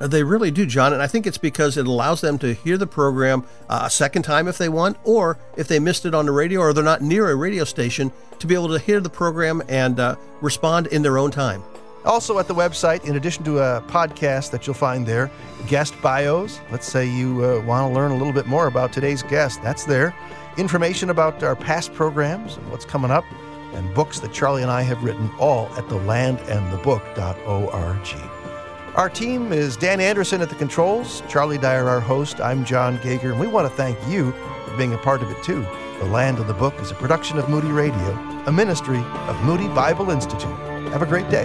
Uh, 0.00 0.06
they 0.06 0.22
really 0.22 0.50
do, 0.50 0.66
John, 0.66 0.92
and 0.92 1.00
I 1.00 1.06
think 1.06 1.26
it's 1.26 1.38
because 1.38 1.76
it 1.76 1.86
allows 1.86 2.20
them 2.20 2.38
to 2.38 2.52
hear 2.52 2.76
the 2.76 2.86
program 2.86 3.44
uh, 3.68 3.82
a 3.84 3.90
second 3.90 4.22
time 4.22 4.48
if 4.48 4.58
they 4.58 4.68
want, 4.68 4.96
or 5.04 5.38
if 5.56 5.68
they 5.68 5.78
missed 5.78 6.04
it 6.04 6.14
on 6.14 6.26
the 6.26 6.32
radio 6.32 6.60
or 6.60 6.72
they're 6.72 6.82
not 6.82 7.02
near 7.02 7.30
a 7.30 7.36
radio 7.36 7.64
station, 7.64 8.12
to 8.38 8.46
be 8.46 8.54
able 8.54 8.68
to 8.68 8.78
hear 8.78 9.00
the 9.00 9.08
program 9.08 9.62
and 9.68 10.00
uh, 10.00 10.16
respond 10.40 10.88
in 10.88 11.02
their 11.02 11.18
own 11.18 11.30
time. 11.30 11.62
Also, 12.04 12.38
at 12.38 12.48
the 12.48 12.54
website, 12.54 13.04
in 13.06 13.16
addition 13.16 13.44
to 13.44 13.60
a 13.60 13.82
podcast 13.88 14.50
that 14.50 14.66
you'll 14.66 14.74
find 14.74 15.06
there, 15.06 15.30
guest 15.68 15.94
bios. 16.02 16.60
Let's 16.70 16.86
say 16.86 17.08
you 17.08 17.42
uh, 17.42 17.64
want 17.64 17.90
to 17.90 17.94
learn 17.94 18.10
a 18.10 18.16
little 18.16 18.32
bit 18.32 18.46
more 18.46 18.66
about 18.66 18.92
today's 18.92 19.22
guest, 19.22 19.62
that's 19.62 19.84
there. 19.84 20.14
Information 20.58 21.08
about 21.08 21.42
our 21.42 21.56
past 21.56 21.94
programs 21.94 22.58
and 22.58 22.70
what's 22.70 22.84
coming 22.84 23.10
up, 23.10 23.24
and 23.72 23.94
books 23.94 24.20
that 24.20 24.34
Charlie 24.34 24.62
and 24.62 24.70
I 24.70 24.82
have 24.82 25.02
written, 25.02 25.30
all 25.38 25.68
at 25.76 25.88
thelandandthebook.org. 25.88 28.33
Our 28.96 29.10
team 29.10 29.52
is 29.52 29.76
Dan 29.76 30.00
Anderson 30.00 30.40
at 30.40 30.48
the 30.48 30.54
controls, 30.54 31.24
Charlie 31.28 31.58
Dyer, 31.58 31.88
our 31.88 31.98
host. 31.98 32.40
I'm 32.40 32.64
John 32.64 32.96
Gauger, 32.98 33.32
and 33.32 33.40
we 33.40 33.48
want 33.48 33.68
to 33.68 33.76
thank 33.76 33.98
you 34.06 34.30
for 34.64 34.76
being 34.76 34.94
a 34.94 34.98
part 34.98 35.20
of 35.20 35.32
it 35.32 35.42
too. 35.42 35.66
The 35.98 36.04
Land 36.04 36.38
and 36.38 36.48
the 36.48 36.54
Book 36.54 36.78
is 36.78 36.92
a 36.92 36.94
production 36.94 37.36
of 37.36 37.48
Moody 37.48 37.72
Radio, 37.72 38.10
a 38.46 38.52
ministry 38.52 38.98
of 38.98 39.42
Moody 39.42 39.66
Bible 39.66 40.10
Institute. 40.10 40.48
Have 40.92 41.02
a 41.02 41.06
great 41.06 41.28
day. 41.28 41.44